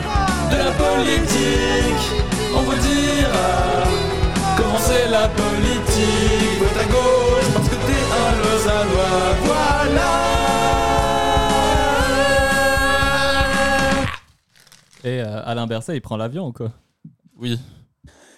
[0.51, 2.05] de la politique.
[2.55, 3.83] On vous dira
[4.55, 6.59] comment c'est la politique.
[6.59, 9.35] Vote à gauche parce que t'es un Lausannois.
[9.43, 10.11] Voilà.
[15.03, 16.71] Et euh, Alain Berset, il prend l'avion ou quoi?
[17.39, 17.59] Oui.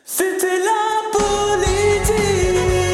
[0.05, 2.88] C'était la politique.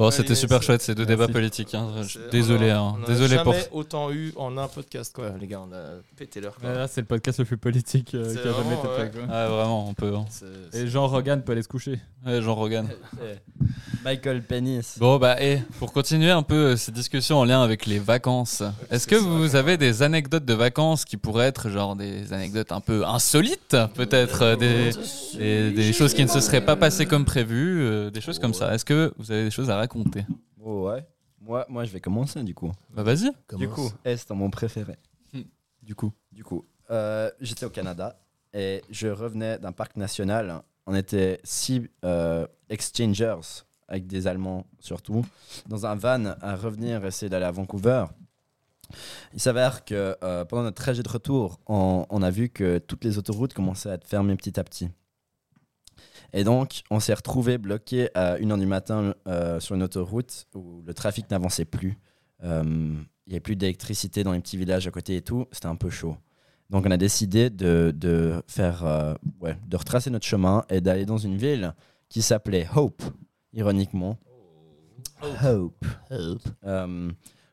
[0.00, 1.32] Bon, c'était super chouette ces deux débats Merci.
[1.34, 1.74] politiques.
[1.74, 1.88] hein.
[2.32, 2.94] Désolé, on a- hein.
[3.00, 3.52] on a désolé pour.
[3.52, 5.60] jamais autant eu en un podcast quoi, les gars.
[5.60, 6.56] On a pété leur.
[6.62, 9.10] Là, c'est le podcast le plus politique euh, qui a jamais été vraiment, fait.
[9.12, 9.22] quoi.
[9.30, 10.14] Ah vraiment, on peut.
[10.16, 10.24] hein.
[10.30, 11.98] C'est- Et Jean Rogan peut aller se coucher.
[12.26, 12.88] Ouais, Jean Rogan.
[14.04, 14.94] Michael Penis.
[14.98, 18.62] Bon bah et pour continuer un peu euh, ces discussions en lien avec les vacances,
[18.90, 22.80] est-ce que vous avez des anecdotes de vacances qui pourraient être genre des anecdotes un
[22.80, 24.90] peu insolites, peut-être euh, des,
[25.38, 28.54] des, des choses qui ne se seraient pas passées comme prévu, euh, des choses comme
[28.54, 28.74] ça.
[28.74, 29.89] Est-ce que vous avez des choses à raconter
[30.62, 31.06] Oh ouais.
[31.40, 32.70] Moi, moi, je vais commencer du coup.
[32.90, 33.30] Bah vas-y.
[33.56, 34.96] Du coup, Est, mon préféré.
[35.82, 36.12] Du coup.
[36.30, 38.20] Du coup, euh, j'étais au Canada
[38.52, 40.62] et je revenais d'un parc national.
[40.86, 43.40] On était six euh, exchangers,
[43.88, 45.24] avec des Allemands surtout,
[45.66, 48.04] dans un van à revenir essayer d'aller à Vancouver.
[49.32, 53.04] Il s'avère que euh, pendant notre trajet de retour, on, on a vu que toutes
[53.04, 54.90] les autoroutes commençaient à être fermées petit à petit.
[56.32, 60.82] Et donc, on s'est retrouvé bloqué à 1h du matin euh, sur une autoroute où
[60.86, 61.98] le trafic n'avançait plus.
[62.44, 62.62] Euh,
[63.26, 65.46] Il n'y avait plus d'électricité dans les petits villages à côté et tout.
[65.52, 66.16] C'était un peu chaud.
[66.70, 71.04] Donc, on a décidé de, de faire, euh, ouais, de retracer notre chemin et d'aller
[71.04, 71.74] dans une ville
[72.08, 73.02] qui s'appelait Hope,
[73.52, 74.16] ironiquement.
[75.44, 75.84] Hope.
[76.64, 77.10] Euh,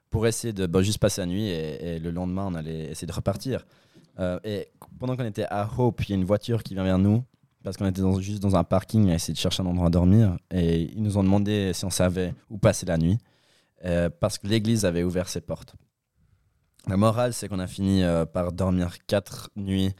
[0.10, 3.08] pour essayer de bah, juste passer la nuit et, et le lendemain, on allait essayer
[3.08, 3.66] de repartir.
[4.20, 6.98] Euh, et pendant qu'on était à Hope, il y a une voiture qui vient vers
[6.98, 7.24] nous
[7.64, 9.90] parce qu'on était dans- juste dans un parking à essayer de chercher un endroit à
[9.90, 10.38] dormir.
[10.52, 13.18] Et ils nous ont demandé si on savait où passer la nuit
[13.86, 15.76] euh, parce que l'église avait ouvert ses portes.
[16.88, 19.92] La morale, c'est qu'on a fini euh, par dormir quatre nuits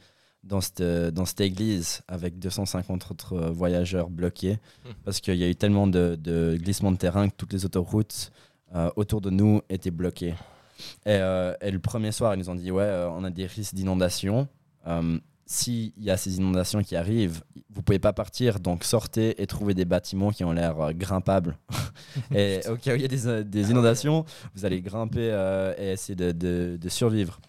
[0.42, 4.92] dans cette, dans cette église avec 250 autres euh, voyageurs bloqués Hmm.
[5.04, 8.32] parce qu'il y a eu tellement de, de glissements de terrain que toutes les autoroutes
[8.74, 10.34] euh, autour de nous étaient bloquées.
[11.04, 13.46] Et, euh, et le premier soir, ils nous ont dit Ouais, euh, on a des
[13.46, 14.48] risques d'inondation.
[15.50, 19.72] S'il y a ces inondations qui arrivent, vous pouvez pas partir, donc sortez et trouvez
[19.72, 21.56] des bâtiments qui ont l'air euh, grimpables.
[22.34, 25.72] et au cas où il y a des, euh, des inondations, vous allez grimper euh,
[25.78, 27.40] et essayer de, de- de survivre.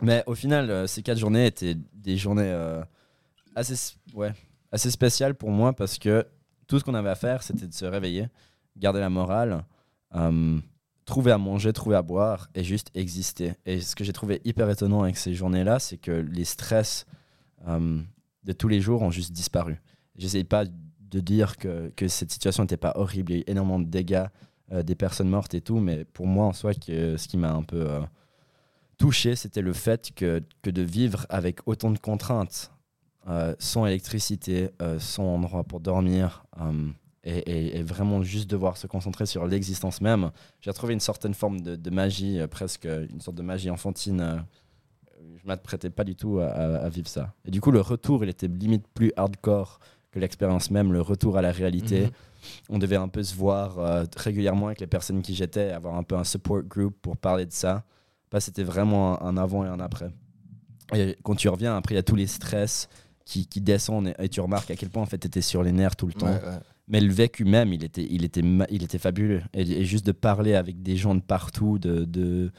[0.00, 2.54] Mais au final, euh, ces quatre journées étaient des journées
[3.56, 4.32] assez, ouais,
[4.70, 6.24] assez spéciales pour moi parce que
[6.68, 8.28] tout ce qu'on avait à faire, c'était de se réveiller,
[8.76, 9.64] garder la morale,
[11.10, 13.54] trouver à manger, trouver à boire et juste exister.
[13.66, 17.04] Et ce que j'ai trouvé hyper étonnant avec ces journées-là, c'est que les stress
[17.66, 18.00] euh,
[18.44, 19.82] de tous les jours ont juste disparu.
[20.14, 23.32] J'essaye pas de dire que, que cette situation n'était pas horrible.
[23.32, 24.26] Il y a eu énormément de dégâts,
[24.70, 27.50] euh, des personnes mortes et tout, mais pour moi, en soi, que, ce qui m'a
[27.50, 28.00] un peu euh,
[28.96, 32.70] touché, c'était le fait que, que de vivre avec autant de contraintes,
[33.58, 36.42] sans électricité, sans endroit pour dormir,
[37.24, 40.30] et, et- et vraiment juste devoir se concentrer sur l'existence même,
[40.60, 44.20] j'ai retrouvé une certaine forme de, de magie, euh, presque une sorte de magie enfantine.
[44.20, 44.36] euh,
[45.42, 47.32] je m'apprêtais pas du tout à, vivre ça.
[47.46, 49.78] Et du coup, le retour, il était limite plus hardcore
[50.10, 52.02] que l'expérience même, le retour à la réalité.
[52.06, 52.10] Mhm.
[52.70, 56.02] On devait un peu se voir euh, régulièrement avec les personnes qui j'étais, avoir un
[56.02, 57.84] peu un support group pour parler de ça.
[58.30, 60.10] Bah, C'était vraiment un, un avant et un après.
[60.94, 62.88] Et quand tu reviens, après, il y a tous les stress
[63.24, 65.62] qui, qui descendent et, et tu remarques à quel point en fait, tu étais sur
[65.62, 66.26] les nerfs tout le temps.
[66.26, 66.58] Ouais, ouais.
[66.92, 69.42] Mais le vécu même, il était, il était, il était fabuleux.
[69.54, 72.50] Et, et juste de parler avec des gens de partout, de, de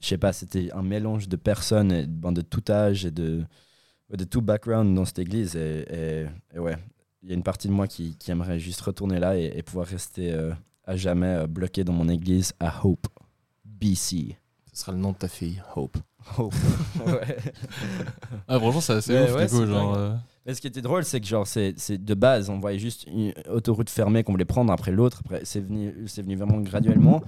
[0.00, 3.44] je sais pas, c'était un mélange de personnes, et, ben, de tout âge et de,
[4.16, 5.56] de tout background dans cette église.
[5.56, 6.76] Et, et- et ouais,
[7.24, 9.62] il y a une partie de moi qui, qui aimerait juste retourner là et, et
[9.64, 10.52] pouvoir rester euh,
[10.84, 13.06] à jamais euh, bloqué dans mon église à Hope,
[13.64, 14.36] BC.
[14.72, 15.98] Ce sera le nom de ta fille, Hope.
[16.38, 16.54] Hope.
[17.06, 17.36] ouais.
[18.46, 19.66] Ah, franchement, c'est assez ouf, ouais, du coup.
[19.66, 22.58] Genre, euh, Mais ce qui était drôle, c'est que genre c'est c'est de base, on
[22.58, 25.20] voyait juste une autoroute fermée qu'on voulait prendre après l'autre.
[25.24, 27.22] Après, c'est venu, c'est venu vraiment graduellement,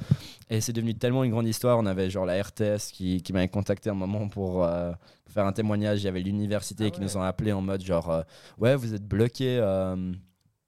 [0.51, 1.79] et c'est devenu tellement une grande histoire.
[1.79, 4.91] On avait genre la RTS qui, qui m'avait contacté un moment pour, euh,
[5.25, 6.03] pour faire un témoignage.
[6.03, 8.23] Il y avait l'université qui nous ont appelé en mode genre euh,
[8.59, 10.13] ouais vous êtes bloqué, euh,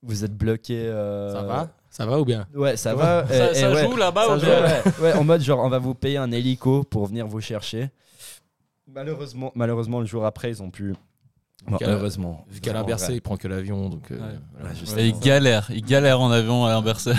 [0.02, 0.76] vous êtes bloqué.
[0.86, 1.68] euh, Ça va?
[1.90, 2.46] Ça va ou bien?
[2.54, 3.26] Ouais, ça va.
[3.26, 4.62] Ça, et- ça et ouais, joue là-bas ça ou joue, bien?
[4.62, 4.82] ouais.
[5.02, 7.90] Ouais, en mode genre on va vous payer un hélico pour venir vous chercher.
[8.86, 10.94] Malheureusement, malheureusement le jour après ils ont pu.
[11.68, 12.44] Bon, qu'à- heureusement.
[12.48, 14.10] Vu qu'Alain Berset, il prend que l'avion, donc.
[14.10, 14.38] euh, Ouais.
[14.52, 14.68] voilà.
[14.70, 17.10] Ouais, juste- et il galère, il galère en avion à Bercy.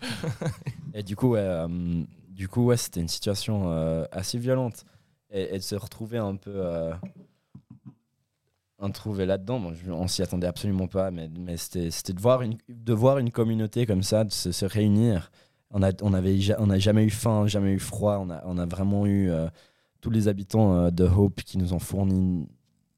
[0.94, 1.68] Et du coup, ouais, euh,
[2.30, 4.84] du coup, ouais, c'était une situation euh, assez violente.
[5.30, 6.52] Et, et de se retrouver un peu.
[6.54, 6.92] Euh,
[8.82, 12.40] un trouvé là-dedans, bon, on s'y attendait absolument pas, mais, mais c'était c'était de, voir
[12.42, 15.30] une- de voir une communauté comme ça, de se, se réunir.
[15.70, 18.42] On n'a on avait ja- on a jamais eu faim, jamais eu froid, on a,
[18.46, 19.48] on a vraiment eu euh,
[20.00, 22.48] tous les habitants euh, de Hope qui nous ont fourni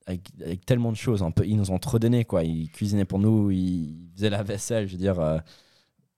[0.07, 1.23] avec, avec tellement de choses.
[1.23, 2.45] Un peu, ils nous ont trop donné, quoi.
[2.45, 5.19] Ils cuisinaient pour nous, ils faisaient la vaisselle, je veux dire.
[5.21, 5.39] euh,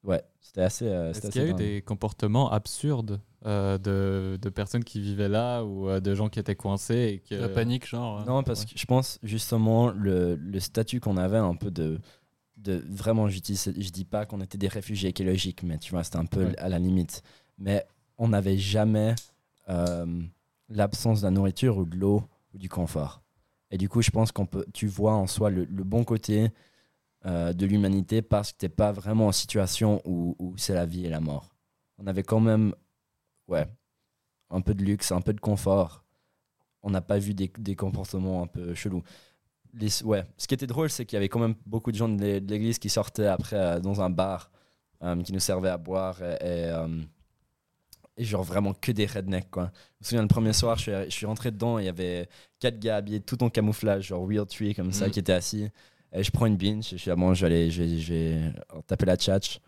[0.02, 0.86] ouais, c'était assez.
[0.86, 5.28] euh, Est-ce qu'il y a eu des comportements absurdes euh, de, de personnes qui vivaient
[5.28, 7.34] là ou euh, de gens qui étaient coincés et que...
[7.34, 8.20] La panique, genre.
[8.20, 12.00] euh, Non, parce que je pense justement le, le statut qu'on avait un peu de.
[12.56, 16.04] de vraiment, je dis, je dis pas qu'on était des réfugiés écologiques, mais tu vois,
[16.04, 16.58] c'était un peu Ouais.
[16.58, 17.22] à la limite.
[17.58, 17.84] Mais
[18.16, 19.14] on n'avait jamais
[19.68, 20.06] euh,
[20.70, 22.22] l'absence de la nourriture ou de l'eau
[22.54, 23.20] ou du confort.
[23.74, 26.52] Et du coup, je pense qu'on peut, tu vois en soi le, bon côté
[27.26, 31.04] euh, de l'humanité parce que t'es pas vraiment en situation où, où c'est la vie
[31.04, 31.56] et la mort.
[31.98, 32.72] On avait quand même,
[33.48, 33.66] ouais,
[34.50, 36.04] un peu de luxe, un peu de confort.
[36.84, 39.02] On n'a pas vu des, des comportements un peu chelous.
[40.04, 40.22] Ouais.
[40.38, 42.40] Ce qui était drôle, c'est qu'il y avait quand même beaucoup de gens de l'é-
[42.40, 44.52] de l'église qui sortaient après euh, dans un bar,
[45.02, 46.18] euh, qui nous servaient à boire
[48.16, 49.72] et genre vraiment que des rednecks quoi.
[50.00, 51.88] Je me souviens le premier soir, je suis, je suis rentré dedans, et il y
[51.88, 52.28] avait
[52.60, 55.10] quatre gars habillés tout en camouflage, genre Weird Tree comme ça, Mhm.
[55.12, 55.68] qui étaient assis.
[56.12, 57.98] Et je prends une binge, et je suis ah bon, je vais aller, je vais,
[57.98, 58.40] je vais
[58.86, 59.58] taper la tchatch.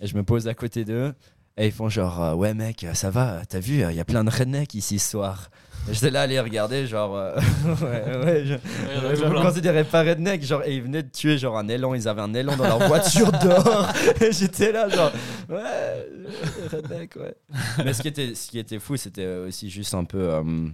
[0.00, 1.14] Et je me pose à côté d'eux,
[1.56, 4.24] et ils font genre euh, ouais mec, ça va, t'as vu, il y a plein
[4.24, 5.50] de rednecks ici ce soir.
[5.90, 7.34] J'étais là à les regarder, genre euh,
[7.82, 8.54] ouais, ouais, je,
[9.16, 12.06] je me considérais pas redneck, genre, et ils venaient de tuer genre un élan, ils
[12.06, 13.88] avaient un élan dans leur voiture dehors,
[14.20, 15.10] et j'étais là, genre,
[15.48, 16.08] ouais,
[16.70, 17.34] redneck, ouais.
[17.84, 20.68] Mais ce qui était, ce qui était fou, c'était aussi juste un peu euh,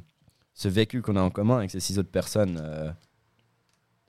[0.52, 2.60] ce vécu qu'on a en commun avec ces six autres personnes.
[2.62, 2.90] euh,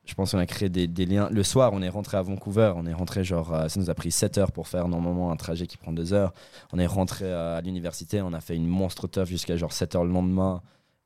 [0.10, 1.30] je pense qu'on a créé des, des liens.
[1.31, 3.94] Le soir, on est rentré à Vancouver, on est rentré genre, euh, ça nous a
[3.94, 6.34] pris 7 heures pour faire normalement un trajet qui prend 2 heures.
[6.73, 9.95] On est rentré euh, à l'université, on a fait une monstre teuf jusqu'à genre 7
[9.95, 10.61] heures le lendemain.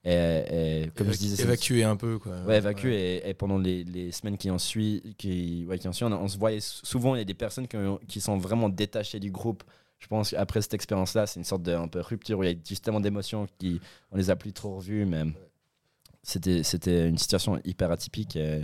[0.05, 2.33] Et, et comme je disais, évacuer un peu quoi.
[2.45, 2.93] Ouais, évacué.
[3.25, 6.27] Et, et pendant les, les semaines qui ont suivi, qui, ouais, qui suivi on, on
[6.27, 9.19] se voyait sou- souvent, il y a des personnes qui, ont- qui sont vraiment détachées
[9.19, 9.63] du groupe.
[9.99, 12.53] Je pense qu'après cette expérience-là, c'est une sorte de un peu rupture où il y
[12.53, 13.79] a juste tellement d'émotions qui
[14.11, 15.23] on les a plus trop revues, mais
[16.21, 18.35] c'était c'était une situation hyper atypique.
[18.35, 18.61] Et,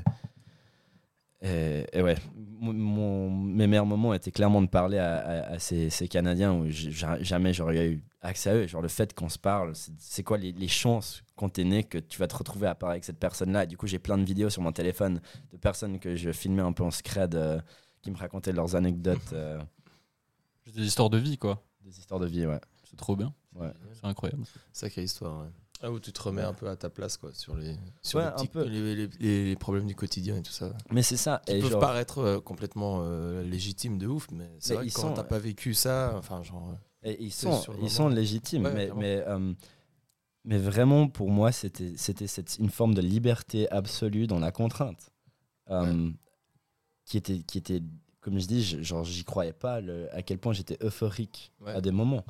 [1.42, 5.60] et, et ouais, mon, mon- mes meilleurs moments étaient clairement de parler à, à- à
[5.60, 8.68] ces, ces Canadiens où jamais j'aurais eu accès à eux.
[8.68, 11.98] Genre le fait qu'on se parle, c'est- quoi les, les chances quand t'es né que
[11.98, 13.66] tu vas te retrouver à parler avec cette personne-là?
[13.66, 15.22] Du coup, j'ai plein de vidéos sur mon téléphone
[15.52, 17.60] de personnes que je filmais un peu en scred euh,
[18.02, 19.60] qui me racontaient leurs anecdotes, euh,
[20.74, 21.64] Des histoires de vie, quoi.
[21.84, 22.46] des histoires de vie.
[22.46, 22.60] Ouais.
[22.84, 23.34] C'est trop bien.
[23.56, 23.72] Ouais.
[23.94, 24.44] C'est incroyable.
[24.74, 25.42] Sacrée histoire.
[25.44, 25.50] Ouais.
[25.82, 28.26] Ah, où tu te remets un peu à ta place quoi sur les sur Ouais,
[28.26, 28.64] les, un petits- peu.
[28.66, 30.74] les, les- les problèmes du quotidien et tout ça.
[30.92, 31.42] Mais c'est ça.
[31.46, 34.90] Qui Et peuvent genre- paraître euh, complètement euh, légitimes de ouf, mais c'est vrai ils
[34.92, 35.28] que quand sont, t'as ouais.
[35.30, 36.70] pas vécu ça, enfin genre.
[36.72, 39.54] euh, Et ils sont, ils sont légitimes, Ouais, mais, mais, euh,
[40.44, 41.94] mais vraiment, pour moi, c'était
[42.60, 45.12] une forme de liberté absolue dans la contrainte.
[45.70, 46.12] Euh,
[47.06, 47.82] qui, était, qui était,
[48.22, 51.92] comme je dis, genre, j'y croyais pas le- à quel point j'étais euphorique à des
[51.92, 52.26] moments.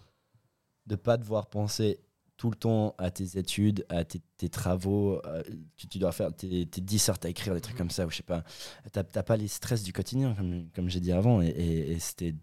[0.85, 1.99] De pas devoir penser
[2.39, 5.43] tout le temps à tes études, à tes, tes travaux, euh,
[5.75, 8.23] tu dois faire tes, tes dissertes à écrire, des trucs comme ça, ou je sais
[8.23, 8.45] pas.
[8.93, 12.33] T'as pas les stress du quotidien, comme, comme j'ai dit avant, et, et- et c'était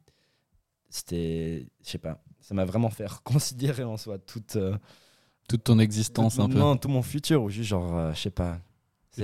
[0.89, 4.77] c'était je sais pas ça m'a vraiment fait considérer en soi toute euh,
[5.49, 6.59] Toute ton existence, un peu.
[6.59, 8.61] non tout mon futur ou juste genre euh, je sais pas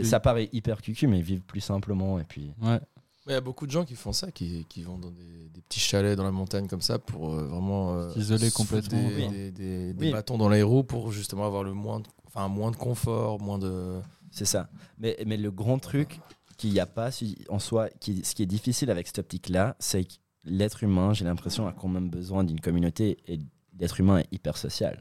[0.03, 2.81] ça paraît hyper cucu mais vivre plus simplement et puis Ouais.
[3.27, 5.61] Il y a beaucoup de gens qui font ça, qui, qui vont dans des, des
[5.63, 9.29] petits chalets dans la montagne comme ça pour euh, vraiment euh, foutre complètement, Des, quoi.
[9.31, 10.13] des- des- des Oui.
[10.13, 13.59] bâtons dans les roues pour justement avoir le moins de, enfin, moins de confort, moins
[13.59, 14.01] de.
[14.33, 14.69] c'est ça
[14.99, 16.19] mais, mais le grand truc
[16.57, 17.11] qu'il n'y a pas
[17.49, 21.13] en soi qui, ce qui est difficile avec cette optique là c'est que l'être humain
[21.13, 23.39] j'ai l'impression a quand même besoin d'une communauté et
[23.79, 25.01] l'être humain est hyper social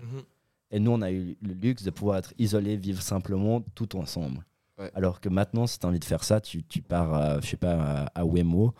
[0.74, 4.46] Et nous, on a eu le luxe de pouvoir être isolés, vivre simplement tout ensemble.
[4.82, 4.92] Ouais.
[4.96, 7.48] Alors que maintenant, si tu as envie de faire ça, tu, tu pars, euh, je
[7.48, 8.74] sais pas, à, à Wemo,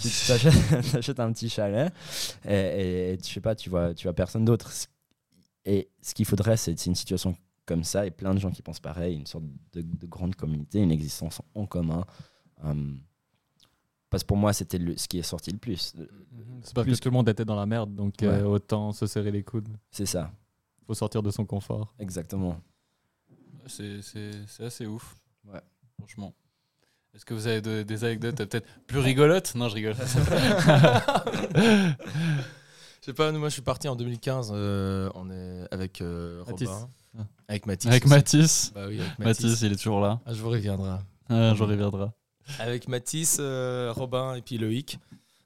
[0.00, 0.08] tu
[0.92, 1.92] t'achètes un petit chalet
[2.44, 4.70] et, et, et tu sais pas, tu vois, tu vois personne d'autre.
[5.64, 7.34] Et ce qu'il faudrait, c'est une situation
[7.66, 10.80] comme ça et plein de gens qui pensent pareil, une sorte de, de grande communauté,
[10.80, 12.04] une existence en commun.
[12.62, 13.00] Hum,
[14.10, 15.92] parce que pour moi, c'était ce qui est sorti le plus.
[16.62, 19.06] C'est parce Plus que tout le monde était dans la merde, donc euh, autant se
[19.06, 19.68] serrer les coudes.
[19.90, 20.30] C'est ça,
[20.86, 21.92] Faut sortir de son confort.
[21.98, 22.60] exactement.
[23.66, 24.00] C'est
[24.60, 25.16] assez ouf.
[25.52, 25.60] Ouais.
[25.98, 26.34] Franchement.
[27.14, 29.54] Est-ce que vous avez de- des anecdotes euh, peut-être plus rigolotes?
[29.54, 29.94] Non, je rigole.
[33.00, 36.42] Je sais pas, nous, moi je suis parti en 2015, euh, on est avec euh,
[36.46, 36.68] Mathis.
[36.68, 36.88] Robin.
[37.18, 37.22] Ah.
[37.48, 37.90] Avec Mathis.
[37.90, 38.06] Avec.
[38.06, 38.72] Mathis.
[38.74, 39.60] Bah oui, avec Mathis, Mathis.
[39.60, 40.20] il est toujours là.
[40.24, 40.96] Ah, je vous reviendrai.
[41.28, 42.14] Un jour, il reviendra.
[42.58, 44.98] Avec Mathis, euh, Robin et puis Loïc,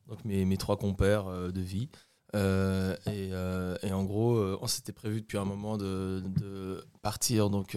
[0.08, 1.88] donc mes, mes trois compères euh, de vie.
[2.34, 6.84] Euh, et, euh, et en gros, euh, on s'était prévu depuis un moment de, de
[7.02, 7.48] partir.
[7.50, 7.76] Donc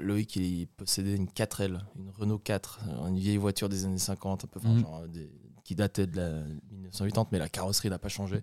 [0.00, 4.44] Loïc, il possédait une 4L, une Renault 4, euh, une vieille voiture des années 50,
[4.44, 4.80] un peu, Mhm.
[4.80, 5.30] genre, des-
[5.62, 6.30] qui datait de la
[6.72, 8.42] 1980, mais la carrosserie n'a pas changé.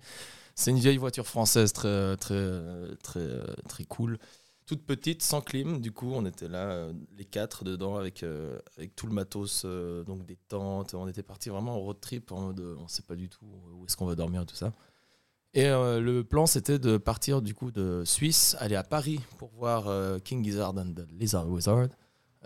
[0.55, 4.17] C'est une vieille voiture française très, très, très, très cool.
[4.65, 5.81] Toute petite, sans clim.
[5.81, 6.87] Du coup, on était là,
[7.17, 8.23] les quatre dedans, avec,
[8.77, 9.65] avec tout le matos,
[10.07, 10.93] donc des tentes.
[10.95, 13.45] On était parti vraiment en road trip, en mode, on sait pas du tout
[13.77, 14.71] où est-ce qu'on va dormir, tout ça.
[15.53, 19.51] Et euh, le plan, c'était de partir du coup de Suisse, aller à Paris pour
[19.51, 21.87] voir euh, King Gizzard and the Lizard Wizard,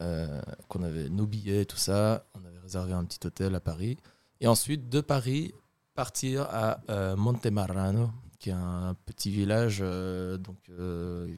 [0.01, 2.25] euh, qu'on avait nos billets, tout ça.
[2.33, 3.97] On avait réservé un petit hôtel à Paris.
[4.41, 5.53] Et ensuite, de Paris,
[5.93, 6.79] partir à
[7.15, 8.09] Montemarrano,
[8.39, 11.37] qui est un petit village donc, de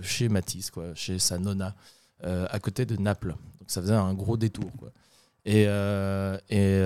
[0.00, 1.74] chez Matisse, quoi, chez sa nonna,
[2.22, 3.34] à côté de Naples.
[3.60, 4.70] Donc ça faisait un gros détour.
[4.78, 4.90] Quoi.
[5.44, 6.82] Et, et,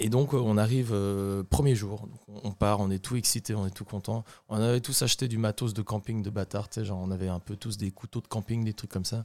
[0.00, 2.08] et donc on arrive euh, premier jour,
[2.42, 4.24] on- part, on est tout excité, on est tout content.
[4.48, 7.54] On avait tous acheté du matos de camping de bâtard, genre on avait un peu
[7.56, 9.24] tous des couteaux de camping, des trucs comme ça.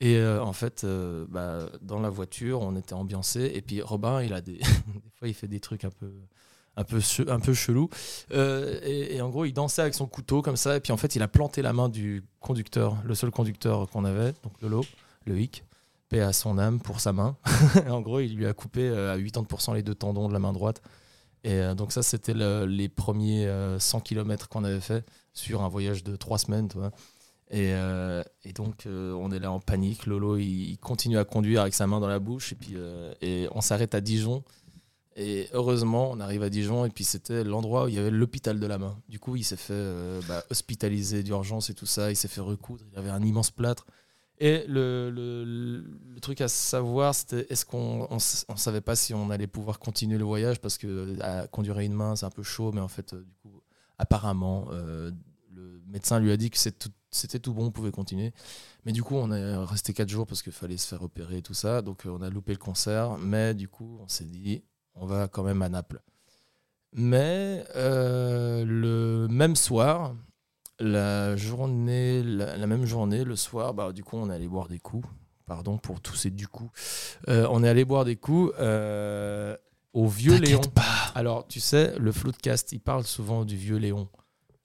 [0.00, 3.50] Et euh, en fait, euh, bah, dans la voiture, on était ambiancé.
[3.54, 4.58] Et puis Robin, il a des,
[5.18, 6.12] fois, il fait des trucs un peu,
[6.76, 7.88] un peu, un peu chelou.
[8.32, 10.76] Euh, et, et en gros, il dansait avec son couteau comme ça.
[10.76, 14.04] Et puis en fait, il a planté la main du conducteur, le seul conducteur qu'on
[14.04, 14.84] avait, donc Lolo,
[15.24, 15.64] le hic,
[16.08, 17.36] paix à son âme pour sa main.
[17.88, 20.52] en gros, il lui a coupé euh, à 80% les deux tendons de la main
[20.52, 20.82] droite.
[21.44, 25.62] Et euh, donc ça, c'était le- les premiers euh, 100 km qu'on avait fait sur
[25.62, 26.68] un voyage de trois semaines.
[27.50, 28.22] Et, euh,
[28.54, 30.06] donc, euh, on est là en panique.
[30.06, 32.52] Lolo, il, continue à conduire avec sa main dans la bouche.
[32.52, 34.42] Et puis, euh, et on s'arrête à Dijon.
[35.14, 36.84] Et heureusement, on arrive à Dijon.
[36.84, 38.98] Et puis, c'était l'endroit où il y avait l'hôpital de la main.
[39.08, 42.10] Du coup, il s'est fait euh, bah, hospitaliser d'urgence et tout ça.
[42.10, 42.84] Il s'est fait recoudre.
[42.92, 43.86] Il avait un immense plâtre.
[44.38, 49.46] Et le, le- truc à savoir, c'était est-ce qu'on on, savait pas si on allait
[49.46, 50.60] pouvoir continuer le voyage?
[50.60, 52.72] Parce que à conduire une main, c'est un peu chaud.
[52.72, 53.62] Mais en fait, euh, du coup,
[53.98, 55.10] apparemment, euh,
[55.54, 58.32] le médecin lui a dit que c'était tout bon, on pouvait continuer.
[58.84, 61.42] Mais du coup, on est resté 4 jours parce qu'il fallait se faire opérer et
[61.42, 61.80] tout ça.
[61.80, 63.16] Donc, euh, on a loupé le concert.
[63.18, 64.64] Mais du coup, on s'est dit,
[64.94, 66.02] on va quand même à Naples.
[66.92, 70.14] Mais euh, le même soir,
[70.80, 74.68] la journée, la, la même journée, le soir, bah, du coup, on est allé boire
[74.68, 75.06] des coups.
[75.46, 76.70] Pardon pour tous ces du coup.
[77.28, 79.56] Euh, on est allé boire des coups euh,
[79.92, 80.60] au Vieux Léon.
[81.14, 84.08] Alors, tu sais, le Floodcast, il parle souvent du Vieux Léon.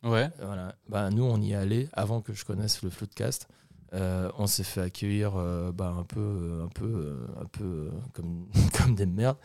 [0.04, 0.30] Ouais.
[0.42, 0.74] Voilà.
[0.90, 3.48] Bah, nous, on y est allé avant que je connaisse le Floodcast.
[3.94, 8.48] Euh, on s'est fait accueillir euh, bah, un peu, un peu, un peu comme,
[8.78, 9.38] comme des merdes.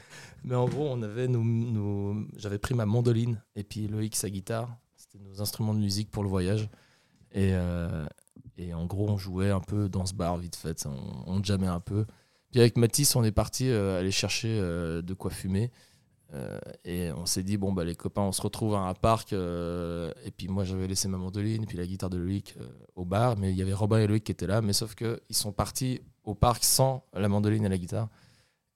[0.42, 4.30] Mais en gros, on avait nos, nos- j'avais pris ma mandoline et puis Loïc sa
[4.30, 4.74] guitare.
[5.20, 6.68] Nos instruments de musique pour le voyage.
[7.32, 8.06] Et, euh,
[8.56, 10.86] et en gros, on jouait un peu dans ce bar vite fait.
[10.86, 12.06] On, on jammait un peu.
[12.50, 15.70] Puis avec Mathis, on est parti euh, aller chercher euh, de quoi fumer.
[16.84, 19.32] Et on s'est dit, bon, bah, les copains, on se retrouve à un parc.
[19.32, 22.54] et puis moi, j'avais laissé ma mandoline puis la guitare de Loïc
[22.94, 23.38] au bar.
[23.38, 24.60] Mais il y avait Robin et Loïc qui étaient là.
[24.60, 28.10] Mais sauf qu'ils sont partis au parc sans la mandoline et la guitare.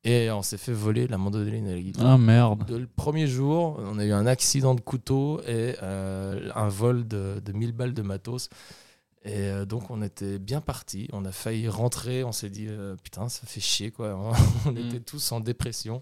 [0.02, 2.06] Et on s'est fait voler la mandoline et la guitare.
[2.06, 2.64] Ah merde.
[2.66, 7.06] De- le premier jour, on a eu un accident de couteau et euh, un vol
[7.06, 8.48] de, de 1000 balles de matos.
[9.24, 11.06] Et euh, donc, on était bien parti.
[11.12, 12.24] On a failli rentrer.
[12.24, 14.16] On s'est dit, euh, putain, ça fait chier, quoi.
[14.66, 14.76] on Mm.
[14.78, 16.00] était tous en dépression.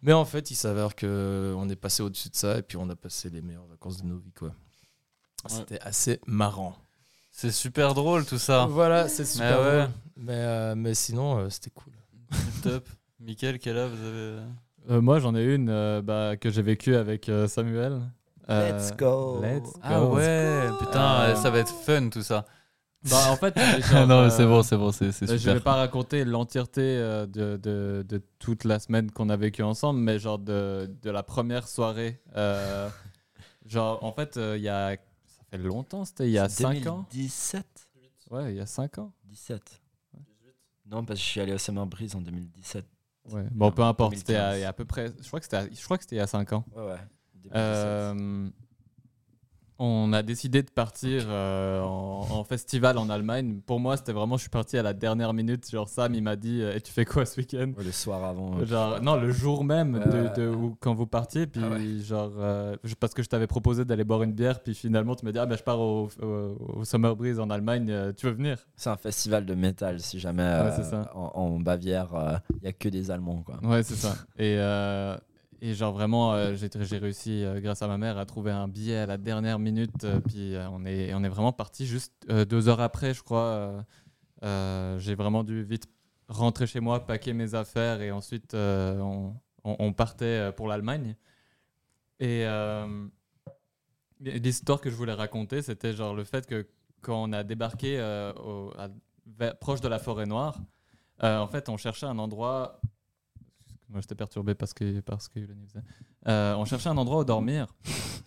[0.00, 2.88] Mais en fait, il s'avère que on est passé au-dessus de ça et puis on
[2.88, 4.52] a passé les meilleures vacances de nos vies, quoi.
[5.46, 6.74] C'était assez marrant.
[7.30, 8.64] C'est super drôle tout ça.
[8.66, 9.60] Voilà, c'est super.
[9.60, 9.76] ouais.
[9.82, 9.90] drôle.
[10.16, 11.92] Mais, mais sinon, c'était cool.
[12.62, 12.88] Top.
[13.26, 14.38] Mickaël, quel âge vous avez
[14.90, 18.00] Euh, moi, j'en ai une euh, bah, que j'ai vécue avec euh, Samuel.
[18.48, 19.40] Euh, Let's go.
[19.42, 19.80] Let's go.
[19.82, 22.44] Ah ouais, putain, Euh, ça va être fun tout ça.
[23.10, 25.32] Bah, en fait, Ah genre, non, euh, mais c'est bon, c'est bon, c'est c'est Euh,
[25.32, 25.54] Je super.
[25.54, 29.98] vais pas raconter l'entièreté euh, de, de, de toute la semaine qu'on a vécu ensemble,
[30.00, 32.20] mais genre de, de la première soirée.
[32.36, 32.88] Euh,
[33.64, 34.92] genre, en fait, euh, il y a.
[35.26, 37.66] Ça fait longtemps, c'était il y a 5 ans 2017
[38.30, 39.12] Ouais, il y a 5 ans.
[39.24, 39.82] 17.
[40.88, 42.84] Non, parce que je suis allé au Summer Breeze en 2017.
[43.32, 43.44] Ouais.
[43.50, 44.18] Bon, peu importe, 2015.
[44.54, 45.08] c'était à, à peu près.
[45.20, 46.64] Je crois que c'était à- je crois que c'était il y a 5 ans.
[46.74, 46.96] Ouais, ouais.
[47.34, 47.52] 2017.
[47.56, 48.48] Euh,
[49.78, 53.60] on a décidé de partir euh, en, en festival en Allemagne.
[53.66, 55.70] Pour moi, c'était vraiment, je suis parti à la dernière minute.
[55.70, 58.64] Genre, Sam, il m'a dit Et tu fais quoi ce week-end Ouais, le soir avant.
[58.64, 59.98] Genre, non, le jour même
[60.36, 62.02] de, où- quand vous partiez, puis Ah ouais.
[62.02, 65.32] genre, euh, parce que je t'avais proposé d'aller boire une bière, puis finalement tu m'as
[65.32, 68.32] dit, ah ben je pars au, au- au Summer Breeze en Allemagne, euh, tu veux
[68.32, 68.58] venir?
[68.76, 72.72] C'est un festival de métal, si jamais Ouais, euh, en, en Bavière, il n'y a
[72.72, 73.42] que des Allemands.
[73.44, 73.58] Quoi.
[73.62, 74.14] Ouais, c'est ça.
[74.38, 75.16] Et, euh,
[75.60, 78.96] et genre vraiment, euh, j'ai réussi, euh, grâce à ma mère, à trouver un billet
[78.96, 82.80] à la dernière minute, euh, puis on, est, on est vraiment parti juste deux heures
[82.80, 83.84] après, je crois.
[84.42, 85.86] j'ai vraiment dû vite
[86.28, 91.16] rentrer chez moi, paquer mes affaires, et ensuite on, partait pour l'Allemagne.
[92.20, 92.46] Et
[94.20, 96.66] l'histoire que je voulais raconter, c'était genre le fait que
[97.00, 97.98] quand on a débarqué
[99.60, 100.58] proche de la forêt noire,
[101.22, 102.80] en fait, on cherchait un endroit.
[103.88, 105.84] Moi, j'étais perturbé parce que parce que Yulani faisait.
[106.28, 107.66] Euh, on cherchait un endroit où dormir.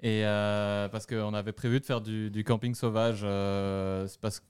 [0.00, 4.42] Et euh, parce qu'on avait prévu de faire du, du camping sauvage, euh, c'est parce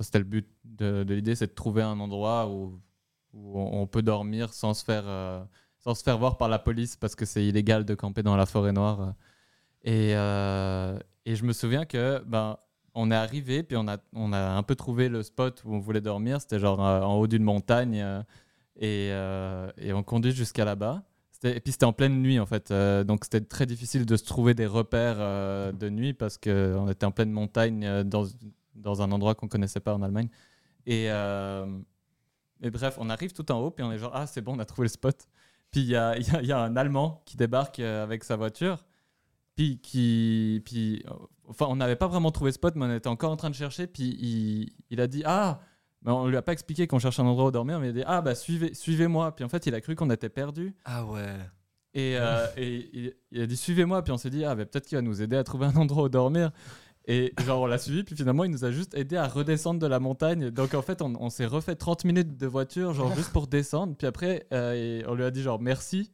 [0.00, 2.80] c'était le but de, de l'idée, c'est de trouver un endroit où,
[3.32, 5.42] où on, on peut dormir sans se faire euh,
[5.78, 8.46] sans se faire voir par la police parce que c'est illégal de camper dans la
[8.46, 9.14] forêt noire.
[9.82, 12.56] Et, euh, et je me souviens que ben
[12.94, 15.78] on est arrivé puis on a on a un peu trouvé le spot où on
[15.78, 16.40] voulait dormir.
[16.40, 18.24] C'était genre en haut d'une montagne
[18.76, 21.02] et, euh, et on conduit jusqu'à là-bas.
[21.42, 24.24] Et puis c'était en pleine nuit en fait, Euh, donc c'était très difficile de se
[24.24, 28.24] trouver des repères euh, de nuit parce qu'on était en pleine montagne dans,
[28.74, 30.28] dans un endroit qu'on connaissait pas en Allemagne.
[30.86, 31.08] Et,
[32.70, 34.64] bref, on arrive tout en haut, puis on est genre, ah c'est bon, on a
[34.64, 35.28] trouvé le spot.
[35.70, 38.86] Puis il y a, y y a un Allemand qui débarque avec sa voiture,
[39.54, 40.62] puis qui.
[40.64, 41.04] Puis,
[41.46, 43.54] enfin, on n'avait pas vraiment trouvé le spot, mais on était encore en train de
[43.54, 45.60] chercher, puis il, il a dit, ah
[46.04, 47.92] mais on lui a pas expliqué qu'on cherchait un endroit où dormir, mais il a
[47.92, 49.34] dit Ah, bah suivez, suivez-moi.
[49.34, 50.74] Puis en fait, il a cru qu'on était perdu.
[50.84, 51.36] Ah ouais.
[51.94, 54.86] Et, euh, et il, il a dit suivez-moi, puis on s'est dit ah bah, peut-être
[54.86, 56.50] qu'il va nous aider à trouver un endroit où dormir.
[57.06, 59.86] Et genre on l'a suivi, puis finalement il nous a juste aidé à redescendre de
[59.86, 60.50] la montagne.
[60.50, 63.94] Donc en fait on, on s'est refait 30 minutes de voiture, genre juste pour descendre.
[63.96, 66.10] Puis après euh, on lui a dit genre merci.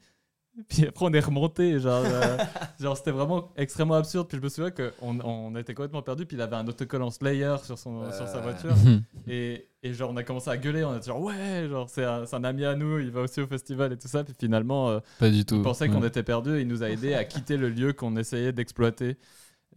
[0.69, 2.37] Puis après on est remonté, genre, euh,
[2.81, 4.27] genre c'était vraiment extrêmement absurde.
[4.29, 7.57] Puis je me souviens qu'on on était complètement perdu, puis il avait un autocollant Slayer
[7.65, 8.75] sur, son, sur sa voiture.
[9.29, 12.05] Et, et genre on a commencé à gueuler, on a dit genre ouais, genre c'est
[12.05, 14.25] un, c'est un ami à nous, il va aussi au festival et tout ça.
[14.25, 15.55] Puis finalement euh, Pas du tout.
[15.55, 18.17] on pensait qu'on était perdu et il nous a aidé à quitter le lieu qu'on
[18.17, 19.17] essayait d'exploiter.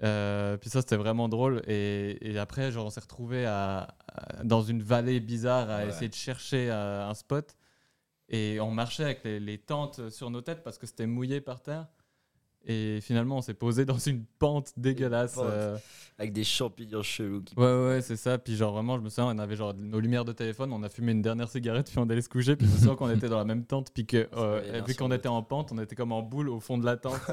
[0.04, 4.44] Euh, puis ça c'était vraiment drôle et, et après genre on s'est retrouvé à, à-
[4.44, 5.90] dans une vallée bizarre à Ouais.
[5.90, 7.56] essayer de chercher euh, un spot
[8.34, 11.62] et on marchait avec les, les tentes sur nos têtes parce que c'était mouillé par
[11.62, 11.86] terre
[12.66, 15.46] et finalement on s'est posé dans une pente dégueulasse pente.
[15.48, 15.78] euh,
[16.18, 18.38] Avec des champignons chelous qui Ouais, ouais, c'est ça.
[18.38, 20.88] Puis, genre, vraiment, je me souviens, on avait genre nos lumières de téléphone, on a
[20.88, 22.56] fumé une dernière cigarette, puis on allait se coucher.
[22.56, 25.12] Puis, je me souviens qu'on était dans la même tente, puis que, euh, vu qu'on
[25.12, 27.20] était en pente, on était comme en boule au fond de la tente.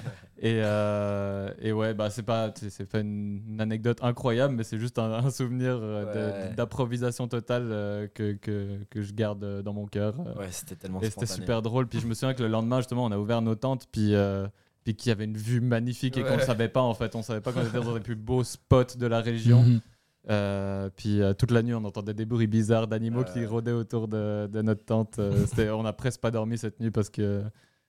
[0.46, 4.78] et, euh, et ouais, bah, c'est pas, c'est pas une, une anecdote incroyable, mais c'est
[4.78, 6.54] juste un, un souvenir euh, Ouais.
[6.54, 10.18] d'improvisation totale euh, que, que, que je garde dans mon cœur.
[10.38, 11.86] Ouais, c'était tellement Et c'était super drôle.
[11.86, 14.46] Puis je me souviens que le lendemain, justement, on a ouvert nos tentes, puis, euh,
[14.84, 17.14] puis qu'il y avait une vue magnifique et qu'on ne savait pas, en fait.
[17.16, 19.62] On savait pas qu'on était dans les plus beaux spots de la région.
[19.62, 19.80] Mhm.
[20.28, 24.08] Euh, puis euh, toute la nuit, on entendait des bruits bizarres d'animaux qui rôdaient autour
[24.08, 25.18] de, de notre tente.
[25.20, 27.44] Euh, on a presque pas dormi cette nuit parce que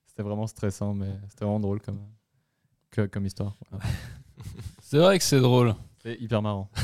[0.06, 2.00] c'était vraiment stressant, mais c'était vraiment drôle comme,
[2.91, 3.55] que- comme histoire.
[3.69, 3.85] Voilà.
[4.81, 5.76] C'est vrai que c'est drôle.
[6.01, 6.69] C'est hyper marrant.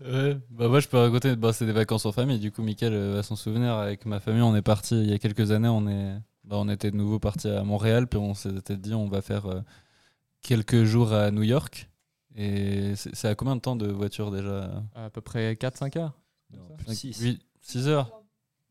[0.00, 0.38] Ouais.
[0.50, 2.38] Bah moi je peux raconter, bah, c'est des vacances en famille.
[2.38, 3.74] Du coup, Mickaël euh, va s'en souvenir.
[3.74, 5.68] Avec ma famille, on est parti il y a quelques années.
[5.68, 6.14] On est,
[6.44, 9.46] bah, on était de nouveau parti à Montréal, puis on s'était dit on va faire
[9.46, 9.60] euh,
[10.40, 11.90] quelques jours à New York.
[12.34, 14.70] Et c'est à combien de temps de voiture déjà?
[14.94, 16.12] À peu près 4-5 heures.
[16.52, 17.20] Non, Cinq- plus six.
[17.20, 18.22] 8, 6 heures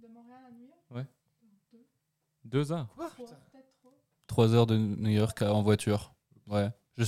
[0.01, 1.07] De Montréal à New York?
[2.45, 2.88] 2 heures.
[2.95, 3.10] Trois.
[4.40, 6.14] 3 heures de New York en voiture.
[6.48, 7.03] Ouais, je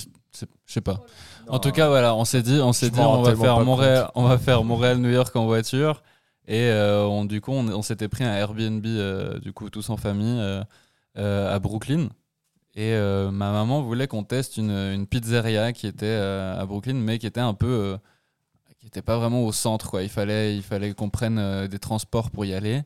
[0.66, 1.00] sais pas.
[1.48, 1.54] Non.
[1.54, 4.24] En tout cas, voilà, on s'est dit, on s'est dit, on va faire Montréal, on
[4.24, 6.04] va faire Montréal, New York en voiture.
[6.46, 9.90] Et euh, on, du coup, on, on s'était pris un Airbnb, euh, du coup, tous
[9.90, 10.42] en famille,
[11.18, 12.10] euh, à Brooklyn.
[12.76, 17.28] Et ma maman voulait qu'on teste une, une pizzeria qui était à Brooklyn, mais qui
[17.28, 17.98] était un peu,
[18.82, 20.04] qui était pas vraiment au centre, quoi.
[20.04, 22.82] Il fallait, il fallait qu'on prenne des transports pour y aller.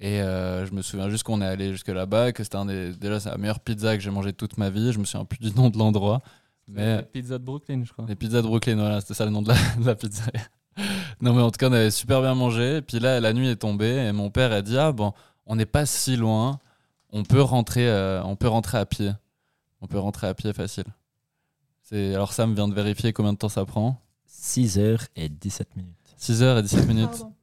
[0.00, 2.92] Et euh, je me souviens juste qu'on est allé jusque là-bas, que c'était un des,
[2.94, 4.92] déjà c'est la meilleure pizza que j'ai mangée toute ma vie.
[4.92, 6.20] Je me souviens plus du nom de l'endroit,
[6.68, 8.06] mais Pizza de Brooklyn, je crois.
[8.08, 10.40] les pizzas de Brooklyn, voilà, c'était ça le nom de la, de la pizzeria.
[11.20, 12.78] non, mais en tout cas, on avait super bien mangé.
[12.78, 15.12] Et puis là, la nuit est tombée et mon père a dit Ah, bon,
[15.46, 16.58] on n'est pas si loin,
[17.10, 19.12] on peut rentrer, euh, on peut rentrer à pied.
[19.80, 20.86] On peut rentrer à pied facile.
[21.82, 22.14] C'est...
[22.14, 25.92] Alors, Sam vient de vérifier combien de temps ça prend 6 heures et 17 minutes.
[26.16, 27.34] 6 heures et 17 minutes Pardon.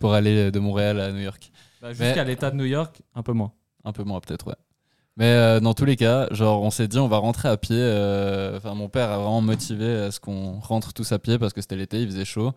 [0.00, 1.52] pour aller de Montréal à New York.
[1.80, 3.52] Bah, Jusqu'à l'état de New York, un peu moins.
[3.84, 4.54] Un peu moins, peut-être, ouais.
[5.16, 7.76] Mais euh, dans tous les cas, genre, on s'est dit, on va rentrer à pied.
[7.78, 11.52] euh, Enfin, mon père a vraiment motivé à ce qu'on rentre tous à pied parce
[11.52, 12.52] que c'était l'été, il faisait chaud.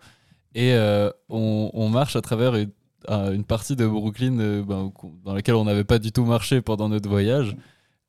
[0.54, 4.92] Et euh, on, on marche à travers une, partie de Brooklyn euh, ben,
[5.24, 7.56] dans laquelle on n'avait pas du tout marché pendant notre voyage.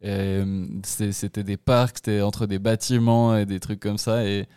[0.04, 4.26] Euh, C'était des parcs, c'était entre des bâtiments et des trucs comme ça.
[4.26, 4.48] Et,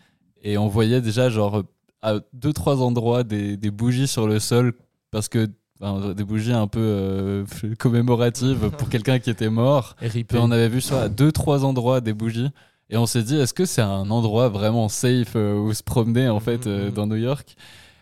[0.42, 1.62] et on voyait déjà, genre,
[2.02, 4.74] à deux, trois endroits, des, des bougies sur le sol
[5.10, 5.48] parce que.
[5.80, 7.44] Enfin, des bougies un peu euh,
[7.78, 9.96] commémoratives pour quelqu'un qui était mort.
[10.00, 10.28] RIP.
[10.28, 12.50] Puis on avait vu ça à deux, trois endroits des bougies.
[12.90, 16.28] Et on s'est dit, est-ce que c'est un endroit vraiment safe euh, où se promener
[16.30, 16.94] en fait euh, Mhm.
[16.94, 17.54] dans New York?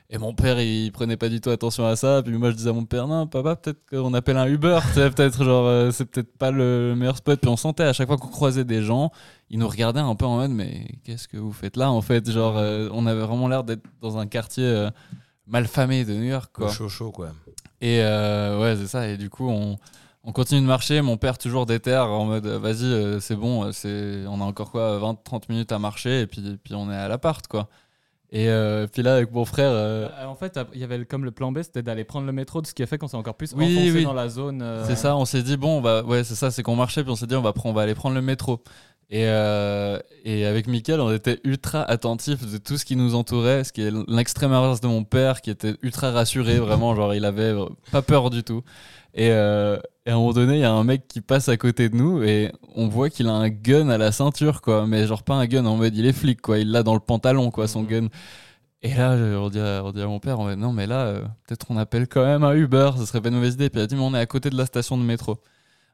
[0.08, 2.22] Et mon père, il prenait pas du tout attention à ça.
[2.24, 4.78] Puis moi, je disais à mon père, non, papa, peut-être qu'on appelle un Uber.
[4.86, 7.40] Tu sais, peut-être genre, c'est peut-être pas le meilleur spot.
[7.40, 9.10] Puis on sentait à chaque fois qu'on croisait des gens,
[9.50, 12.30] ils nous regardaient un peu en mode, mais qu'est-ce que vous faites là en fait?
[12.30, 12.54] Genre,
[12.92, 14.90] on avait vraiment l'air d'être dans un quartier euh,
[15.48, 16.68] malfamé de New York, quoi.
[16.70, 17.30] Chaud, chaud, quoi.
[17.80, 19.06] Et euh, ouais, c'est ça.
[19.08, 19.76] Et du coup, on,
[20.24, 21.00] on continue de marcher.
[21.02, 24.70] Mon père, toujours déter, en mode euh, vas-y, euh, c'est bon, c'est, on a encore
[24.70, 27.68] quoi, 20-30 minutes à marcher, et puis, puis on est à l'appart, quoi.
[28.32, 29.70] Et euh, puis là, avec mon frère.
[29.70, 32.60] euh, en fait, il y avait comme le plan B, c'était d'aller prendre le métro,
[32.64, 34.04] ce qui a fait qu'on s'est encore plus Oui, enfoncé oui.
[34.04, 34.62] dans la zone.
[34.62, 37.02] euh, C'est ça, on s'est dit, bon, on va, ouais, c'est ça, c'est qu'on marchait,
[37.04, 38.62] puis on s'est dit, on va, on va aller prendre le métro.
[39.08, 43.62] Et, euh, et avec Mickaël, on était ultra attentifs de tout ce qui nous entourait,
[43.62, 47.24] ce qui est l'extrême inverse de mon père, qui était ultra rassuré, vraiment, genre, il
[47.24, 47.54] avait
[47.92, 48.62] pas peur du tout.
[49.14, 51.56] Et, euh, et à un moment donné, il y a un mec qui passe à
[51.56, 55.06] côté de nous, et on voit qu'il a un gun à la ceinture, quoi, mais
[55.06, 57.50] genre pas un gun en mode il est flic, quoi, il l'a dans le pantalon,
[57.52, 57.88] quoi, son Mhm.
[57.88, 58.08] gun.
[58.82, 61.06] Et là, on dit, à, on dit à mon père, on va, non, mais là,
[61.06, 63.70] euh, peut-être on appelle quand même un Uber, ce serait pas une mauvaise idée.
[63.70, 65.38] Puis il a dit, mais on est à côté de la station de métro.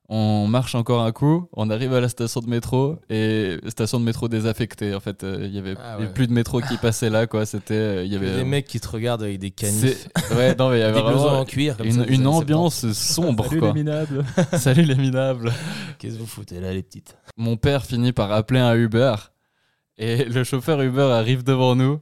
[0.08, 4.04] On marche encore un coup, on arrive à la station de métro et station de
[4.04, 4.94] métro désaffectée.
[4.94, 6.06] En fait, euh, il y avait Ah ouais.
[6.12, 7.46] plus de métro qui passait là, quoi.
[7.46, 10.08] C'était, euh, il y Il y avait des mecs qui te regardent avec des canifs.
[10.36, 11.76] Ouais, non, mais il y avait vraiment en cuir.
[11.78, 13.68] Comme ça, une, des une ambiance sombre, Salut quoi.
[13.68, 14.24] les minables.
[14.58, 15.50] Salut les minables.
[15.50, 15.96] 70.
[15.98, 17.16] Qu'est-ce que vous foutez là, les petites?
[17.38, 19.14] Mon père finit par appeler un Uber
[19.98, 22.01] et le chauffeur Uber arrive devant nous.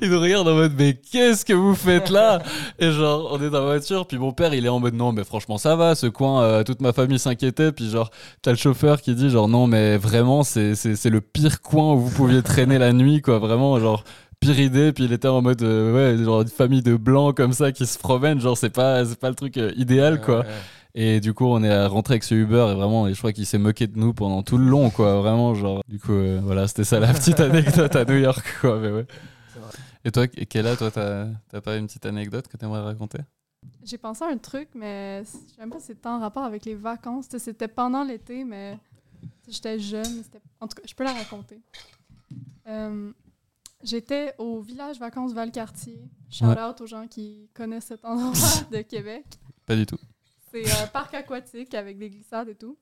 [0.00, 2.40] Il nous regarde en mode mais qu'est-ce que vous faites là?
[2.78, 5.12] Et genre on est dans la voiture puis mon père il est en mode non
[5.12, 8.10] mais franchement ça va ce coin euh, toute ma famille s'inquiétait puis genre
[8.42, 10.74] t'as le chauffeur qui dit genre non mais vraiment c'est
[11.04, 14.04] le pire coin où vous pouviez traîner la nuit quoi vraiment genre
[14.38, 17.52] pire idée puis il était en mode euh, ouais genre une famille de blancs comme
[17.52, 20.44] ça qui se promènent genre c'est pas pas le truc euh, idéal quoi.
[20.94, 23.46] Et du coup, on est rentré avec ce Uber et vraiment, et je crois qu'il
[23.46, 25.20] s'est moqué de nous pendant tout le long, quoi.
[25.20, 25.82] Vraiment, genre.
[25.88, 28.78] Du coup, euh, voilà, c'était ça la petite anecdote à New York, quoi.
[28.78, 29.06] Mais ouais.
[30.04, 33.18] Et toi, Kella, toi, t'as pas une petite anecdote que t'aimerais raconter?
[33.84, 36.64] J'ai pensé à un truc, mais je sais même pas si c'était en rapport avec
[36.64, 37.26] les vacances.
[37.36, 38.78] C'était pendant l'été, mais
[39.46, 40.24] j'étais jeune.
[40.60, 41.60] En tout cas, je peux la raconter.
[42.66, 43.12] Euh,
[43.82, 45.98] J'étais au village vacances Valcartier.
[46.28, 48.32] Shout out aux gens qui connaissent cet endroit
[48.70, 49.24] de Québec.
[49.64, 49.98] Pas du tout.
[50.50, 52.78] C'est un parc aquatique avec des glissades et tout.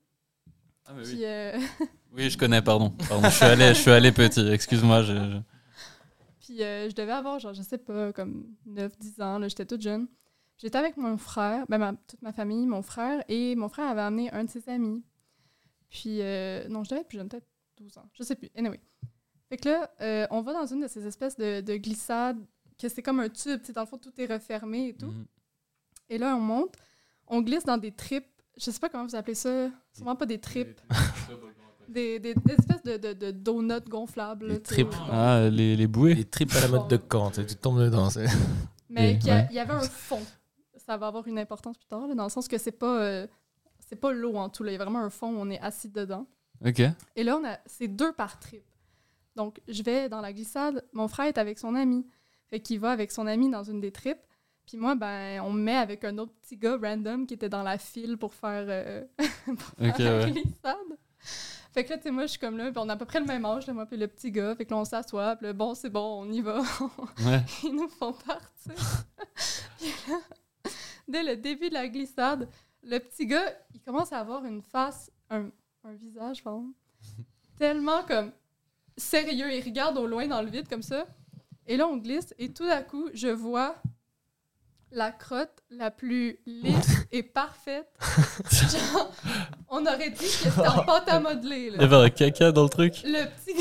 [0.86, 1.59] Ah, Puis, euh,
[2.12, 2.90] Oui, je connais, pardon.
[3.09, 5.03] Pardon, je suis allé, je suis allé petit, excuse-moi.
[5.03, 5.39] je- je-
[6.40, 9.82] Puis euh, je devais avoir, genre, je sais pas, comme 9-10 ans, là, j'étais toute
[9.82, 10.09] jeune.
[10.57, 14.01] J'étais avec mon frère, ben, ma- toute ma famille, mon frère, et mon frère avait
[14.01, 15.05] amené un de ses amis.
[15.90, 17.47] Puis, euh, non, je devais être plus jeune, peut-être
[17.77, 18.49] 12 ans, je sais plus.
[18.57, 18.81] Anyway.
[19.51, 22.39] Fait que là, euh, on va dans une de ces espèces de, de glissades,
[22.81, 25.07] que c'est comme un tube, tu sais, dans le fond, tout est refermé et tout.
[25.11, 25.27] Mhm.
[26.11, 26.74] Et là, on monte,
[27.30, 28.26] on glisse dans des tripes,
[28.56, 30.80] je sais pas comment vous appelez ça, sûrement pas des tripes,
[31.88, 34.55] des, des, des espèces de, de, de donuts gonflables.
[34.55, 34.60] Sais.
[34.60, 34.94] tripes.
[35.10, 38.10] Ah, les, les bouées Les tripes à la mode de Kant, tu tombes dedans.
[38.10, 38.26] c'est-
[38.90, 39.46] Mais ouais.
[39.50, 40.22] il y avait un fond.
[40.76, 43.26] Ça va avoir une importance plus tard, là, dans le sens que c'est pas, euh,
[43.86, 44.64] c'est pas l'eau en tout.
[44.64, 46.26] Il y a vraiment un fond où on est assis dedans.
[46.64, 46.80] Ok.
[47.14, 48.62] Et là, on a, c'est deux par trip.
[49.36, 50.82] Donc, je vais dans la glissade.
[50.94, 52.06] Mon frère est avec son ami.
[52.48, 54.18] Fait qu'il va avec son ami dans une des tripes.
[54.69, 57.62] Puis moi, ben, on me met avec un autre petit gars random qui était dans
[57.62, 59.03] la file pour faire, euh,
[59.47, 59.86] pour
[60.62, 60.77] faire.
[61.73, 63.07] Fait que là, tu sais, moi, je suis comme là, puis on a à peu
[63.07, 64.55] près le même âge, là, moi, puis le petit gars.
[64.55, 66.61] Fait que là, on s'assoit, puis là, bon, c'est bon, on y va.
[67.24, 67.40] Ouais.
[67.65, 68.74] Ils nous font partir.
[69.78, 70.19] Puis là,
[71.09, 72.47] dès le début de la glissade,
[72.82, 75.49] le petit gars, il commence à avoir une face, un,
[75.85, 76.74] un visage, pardon,
[77.59, 78.32] tellement comme
[78.99, 79.51] sérieux.
[79.51, 81.07] Il regarde au loin dans le vide comme ça.
[81.66, 83.81] Et là, on glisse et tout d'un coup, je vois
[84.90, 87.89] la crotte la plus lisse et parfaite.
[88.51, 89.12] Genre,
[89.69, 91.56] on aurait dit que c'était en pâte à modeler.
[91.69, 91.82] Il y Là.
[91.85, 93.55] avait un caca dans le truc Le petit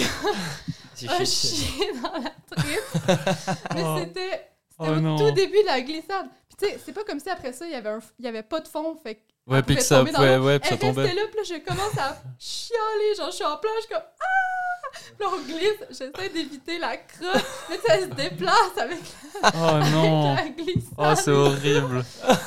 [1.05, 3.57] gars a chié dans la tripe.
[3.75, 3.97] Mais Oh.
[3.99, 4.49] c'était
[4.79, 5.17] Oh c'était au non.
[5.17, 6.27] tout début de la glissade.
[6.49, 8.27] Puis tu sais, c'est pas comme si après ça, il y avait, un, il y
[8.27, 8.95] avait pas de fond.
[9.01, 11.01] Fait Ouais, puis que ça, ouais, ouais, puis ça Elle tombait.
[11.03, 13.15] restait là, puis là, je commence à chialer.
[13.17, 14.56] Genre, je suis en plage, je suis comme Ah!
[14.91, 15.87] Puis là, on glisse.
[15.89, 17.45] J'essaie d'éviter la crotte.
[17.69, 18.99] Mais elle se déplace avec
[19.43, 20.93] Oh non la glissade.
[20.97, 22.37] Oh, c'est horrible Là,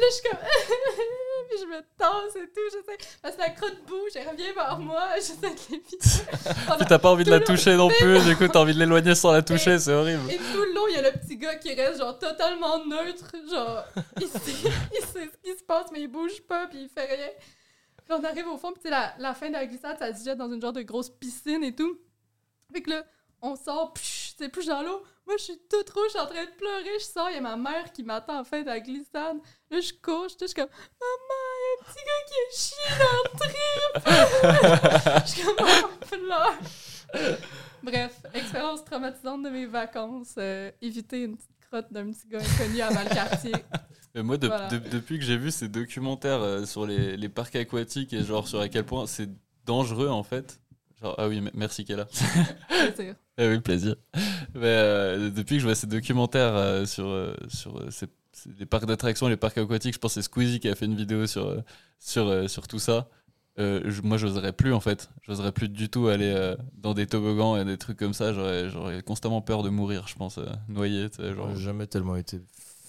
[0.00, 0.38] je suis comme.
[1.48, 2.60] puis je me tasse et tout.
[2.72, 2.98] J'essaie.
[3.22, 5.02] Parce que la crotte bouge, elle revient vers moi.
[5.16, 5.98] J'essaie de l'éviter.
[5.98, 9.14] Puis t'as pas envie de la toucher non plus, du coup t'as envie de l'éloigner
[9.14, 10.30] sans la toucher, c'est horrible.
[10.30, 13.32] Et tout le long, il y a le petit gars qui reste genre totalement neutre,
[13.50, 13.84] genre
[14.20, 17.06] il sait, il sait ce qui se passe mais il bouge pas puis il fait
[17.06, 17.28] rien.
[18.08, 20.38] Puis on arrive au fond, puis la, la fin de la glissade, ça se jette
[20.38, 21.98] dans une genre de grosse piscine et tout.
[22.72, 23.04] Fait que là,
[23.42, 23.92] on sort,
[24.38, 25.02] c'est plus dans l'eau.
[25.26, 27.38] Moi, je suis toute rouge, je suis en train de pleurer, je sors, il y
[27.38, 29.38] a ma mère qui m'attend la fin de la glissade.
[29.70, 30.68] Là, je cours, je suis comme
[31.00, 35.24] Maman, il y a un petit gars qui est chié dans le trip!
[35.26, 36.58] je suis comme Oh, pleure.
[37.82, 40.34] Bref, expérience traumatisante de mes vacances.
[40.38, 43.52] euh, éviter une petite crotte d'un petit gars inconnu à Valcartier.
[44.22, 44.68] Moi, de- Voilà.
[44.68, 48.48] de- depuis que j'ai vu ces documentaires euh, sur les, les parcs aquatiques et genre
[48.48, 49.28] sur à quel point c'est
[49.66, 50.60] dangereux en fait.
[51.02, 52.06] Genre, ah oui, merci Kella.
[52.70, 52.86] Ah
[53.38, 53.96] oui, plaisir.
[54.54, 58.50] Mais euh, depuis que je vois ces documentaires euh, sur, euh, sur euh, ces- ces-
[58.58, 60.96] les parcs d'attractions, les parcs aquatiques, je pense que c'est Squeezie qui a fait une
[60.96, 61.62] vidéo sur,
[61.98, 63.08] sur, euh, sur tout ça.
[63.58, 65.10] Euh, je- moi, j'oserais plus en fait.
[65.22, 68.32] J'oserais plus du tout aller euh, dans des toboggans et des trucs comme ça.
[68.32, 71.08] J'aurais j'aurais constamment peur de mourir, je pense, euh, noyé.
[71.18, 72.40] J'aurais jamais tellement été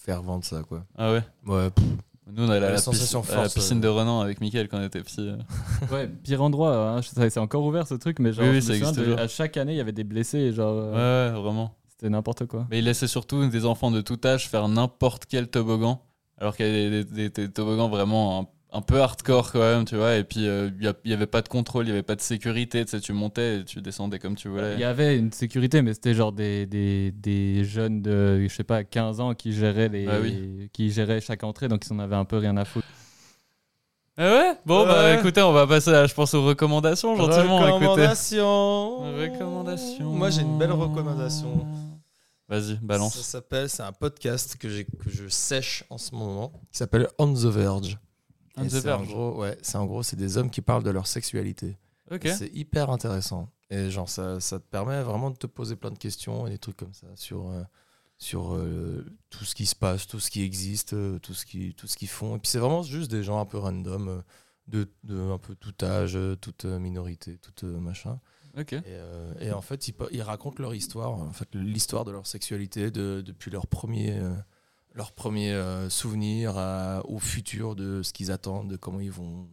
[0.07, 0.83] de ça, quoi.
[0.97, 1.85] Ah ouais Ouais, pff,
[2.31, 3.81] Nous, on allait à La la, sensation piscine, à la force, piscine euh.
[3.81, 5.19] de Renan avec Mickaël quand on était petit.
[5.21, 5.37] euh.
[5.91, 8.99] Ouais, pire endroit, hein, c'est encore ouvert ce truc, mais genre, Oui, oui, ça existe
[8.99, 11.75] de- à chaque année, il y avait des blessés, et genre, euh, Ouais, ouais, vraiment.
[11.89, 12.67] c'était n'importe quoi.
[12.69, 16.01] Mais il laissait surtout des enfants de tout âge faire n'importe quel toboggan.
[16.39, 19.95] Alors qu'il y avait des, des- des toboggans vraiment un, peu hardcore quand même, tu
[19.95, 20.15] vois.
[20.15, 22.83] Et puis, euh, il n'y avait pas de contrôle, il n'y avait pas de sécurité.
[22.85, 24.73] Tu sais, tu montais et tu descendais comme tu voulais.
[24.75, 28.63] Il y avait une sécurité, mais c'était genre des, des, des jeunes de, je sais
[28.63, 30.69] pas, 15 ans qui géraient, les, Ah oui.
[30.73, 32.87] qui géraient chaque entrée, donc ils en avaient un peu rien à foutre.
[34.19, 34.53] Ah ouais?
[34.65, 37.59] Bon, bah écoutez, on va passer, à, je pense, aux recommandations, gentiment.
[37.67, 37.73] Écoutez.
[37.85, 38.97] Recommandation.
[39.15, 40.09] Recommandations.
[40.11, 41.67] Moi, j'ai une belle recommandation.
[42.49, 43.21] Vas-y, Ça balance.
[43.21, 47.31] s'appelle, c'est un podcast que, j'ai, que je sèche en ce moment, qui s'appelle On
[47.31, 47.99] the Verge.
[48.69, 51.77] C'est En gros, ouais, c'est en gros, c'est des hommes qui parlent de leur sexualité.
[52.35, 53.49] C'est hyper intéressant.
[53.69, 56.57] Et genre, ça, ça te permet vraiment de te poser plein de questions et des
[56.57, 57.63] trucs comme ça sur, euh,
[58.17, 62.07] sur euh, tout ce qui se passe, tout ce qui existe, euh, tout ce qu'ils
[62.07, 62.37] font.
[62.37, 64.23] Et puis c'est vraiment juste des gens un peu random,
[64.67, 68.19] de, de un peu tout âge, toute minorité, tout machin.
[69.39, 72.89] Et, et en fait, ils, ils racontent leur histoire, en fait, l'histoire de leur sexualité
[72.89, 74.19] de- depuis leur premier,
[74.97, 79.11] euh, leur premier euh, souvenir à- au futur de ce qu'ils attendent, de comment ils
[79.11, 79.47] vont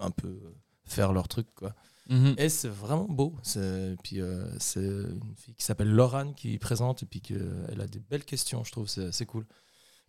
[0.00, 0.38] un peu
[0.84, 1.74] faire leur truc, quoi.
[2.10, 2.34] Mhm.
[2.36, 3.34] Et c'est vraiment beau.
[3.42, 7.86] C'est- Puis euh, c'est une fille qui s'appelle Laurane qui présente et puis qu'elle a
[7.86, 8.86] des belles questions, je trouve.
[8.88, 9.46] C'est cool.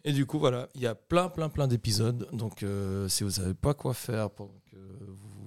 [0.03, 2.27] Et du coup, voilà, il y a plein, plein, plein d'épisodes.
[2.31, 4.77] Donc, euh, si vous savez pas quoi faire, pour que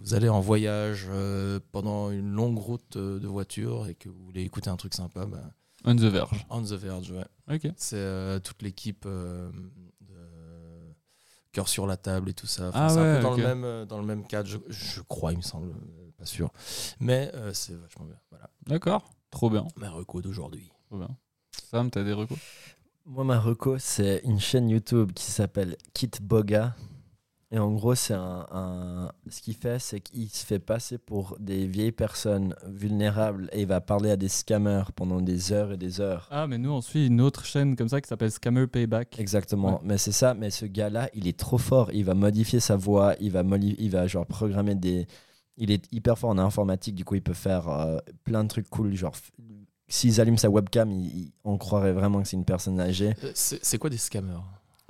[0.00, 4.24] vous allez en voyage euh, pendant une longue route euh, de voiture et que vous
[4.24, 5.52] voulez écouter un truc sympa, bah,
[5.84, 6.46] On the Verge.
[6.50, 7.26] On the Verge, ouais.
[7.54, 7.72] Ok.
[7.76, 9.50] C'est euh, toute l'équipe euh,
[10.00, 10.16] de
[11.52, 12.70] Cœur sur la table et tout ça.
[12.74, 15.00] Ah c'est un ouais, peu dans, le même, euh, dans le même cadre, je, je
[15.02, 15.72] crois, il me semble,
[16.18, 16.50] pas sûr.
[17.00, 18.18] Mais euh, c'est vachement bien.
[18.30, 19.08] Voilà, D'accord.
[19.30, 19.66] Trop bien.
[19.76, 20.70] ma reco d'aujourd'hui.
[20.86, 21.08] Trop bien.
[21.70, 22.38] Sam, t'as des recours
[23.06, 26.74] Moi, ma reco, c'est une chaîne YouTube qui s'appelle Kit Boga.
[27.50, 31.34] Et en gros, c'est un, un- ce qu'il fait, c'est qu'il se fait passer pour
[31.40, 35.78] des vieilles personnes vulnérables et il va parler à des scammers pendant des heures et
[35.78, 36.28] des heures.
[36.30, 39.18] Ah, mais nous, on suit une autre chaîne comme ça qui s'appelle Scammer Payback.
[39.18, 39.80] Exactement, Ouais.
[39.82, 40.34] mais c'est ça.
[40.34, 41.90] Mais ce gars-là, il est trop fort.
[41.92, 45.06] Il va modifier sa voix, il va, il va genre programmer des.
[45.56, 48.68] Il est hyper fort en informatique, du coup, il peut faire euh, plein de trucs
[48.68, 48.94] cool.
[48.94, 49.30] Genre, f-
[49.88, 50.92] s'ils allument sa webcam,
[51.44, 53.14] on croirait vraiment que c'est une personne âgée.
[53.24, 54.36] Euh, c'est quoi des scammers?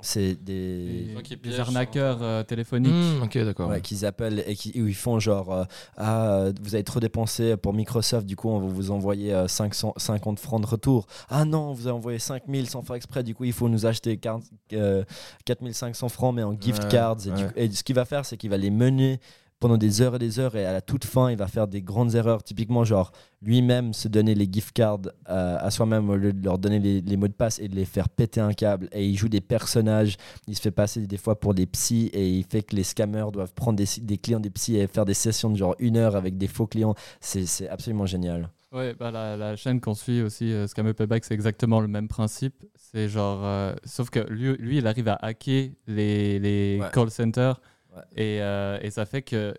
[0.01, 1.13] C'est des.
[1.59, 2.93] Arnaqueurs euh, téléphoniques.
[2.93, 3.69] Hmm, Ok, d'accord.
[3.69, 5.63] Ouais, qu'ils appellent et qui, où ils font genre euh,
[5.97, 9.47] Ah, euh, vous avez trop dépensé pour Microsoft, du coup, on va vous envoyer euh,
[9.49, 11.05] 500, 50 francs de retour.
[11.27, 14.15] Ah non, vous avez envoyé 5000 sans faire exprès, du coup, il faut nous acheter
[14.17, 14.43] 40,
[14.73, 15.03] euh,
[15.45, 17.17] 4500 francs, mais en gift Ouais, cards.
[17.25, 17.47] Et, du ouais.
[17.47, 19.19] coup- et ce qu'il va faire, c'est qu'il va les mener
[19.59, 21.81] pendant des heures et des heures, et à la toute fin, il va faire des
[21.81, 22.43] grandes erreurs.
[22.43, 23.11] Typiquement, genre
[23.41, 24.99] lui-même se donner les gift cards
[25.29, 27.75] euh, à soi-même au lieu de leur donner les, les mots de passe et de
[27.75, 28.87] les faire péter un câble.
[28.91, 30.15] Et il joue des personnages
[30.47, 33.31] il se fait passer des fois pour des psys et il fait que les scammers
[33.31, 36.15] doivent prendre des, des clients des psys et faire des sessions de genre une heure
[36.15, 36.95] avec des faux clients.
[37.21, 38.49] C'est absolument génial.
[38.71, 42.07] Ouais, bah la, la chaîne qu'on suit aussi, euh, Scammer Payback, c'est exactement le même
[42.07, 42.63] principe.
[42.75, 43.41] C'est genre.
[43.43, 46.87] euh, sauf que lui, lui, il arrive à hacker les, les Ouais.
[46.93, 47.59] call centers.
[47.95, 48.03] Ouais.
[48.15, 49.53] Et, euh, et ça fait que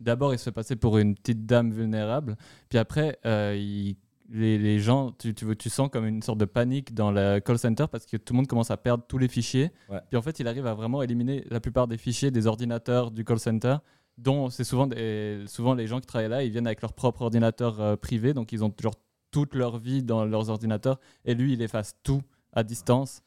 [0.00, 2.36] d'abord, il se fait passer pour une petite dame vulnérable.
[2.68, 3.96] Puis après, euh, il-
[4.34, 7.58] les, les gens, tu, tu, tu sens comme une sorte de panique dans le call
[7.58, 9.70] center parce que tout le monde commence à perdre tous les fichiers.
[9.90, 10.00] Ouais.
[10.08, 13.24] Puis en fait, il arrive à vraiment éliminer la plupart des fichiers des ordinateurs du
[13.24, 13.76] call center
[14.18, 17.22] dont c'est souvent, des- souvent les gens qui travaillent là, ils viennent avec leur propre
[17.22, 18.94] ordinateur euh, privé, donc ils ont genre
[19.30, 22.20] toute leur vie dans leurs ordinateurs, et lui, il efface tout
[22.52, 23.22] à distance,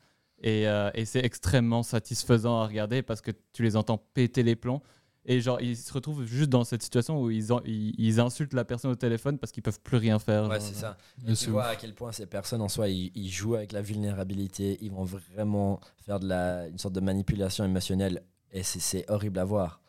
[0.45, 4.55] et, euh, et c'est extrêmement satisfaisant à regarder parce que tu les entends péter les
[4.55, 4.81] plombs,
[5.25, 8.53] et genre ils se retrouvent juste dans cette situation où ils, en- ils, ils insultent
[8.53, 10.47] la personne au téléphone parce qu'ils peuvent plus rien faire.
[10.47, 10.97] Ouais, c'est ça.
[11.23, 13.71] Mais Et tu vois à quel point ces personnes en soi, ils, ils jouent avec
[13.71, 18.79] la vulnérabilité, ils vont vraiment faire de la, une sorte de manipulation émotionnelle et c'est-
[18.79, 19.81] c'est horrible à voir.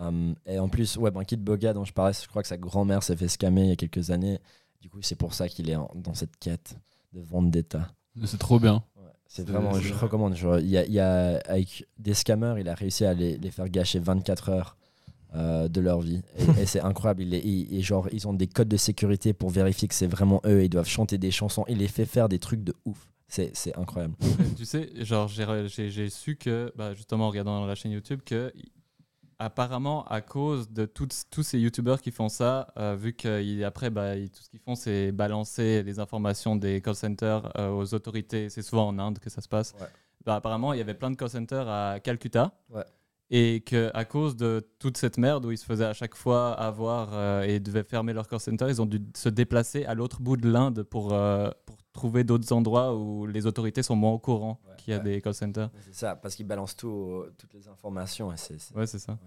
[0.00, 2.56] Um, et en plus, ouais, ben, Kid Boga dont je parlais, je crois que sa
[2.56, 4.40] grand-mère s'est fait scammer il y a quelques années.
[4.80, 6.76] Du coup, c'est pour ça qu'il est en- dans cette quête
[7.12, 7.92] de vendetta.
[8.24, 8.82] C'est trop bien.
[9.32, 10.34] C'est vraiment, je recommande.
[10.34, 13.38] Genre, il y a, il y a- avec des scammers, il a réussi à les,
[13.38, 14.76] les faire gâcher 24 heures
[15.36, 16.20] euh, de leur vie.
[16.36, 17.22] Et, et c'est incroyable.
[17.22, 20.08] Il est- il- et genre, ils ont des codes de sécurité pour vérifier que c'est
[20.08, 20.64] vraiment eux.
[20.64, 21.64] Ils doivent chanter des chansons.
[21.68, 23.06] Il les fait faire des trucs de ouf.
[23.28, 24.14] C'est c'est incroyable.
[24.56, 28.52] tu sais, genre, j'ai su que, bah, justement, en regardant la chaîne YouTube, que
[29.40, 34.42] apparemment, à cause de tous ces YouTubeurs qui font ça, euh, vu qu'après, bah, tout
[34.42, 38.50] ce qu'ils font, c'est balancer les informations des call centers euh, aux autorités.
[38.50, 39.74] C'est souvent en Inde que ça se passe.
[39.80, 39.86] Ouais.
[40.26, 42.52] Bah, apparemment, il y avait plein de call centers à Calcutta.
[42.68, 42.84] Ouais.
[43.30, 47.10] Et qu'à cause de toute cette merde où ils se faisaient à chaque fois avoir
[47.12, 50.36] euh, et devaient fermer leur call center, ils ont dû se déplacer à l'autre bout
[50.36, 51.14] de l'Inde pour,
[51.64, 54.74] pour trouver d'autres endroits où les autorités sont moins au courant Ouais.
[54.78, 55.04] qu'il y a Ouais.
[55.04, 55.70] des call centers.
[55.80, 58.32] C'est ça, parce qu'ils balancent tout, au- toutes les informations.
[58.32, 59.18] et c'est- c'est- Ouais, c'est ça.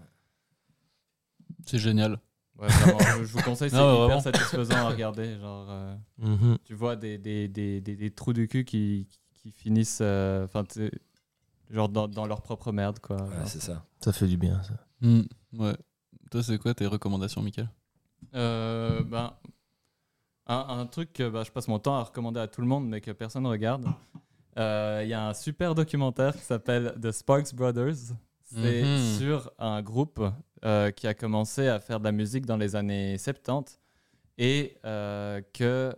[1.66, 2.20] C'est génial.
[2.58, 4.20] Ouais, vraiment, je, je vous conseille, c'est hyper vraiment.
[4.20, 5.38] satisfaisant à regarder.
[5.38, 6.58] Genre, euh, Mhm.
[6.64, 10.46] tu vois des, des, des, des, des trous du cul qui, qui finissent euh,
[11.70, 12.98] genre dans, dans leur propre merde.
[13.00, 13.16] Quoi.
[13.46, 13.84] c'est ça.
[14.00, 14.74] Ça fait du bien, ça.
[15.00, 15.22] Hmm,
[15.58, 15.76] Ouais.
[16.30, 17.68] Toi, c'est quoi tes recommandations, Michael?
[18.34, 19.32] Euh, ben,
[20.46, 22.86] un, un truc que bah, je passe mon temps à recommander à tout le monde,
[22.88, 23.86] mais que personne ne regarde.
[24.58, 28.14] Euh, Il y a un super documentaire qui s'appelle The Sparks Brothers.
[28.44, 29.18] C'est Mhm.
[29.18, 30.22] sur un groupe
[30.64, 33.80] euh, qui a commencé à faire de la musique dans les années 70
[34.38, 35.92] et euh, que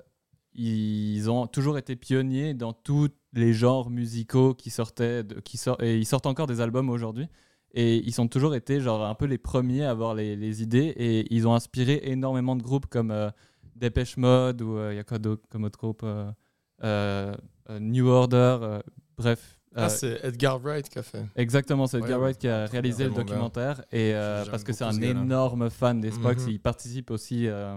[0.55, 5.83] ils ont toujours été pionniers dans tous les genres musicaux qui sortaient, de- qui sort-
[5.83, 7.29] et ils sortent encore des albums aujourd'hui.
[7.75, 10.95] Et ils ont toujours été genre un peu les premiers à avoir les, les idées
[10.97, 13.29] et ils ont inspiré énormément de groupes comme euh,
[13.77, 16.31] Dépêche Mode ou euh, il y a quoi d'autre comme autre groupe euh,
[16.85, 17.35] euh,
[17.71, 18.81] euh, New Order, euh,
[19.17, 19.59] bref.
[19.75, 21.25] Ah, euh, c'est Edgar Wright qui a fait.
[21.37, 24.73] Exactement, c'est Edgar Ouais, Wright qui a réalisé le bien, documentaire et euh, parce que
[24.73, 26.49] c'est un ce énorme fan des Spock, Mhm.
[26.49, 27.47] il participe aussi.
[27.47, 27.77] euh,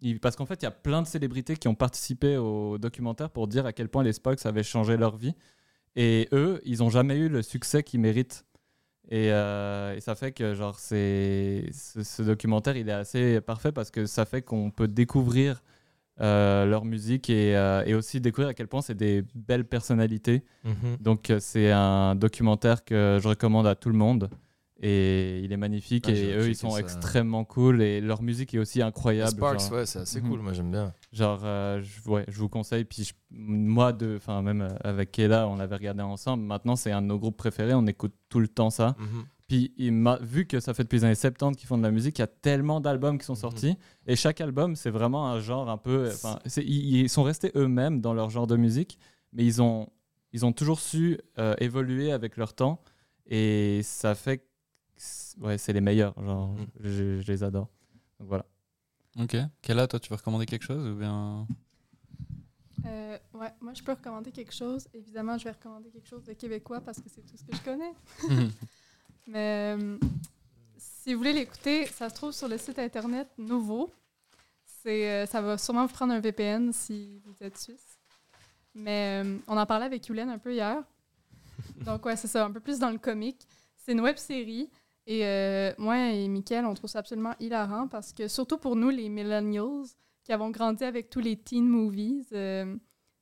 [0.00, 3.30] il- parce qu'en fait, il y a plein de célébrités qui ont participé au documentaire
[3.30, 5.34] pour dire à quel point les Spocks avaient changé leur vie.
[5.96, 8.44] Et eux, ils n'ont jamais eu le succès qu'ils méritent.
[9.10, 13.90] Et, euh, et ça fait que genre c'est ce, documentaire, il est assez parfait parce
[13.90, 15.62] que ça fait qu'on peut découvrir
[16.20, 20.42] euh, leur musique et, euh, et aussi découvrir à quel point c'est des belles personnalités.
[20.64, 20.96] Mhm.
[21.00, 24.30] Donc c'est un documentaire que je recommande à tout le monde
[24.80, 26.80] et il est magnifique Ah, et eux ils sont ça.
[26.80, 29.30] extrêmement cool et leur musique est aussi incroyable.
[29.36, 30.28] Sparks, genre, ouais, c'est assez Mhm.
[30.30, 30.92] cool, moi j'aime bien.
[31.12, 32.84] genre, euh, je, ouais, je vous conseille.
[32.84, 36.42] Puis je- moi, de, enfin même euh, avec Kayla, on l'avait regardé ensemble.
[36.42, 38.96] Maintenant c'est un de nos groupes préférés, on écoute tout le temps ça.
[38.98, 39.24] Mhm.
[39.46, 41.90] Puis il m'a vu que ça fait depuis les années 70 qu'ils font de la
[41.90, 43.38] musique, il y a tellement d'albums qui sont Mhm.
[43.38, 43.76] sortis
[44.06, 46.10] et chaque album c'est vraiment un genre un peu.
[46.56, 48.98] Ils, ils sont restés eux-mêmes dans leur genre de musique,
[49.32, 49.88] mais ils ont
[50.32, 52.82] ils ont toujours su euh, évoluer avec leur temps
[53.26, 54.42] et ça fait que
[55.40, 56.14] ouais c'est les meilleurs.
[56.22, 56.66] Genre Mhm.
[56.80, 57.68] je, je les adore.
[58.18, 58.46] Donc voilà.
[59.18, 59.36] Ok.
[59.62, 61.46] Kella, toi, tu veux recommander quelque chose ou bien?
[62.86, 64.86] Euh, ouais, moi je peux recommander quelque chose.
[64.92, 67.62] Évidemment, je vais recommander quelque chose de québécois parce que c'est tout ce que je
[67.62, 67.92] connais.
[69.26, 69.98] Mais euh,
[70.76, 73.90] si vous voulez l'écouter, ça se trouve sur le site internet Nouveau.
[74.82, 77.98] C'est, euh, ça va sûrement vous prendre un VPN si vous êtes suisse.
[78.74, 80.82] Mais euh, on en parlait avec Yulen un peu hier.
[81.86, 83.46] Donc ouais, c'est ça, un peu plus dans le comique.
[83.78, 84.68] C'est une web série.
[85.06, 88.90] Et euh, moi et Mickaël, on trouve ça absolument hilarant parce que surtout pour nous,
[88.90, 89.84] les millennials,
[90.24, 92.74] qui avons grandi avec tous les teen movies, euh,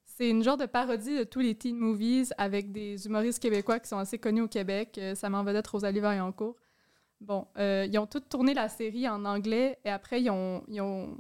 [0.05, 3.89] c'est une genre de parodie de tous les teen movies avec des humoristes québécois qui
[3.89, 4.97] sont assez connus au Québec.
[4.99, 6.57] Euh, ça m'en vedette Rosalie Vaillancourt.
[7.21, 10.65] Bon, ils ont tous tourné la série en anglais et après, ils ont.
[10.67, 11.17] Ils ont...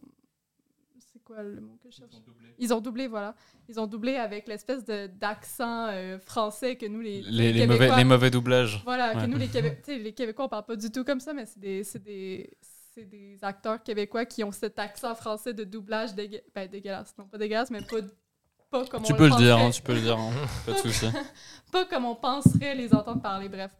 [1.32, 2.12] Quoi le mot que je cherche?
[2.58, 3.34] Ils ont doublé, voilà.
[3.68, 7.66] Ils ont doublé avec l'espèce de- d'accent euh, français que nous, les, les, les Québécois-
[7.88, 8.82] mauvais, les mauvais doublages.
[8.84, 9.22] voilà, Ouais.
[9.22, 11.58] que nous, les, Québé- les Québécois, on parle pas du tout comme ça, mais c'est
[11.60, 12.50] des, c'est des,
[12.94, 17.14] c'est des acteurs québécois qui ont cet accent français de doublage dégueu- ben, dégueulasse.
[17.18, 17.96] Non, pas dégueulasse, mais pas,
[18.70, 19.66] pas comme Tu on peux le dire, penserait.
[19.66, 20.30] hein, tu peux le dire, hein.
[20.66, 21.06] pas de souci.
[21.70, 23.70] Pas comme on penserait les entendre parler, bref.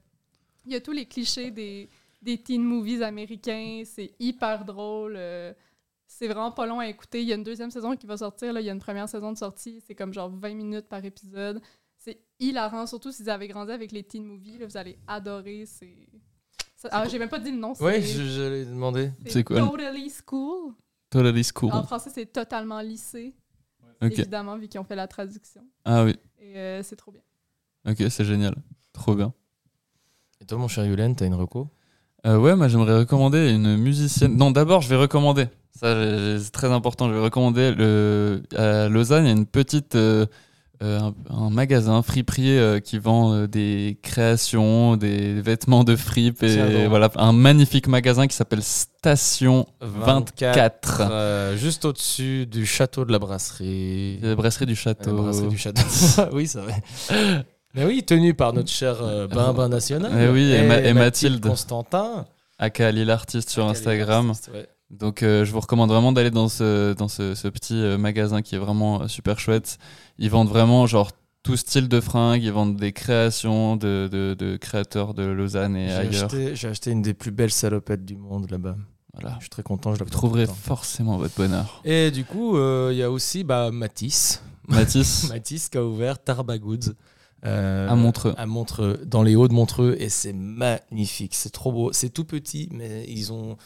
[0.65, 1.89] Il y a tous les clichés des,
[2.23, 5.15] des teen movies américains, c'est hyper drôle.
[5.17, 5.53] euh,
[6.19, 7.23] c'est vraiment pas long à écouter.
[7.23, 8.53] Il y a une deuxième saison qui va sortir.
[8.53, 8.61] Là.
[8.61, 9.83] Il y a une première saison de sortie.
[9.87, 11.61] C'est comme genre 20 minutes par épisode.
[11.97, 14.59] C'est hilarant, surtout si vous avez grandi avec les teen movies.
[14.59, 15.65] là, vous allez adorer.
[15.67, 16.09] C'est.
[16.77, 17.73] ça- Ah, j'ai même pas dit le nom.
[17.81, 19.11] Ouais, c'est- je- j'allais demander.
[19.27, 19.59] C'est quoi?
[19.61, 20.75] Totally School.
[21.11, 21.73] Totally cool.
[21.73, 23.35] En français, c'est totalement lycée.
[24.01, 25.63] Évidemment, vu qu'ils ont fait la traduction.
[25.85, 26.17] Ah oui.
[26.41, 27.21] Et euh, c'est trop bien.
[27.89, 28.55] Ok, c'est génial.
[28.93, 29.33] Trop bien.
[30.41, 31.69] Et toi, mon cher Yulen, t'as une reco?
[32.27, 34.37] Euh, ouais, moi j'aimerais recommander une musicienne.
[34.37, 35.47] Non, d'abord je vais recommander.
[35.79, 35.95] Ça,
[36.39, 37.09] c'est très important.
[37.09, 39.25] Je vais recommander le à Lausanne.
[39.25, 40.27] Il y a une petite euh,
[40.83, 46.43] euh, un, un magasin friperie euh, qui vend euh, des créations, des vêtements de fripe
[46.43, 51.03] et voilà un magnifique magasin qui s'appelle Station 24.
[51.11, 54.19] euh, juste au-dessus du château de la brasserie.
[54.23, 55.17] La brasserie du La château.
[55.23, 55.83] brasserie du château.
[56.33, 56.83] oui, c'est vrai.
[57.75, 60.13] Mais oui, tenu par notre cher euh, Bimbin National.
[60.21, 61.47] Eh oui, et Ma- et Mathilde.
[61.47, 62.27] Constantin.
[62.59, 64.31] Aka Lille Artiste sur Instagram.
[64.31, 64.67] Artiste, ouais.
[64.93, 68.43] Donc euh, je vous recommande vraiment d'aller dans ce, dans ce, ce petit euh, magasin
[68.43, 69.79] qui est vraiment euh, super chouette.
[70.19, 71.11] Ils vendent vraiment genre
[71.43, 75.91] tout style de fringues, ils vendent des créations de, de, de créateurs de Lausanne et
[75.93, 76.25] ailleurs.
[76.27, 78.77] acheté, j'ai acheté une des plus belles salopettes du monde là-bas.
[79.15, 79.35] Voilà.
[79.39, 81.81] Je suis très content, je la Vous trouverez forcément votre bonheur.
[81.85, 84.43] Et du coup, euh, il y a aussi bah, Matisse.
[84.69, 86.95] Mathis, Matisse qui a ouvert Tarba Goods.
[87.45, 88.35] euh, À Montreux.
[88.39, 89.97] À Montreux, dans les Hauts de Montreux.
[89.99, 91.35] Et c'est magnifique.
[91.35, 91.93] C'est trop beau.
[91.93, 93.57] C'est tout petit, mais ils ont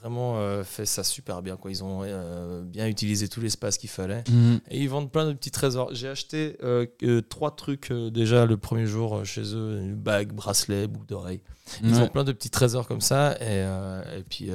[0.00, 1.56] vraiment euh, fait ça super bien.
[1.56, 1.70] Quoi.
[1.70, 4.24] Ils ont euh, bien utilisé tout l'espace qu'il fallait.
[4.30, 4.60] Mhm.
[4.70, 5.90] Et ils vendent plein de petits trésors.
[5.94, 6.86] J'ai acheté euh,
[7.28, 11.42] trois trucs déjà le premier jour chez eux une bague, bracelet, boucle d'oreille.
[11.82, 12.00] Ils Ouais.
[12.02, 13.36] ont plein de petits trésors comme ça.
[13.40, 13.60] Et,
[14.18, 14.50] et puis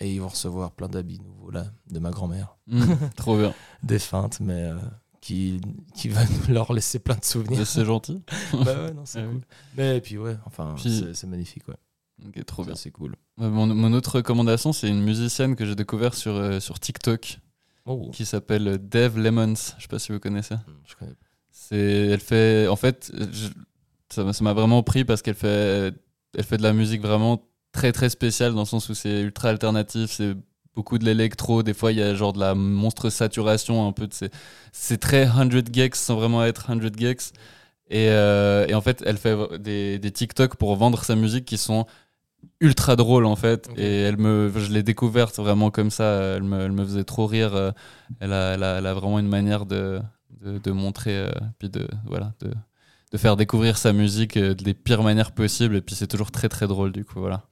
[0.00, 2.56] et ils vont recevoir plein d'habits nouveaux là, de ma grand-mère.
[2.66, 2.96] Mhm.
[3.16, 3.54] Trop bien.
[3.82, 4.74] Défunte, mais euh,
[5.20, 5.60] qui,
[5.94, 7.66] qui va leur laisser plein de souvenirs.
[7.66, 8.22] C'est gentil.
[8.52, 9.40] bah ouais, non, c'est Ah oui.
[9.76, 11.74] Mais puis ouais, enfin, Puis- c'est- c'est magnifique, ouais.
[12.28, 12.74] Ok, trop bien.
[12.74, 13.14] C'est cool.
[13.40, 17.38] Euh, Mon, mon autre recommandation, c'est une musicienne que j'ai découvert sur, euh, sur TikTok
[17.88, 19.54] Oh, qui s'appelle Dev Lemons.
[19.76, 20.56] Je sais pas si vous connaissez.
[20.84, 21.12] je connais.
[21.50, 23.48] C'est, elle fait, en fait, je-
[24.10, 25.92] ça m'a vraiment pris parce qu'elle fait
[26.38, 27.42] elle fait de la musique vraiment
[27.72, 30.34] très très spéciale dans le sens où c'est ultra alternatif, c'est
[30.74, 34.06] beaucoup de l'électro, des fois il y a genre de la monstre saturation, un peu
[34.06, 34.30] de ces-
[34.72, 37.32] c'est très 100 gex sans vraiment être 100 gex.
[37.88, 41.56] Et, euh, et en fait, elle fait des, des TikTok pour vendre sa musique qui
[41.56, 41.86] sont
[42.60, 43.68] ultra drôles en fait.
[43.76, 46.36] Et elle me, je l'ai découverte vraiment comme ça.
[46.36, 47.54] Elle me, elle me faisait trop rire.
[47.54, 47.72] euh,
[48.20, 50.00] Elle a, elle a, elle a vraiment une manière de,
[50.40, 52.50] de, de montrer, euh, puis de, voilà, de,
[53.12, 55.76] de faire découvrir sa musique euh, des pires manières possibles.
[55.76, 57.20] Et puis c'est toujours très très drôle du coup.
[57.20, 57.42] Voilà.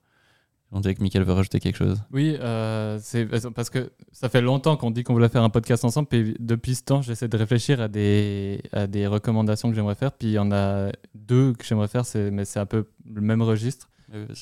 [0.76, 2.02] On dirait que Michael veut rajouter quelque chose.
[2.10, 5.84] Oui, euh, c'est parce que ça fait longtemps qu'on dit qu'on voulait faire un podcast
[5.84, 6.08] ensemble.
[6.08, 10.10] Puis depuis ce temps, j'essaie de réfléchir à des, à des recommandations que j'aimerais faire.
[10.10, 12.02] Puis il y en a deux que j'aimerais faire,
[12.32, 13.88] mais c'est un peu le même registre.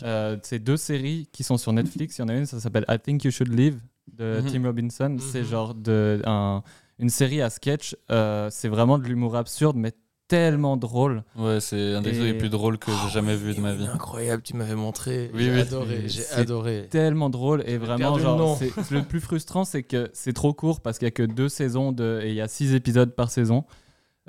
[0.03, 2.19] Euh, c'est deux séries qui sont sur Netflix.
[2.19, 3.81] Il y en a une, ça s'appelle I Think You Should Live
[4.17, 4.51] de Mhm.
[4.51, 5.17] Tim Robinson.
[5.19, 5.47] C'est Mhm.
[5.47, 6.63] genre de, un-
[6.99, 7.97] une série à sketch.
[8.11, 9.93] Euh, c'est vraiment de l'humour absurde, mais
[10.29, 11.25] tellement drôle.
[11.37, 13.75] Ouais, c'est un des Et- trucs les plus drôles que j'ai jamais vu de ma
[13.75, 13.87] vie.
[13.93, 15.31] Incroyable, tu m'avais montré.
[15.35, 15.61] Oui, j'ai oui.
[15.61, 16.87] adoré, j'ai C'est adoré.
[16.91, 20.81] tellement drôle et vraiment le genre c'est le plus frustrant c'est que c'est trop court
[20.81, 23.31] parce qu'il y a que deux saisons de et il y a six épisodes par
[23.31, 23.65] saison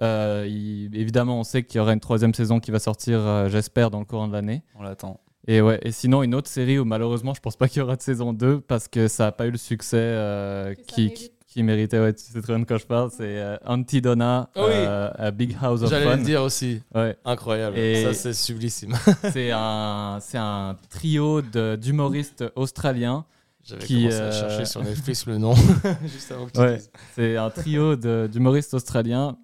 [0.02, 3.48] Euh, il- évidemment on sait qu'il y aura une troisième saison qui va sortir euh,
[3.48, 5.20] j'espère dans le courant de l'année On l'attend.
[5.48, 7.96] Et ouais et sinon une autre série où malheureusement je pense pas qu'il y aura
[7.96, 11.32] de saison 2 parce que ça a pas eu le succès euh, qui, mérite.
[11.48, 14.60] qui méritait ouais tu sais très bien de quoi je parle c'est euh, Antidonna Ah
[14.62, 14.72] oui.
[14.74, 16.82] euh, a Big House of J'allais Fun le dire aussi.
[16.96, 17.78] ouais Incroyable.
[17.78, 18.94] Et- Ça, c'est sublissime.
[19.34, 23.26] c'est un c'est un trio de- d'humoristes australiens
[23.66, 25.54] J'avais Qui, commencé à euh, chercher sur Netflix le nom.
[26.06, 26.76] Juste avant que tu Ouais.
[26.78, 26.92] dises.
[27.16, 29.38] C'est un trio de- d'humoristes australiens.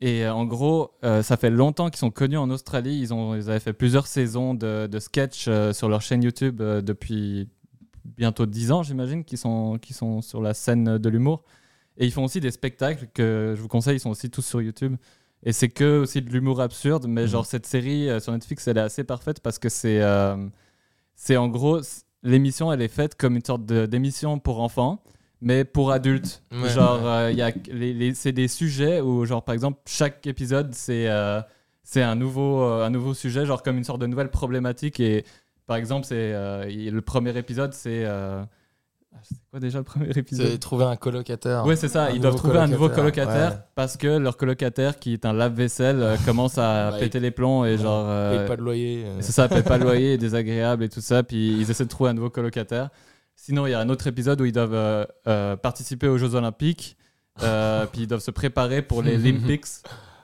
[0.00, 2.98] Et euh, en gros, euh, ça fait longtemps qu'ils sont connus en Australie.
[2.98, 6.60] Ils, ont, ils avaient fait plusieurs saisons de, de sketch euh, sur leur chaîne YouTube
[6.60, 7.48] euh, depuis
[8.04, 11.44] bientôt 10 ans, j'imagine, qui sont, qui sont sur la scène de l'humour.
[11.96, 14.60] Et ils font aussi des spectacles que je vous conseille, ils sont aussi tous sur
[14.60, 14.96] YouTube.
[15.42, 17.06] Et c'est que aussi de l'humour absurde.
[17.08, 17.28] Mais Mhm.
[17.28, 20.00] genre, cette série sur Netflix, elle est assez parfaite parce que c'est
[21.14, 21.80] c'est en gros,
[22.22, 25.02] l'émission, elle est faite comme une sorte d'émission pour enfants,
[25.40, 26.42] mais pour adultes.
[26.52, 26.68] Ouais.
[26.70, 30.74] genre, euh, y a les, les- c'est des sujets où, genre, par exemple, chaque épisode,
[30.74, 31.40] c'est euh,
[31.82, 34.98] c'est un, nouveau, euh, un nouveau sujet, genre comme une sorte de nouvelle problématique.
[35.00, 35.24] Et
[35.66, 38.04] par exemple, c'est euh, le premier épisode, c'est.
[38.06, 38.46] ah,
[39.22, 40.48] c'est quoi déjà le premier épisode?
[40.48, 41.64] C'est trouver un colocataire.
[41.64, 42.10] Ouais, c'est ça.
[42.10, 43.58] Ils doivent trouver un nouveau colocataire, ouais.
[43.74, 47.78] parce que leur colocataire, qui est un lave-vaisselle, commence à Bah, péter les plombs et
[47.78, 48.06] genre.
[48.36, 49.04] Paye pas de loyer.
[49.20, 51.22] c'est ça, paye pas le loyer, désagréable et tout ça.
[51.22, 52.90] Puis ils essaient de trouver un nouveau colocataire.
[53.46, 56.34] Sinon, il y a un autre épisode où ils doivent euh, euh, participer aux Jeux
[56.34, 56.96] Olympiques.
[57.42, 59.66] euh, puis ils doivent se préparer pour les Olympics.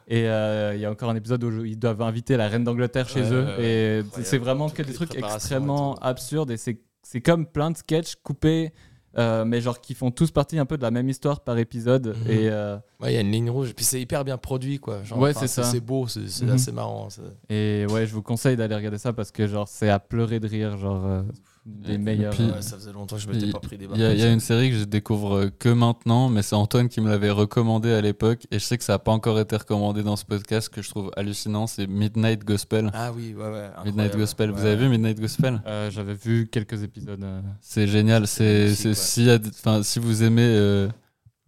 [0.08, 3.20] Et il y a encore un épisode où ils doivent inviter la reine d'Angleterre chez
[3.22, 3.44] Ouais, eux.
[3.44, 4.04] ouais, ouais.
[4.20, 6.04] et c'est vraiment que des les trucs préparations extrêmement et tout.
[6.06, 6.50] absurdes.
[6.50, 8.72] Et c'est c'est comme plein de sketchs coupés,
[9.18, 12.08] euh, mais genre qui font tous partie un peu de la même histoire par épisode.
[12.24, 12.30] Mhm.
[12.30, 12.48] Et.
[12.50, 13.72] euh, Ouais, il y a une ligne rouge.
[13.74, 15.02] Puis c'est hyper bien produit, quoi.
[15.04, 15.62] Genre, Ouais, enfin, c'est ça.
[15.62, 16.50] C'est beau, c'est c'est Mhm.
[16.54, 17.06] assez marrant.
[17.48, 20.48] Et ouais, je vous conseille d'aller regarder ça parce que genre c'est à pleurer de
[20.48, 21.22] rire, genre euh,
[21.64, 22.34] des Et meilleurs.
[22.34, 24.04] puis- euh, Ouais, ça faisait longtemps que je m'étais Il pas pris des il y,
[24.04, 26.88] a- il y a une série que je découvre euh, que maintenant, mais c'est Antoine
[26.88, 28.46] qui me l'avait recommandé à l'époque.
[28.50, 30.90] Et je sais que ça n'a pas encore été recommandé dans ce podcast, que je
[30.90, 31.68] trouve hallucinant.
[31.68, 32.90] C'est Midnight Gospel.
[32.94, 33.68] Ah oui, ouais, ouais.
[33.84, 34.16] Midnight.
[34.16, 34.50] Gospel.
[34.50, 35.62] Vous avez vu Midnight Gospel?
[35.66, 37.22] Euh, J'avais vu quelques épisodes.
[37.22, 38.26] euh, C'est génial.
[38.26, 40.88] C'est, si vous aimez euh,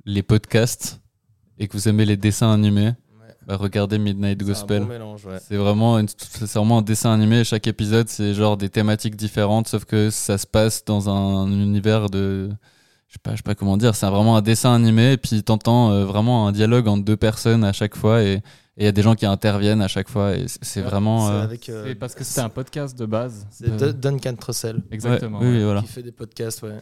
[0.05, 1.01] les podcasts
[1.59, 2.93] et que vous aimez les dessins animés.
[3.47, 4.83] Bah, regardez Midnight C'est Gospel.
[4.83, 5.39] un bon mélange, ouais.
[5.47, 7.45] C'est vraiment, une- c'est vraiment un dessin animé.
[7.45, 12.11] Chaque épisode, c'est genre des thématiques différentes, sauf que ça se passe dans un univers
[12.11, 12.51] de.
[13.09, 13.95] Je sais pas, je sais pas comment dire.
[13.95, 17.63] C'est vraiment un dessin animé, et puis t'entends euh, vraiment un dialogue entre deux personnes
[17.63, 18.43] à chaque fois, et
[18.77, 21.29] il y a des gens qui interviennent à chaque fois, et c'est- c'est Ouais, vraiment.
[21.29, 23.47] c'est euh, avec, euh, c'est parce que c'était un podcast de base.
[23.51, 25.39] C'est Duncan Trussell Exactement.
[25.39, 25.59] ouais, oui, ouais.
[25.59, 25.81] oui, voilà.
[25.83, 26.81] qui fait des podcasts, ouais.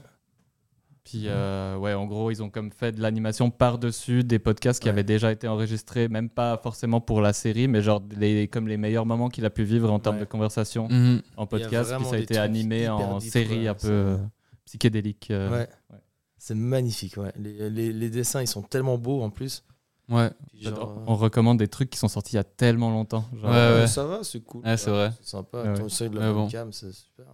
[1.05, 4.87] Puis euh, ouais, en gros, ils ont comme fait de l'animation par-dessus des podcasts qui
[4.87, 4.93] Ouais.
[4.93, 8.77] avaient déjà été enregistrés, même pas forcément pour la série, mais genre les, comme les
[8.77, 10.21] meilleurs moments qu'il a pu vivre en termes Ouais.
[10.23, 11.23] de conversation Mhm.
[11.37, 11.93] en podcast.
[11.97, 14.17] Puis ça a été animé en série un peu euh,
[14.65, 15.31] psychédélique.
[15.33, 15.51] euh.
[15.51, 15.69] ouais.
[15.91, 15.99] ouais.
[16.39, 17.33] C'est magnifique, ouais.
[17.37, 19.65] Les, les- les dessins, ils sont tellement beaux en plus.
[20.09, 20.31] Ouais.
[20.61, 21.03] Genre.
[21.07, 23.25] On recommande des trucs qui sont sortis il y a tellement longtemps.
[23.41, 23.87] genre, Ouais, ouais.
[23.87, 24.65] Ça va, c'est cool.
[24.65, 25.11] Ouais, c'est vrai.
[25.21, 25.63] C'est sympa.
[25.63, 26.43] Ouais, Ton de la bon.
[26.45, 27.27] webcam, c'est super.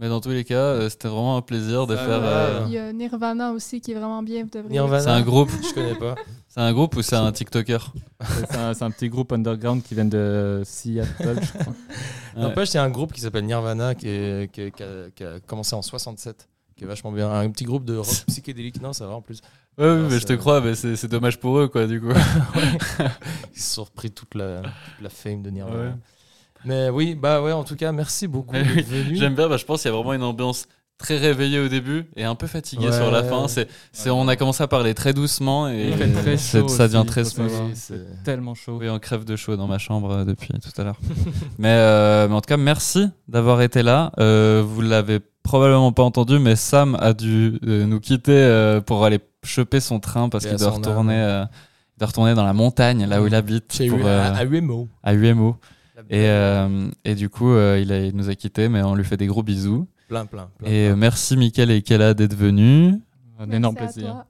[0.00, 2.20] Mais dans tous les cas, euh, c'était vraiment un plaisir de faire.
[2.22, 4.46] euh, Il y a Nirvana aussi qui est vraiment bien.
[4.70, 5.02] Nirvana.
[5.02, 5.50] C'est un groupe.
[5.68, 6.14] Je connais pas.
[6.46, 7.92] C'est un groupe ou c'est un TikToker?
[8.48, 11.74] C'est un, c'est un petit groupe underground qui vient de Seattle, je crois.
[12.36, 15.10] N'empêche, il y a un groupe qui s'appelle Nirvana qui, est- qui est- qui a,
[15.14, 17.30] qui a commencé en 67, qui est vachement bien.
[17.32, 18.80] Un petit groupe de rock psychédélique.
[18.80, 19.40] Non, ça va en plus.
[19.78, 22.00] Ouais, oui, mais je c'est- te crois, mais c'est c'est dommage pour eux, quoi, du
[22.00, 22.08] coup.
[23.54, 25.76] Ils se sont repris toute la, toute la fame de Nirvana.
[25.90, 25.94] Ouais.
[26.64, 29.16] Mais oui, bah ouais, en tout cas, merci beaucoup oui, venu.
[29.16, 30.66] J'aime bien, bah, je pense qu'il y a vraiment une ambiance
[30.98, 32.92] très réveillé au début et un peu fatigué Ouais.
[32.92, 33.46] sur la fin.
[33.46, 36.66] C'est, c'est, on a commencé à parler très doucement et Il fait très c'est- chaud
[36.68, 37.50] ça devient aussi, très smooth.
[37.74, 38.78] C'est- Tellement chaud.
[38.80, 40.98] Oui, on crève de chaud dans ma chambre euh, depuis tout à l'heure.
[41.58, 44.10] mais, euh, mais en tout cas, merci d'avoir été là.
[44.18, 49.20] Euh, vous l'avez probablement pas entendu, mais Sam a dû euh, nous quitter pour aller
[49.44, 51.44] choper son train parce qu'il doit retourner, euh,
[51.98, 54.88] doit retourner dans la montagne, là où il habite, pour, U- euh, à, à UMO.
[55.04, 55.56] à UMO.
[56.10, 59.04] Et, euh, et du coup, euh, il, a- il nous a quittés, mais on lui
[59.04, 59.86] fait des gros bisous.
[60.08, 60.48] Plein, plein.
[60.58, 60.96] plein, Et plein.
[60.96, 62.94] merci Mickaël et Kella d'être venus.
[63.38, 64.24] Un énorme Merci plaisir.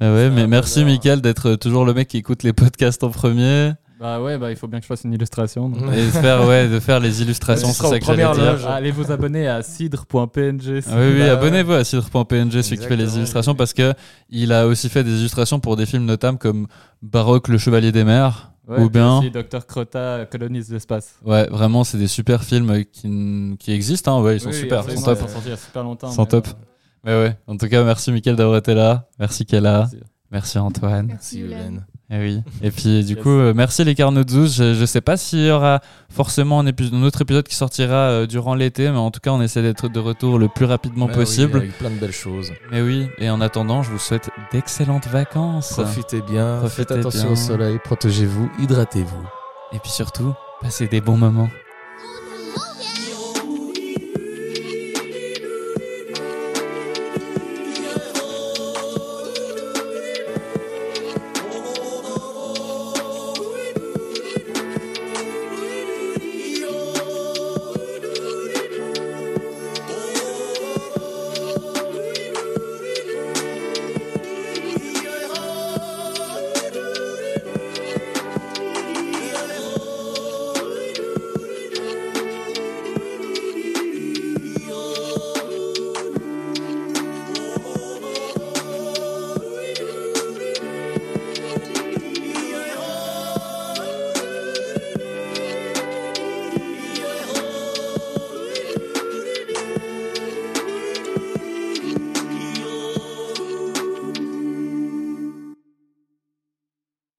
[0.00, 0.84] Ah ouais, mais merci.
[0.84, 4.56] Mickaël d'être toujours le mec qui écoute les podcasts en premier Bah ouais, bah il
[4.56, 5.68] faut bien que je fasse une illustration.
[5.68, 5.82] donc.
[5.92, 8.68] et de faire, ouais, de faire les illustrations, c'est ça que j'allais dire.
[8.68, 10.80] Allez vous abonner à cidre.png.
[10.88, 13.94] Ah oui, oui, abonnez-vous à cidre.png, celui qui fait les illustrations, parce que
[14.28, 16.66] il a aussi fait des illustrations pour des films notables comme
[17.02, 19.18] Baroque, le Chevalier des Mers, Ouais, ou bien.
[19.18, 21.16] aussi Dr Crota colonise l'espace.
[21.24, 24.84] Ouais, vraiment, c'est des super films qui, qui existent, hein, ouais, ils sont Oui, super,
[24.88, 25.18] ils sont top.
[25.18, 26.10] Ils sont sortis il y a super longtemps.
[26.10, 26.46] Ils sont mais top.
[26.46, 26.58] voilà.
[27.04, 30.00] Mais ouais, en tout cas, merci Mickaël d'avoir été là, merci Kella, Merci.
[30.30, 31.06] merci Antoine.
[31.06, 31.40] Merci.
[31.40, 31.84] Yulen.
[32.14, 32.42] Et oui.
[32.62, 33.22] Et puis du Yes.
[33.22, 34.48] coup, euh, merci les Carnotzous.
[34.48, 35.80] Je, je sais pas s'il y aura
[36.10, 39.30] forcément un, épi- un autre épisode qui sortira euh, durant l'été, mais en tout cas,
[39.30, 41.52] on essaie d'être de retour le plus rapidement Ouais, possible.
[41.54, 42.52] oui, avec plein de belles choses.
[42.70, 43.08] Mais oui.
[43.18, 45.72] Et en attendant, je vous souhaite d'excellentes vacances.
[45.72, 47.32] Profitez bien, Profitez faites attention bien.
[47.32, 49.22] au soleil, protégez-vous, hydratez-vous.
[49.72, 51.48] Et puis surtout, passez des bons moments.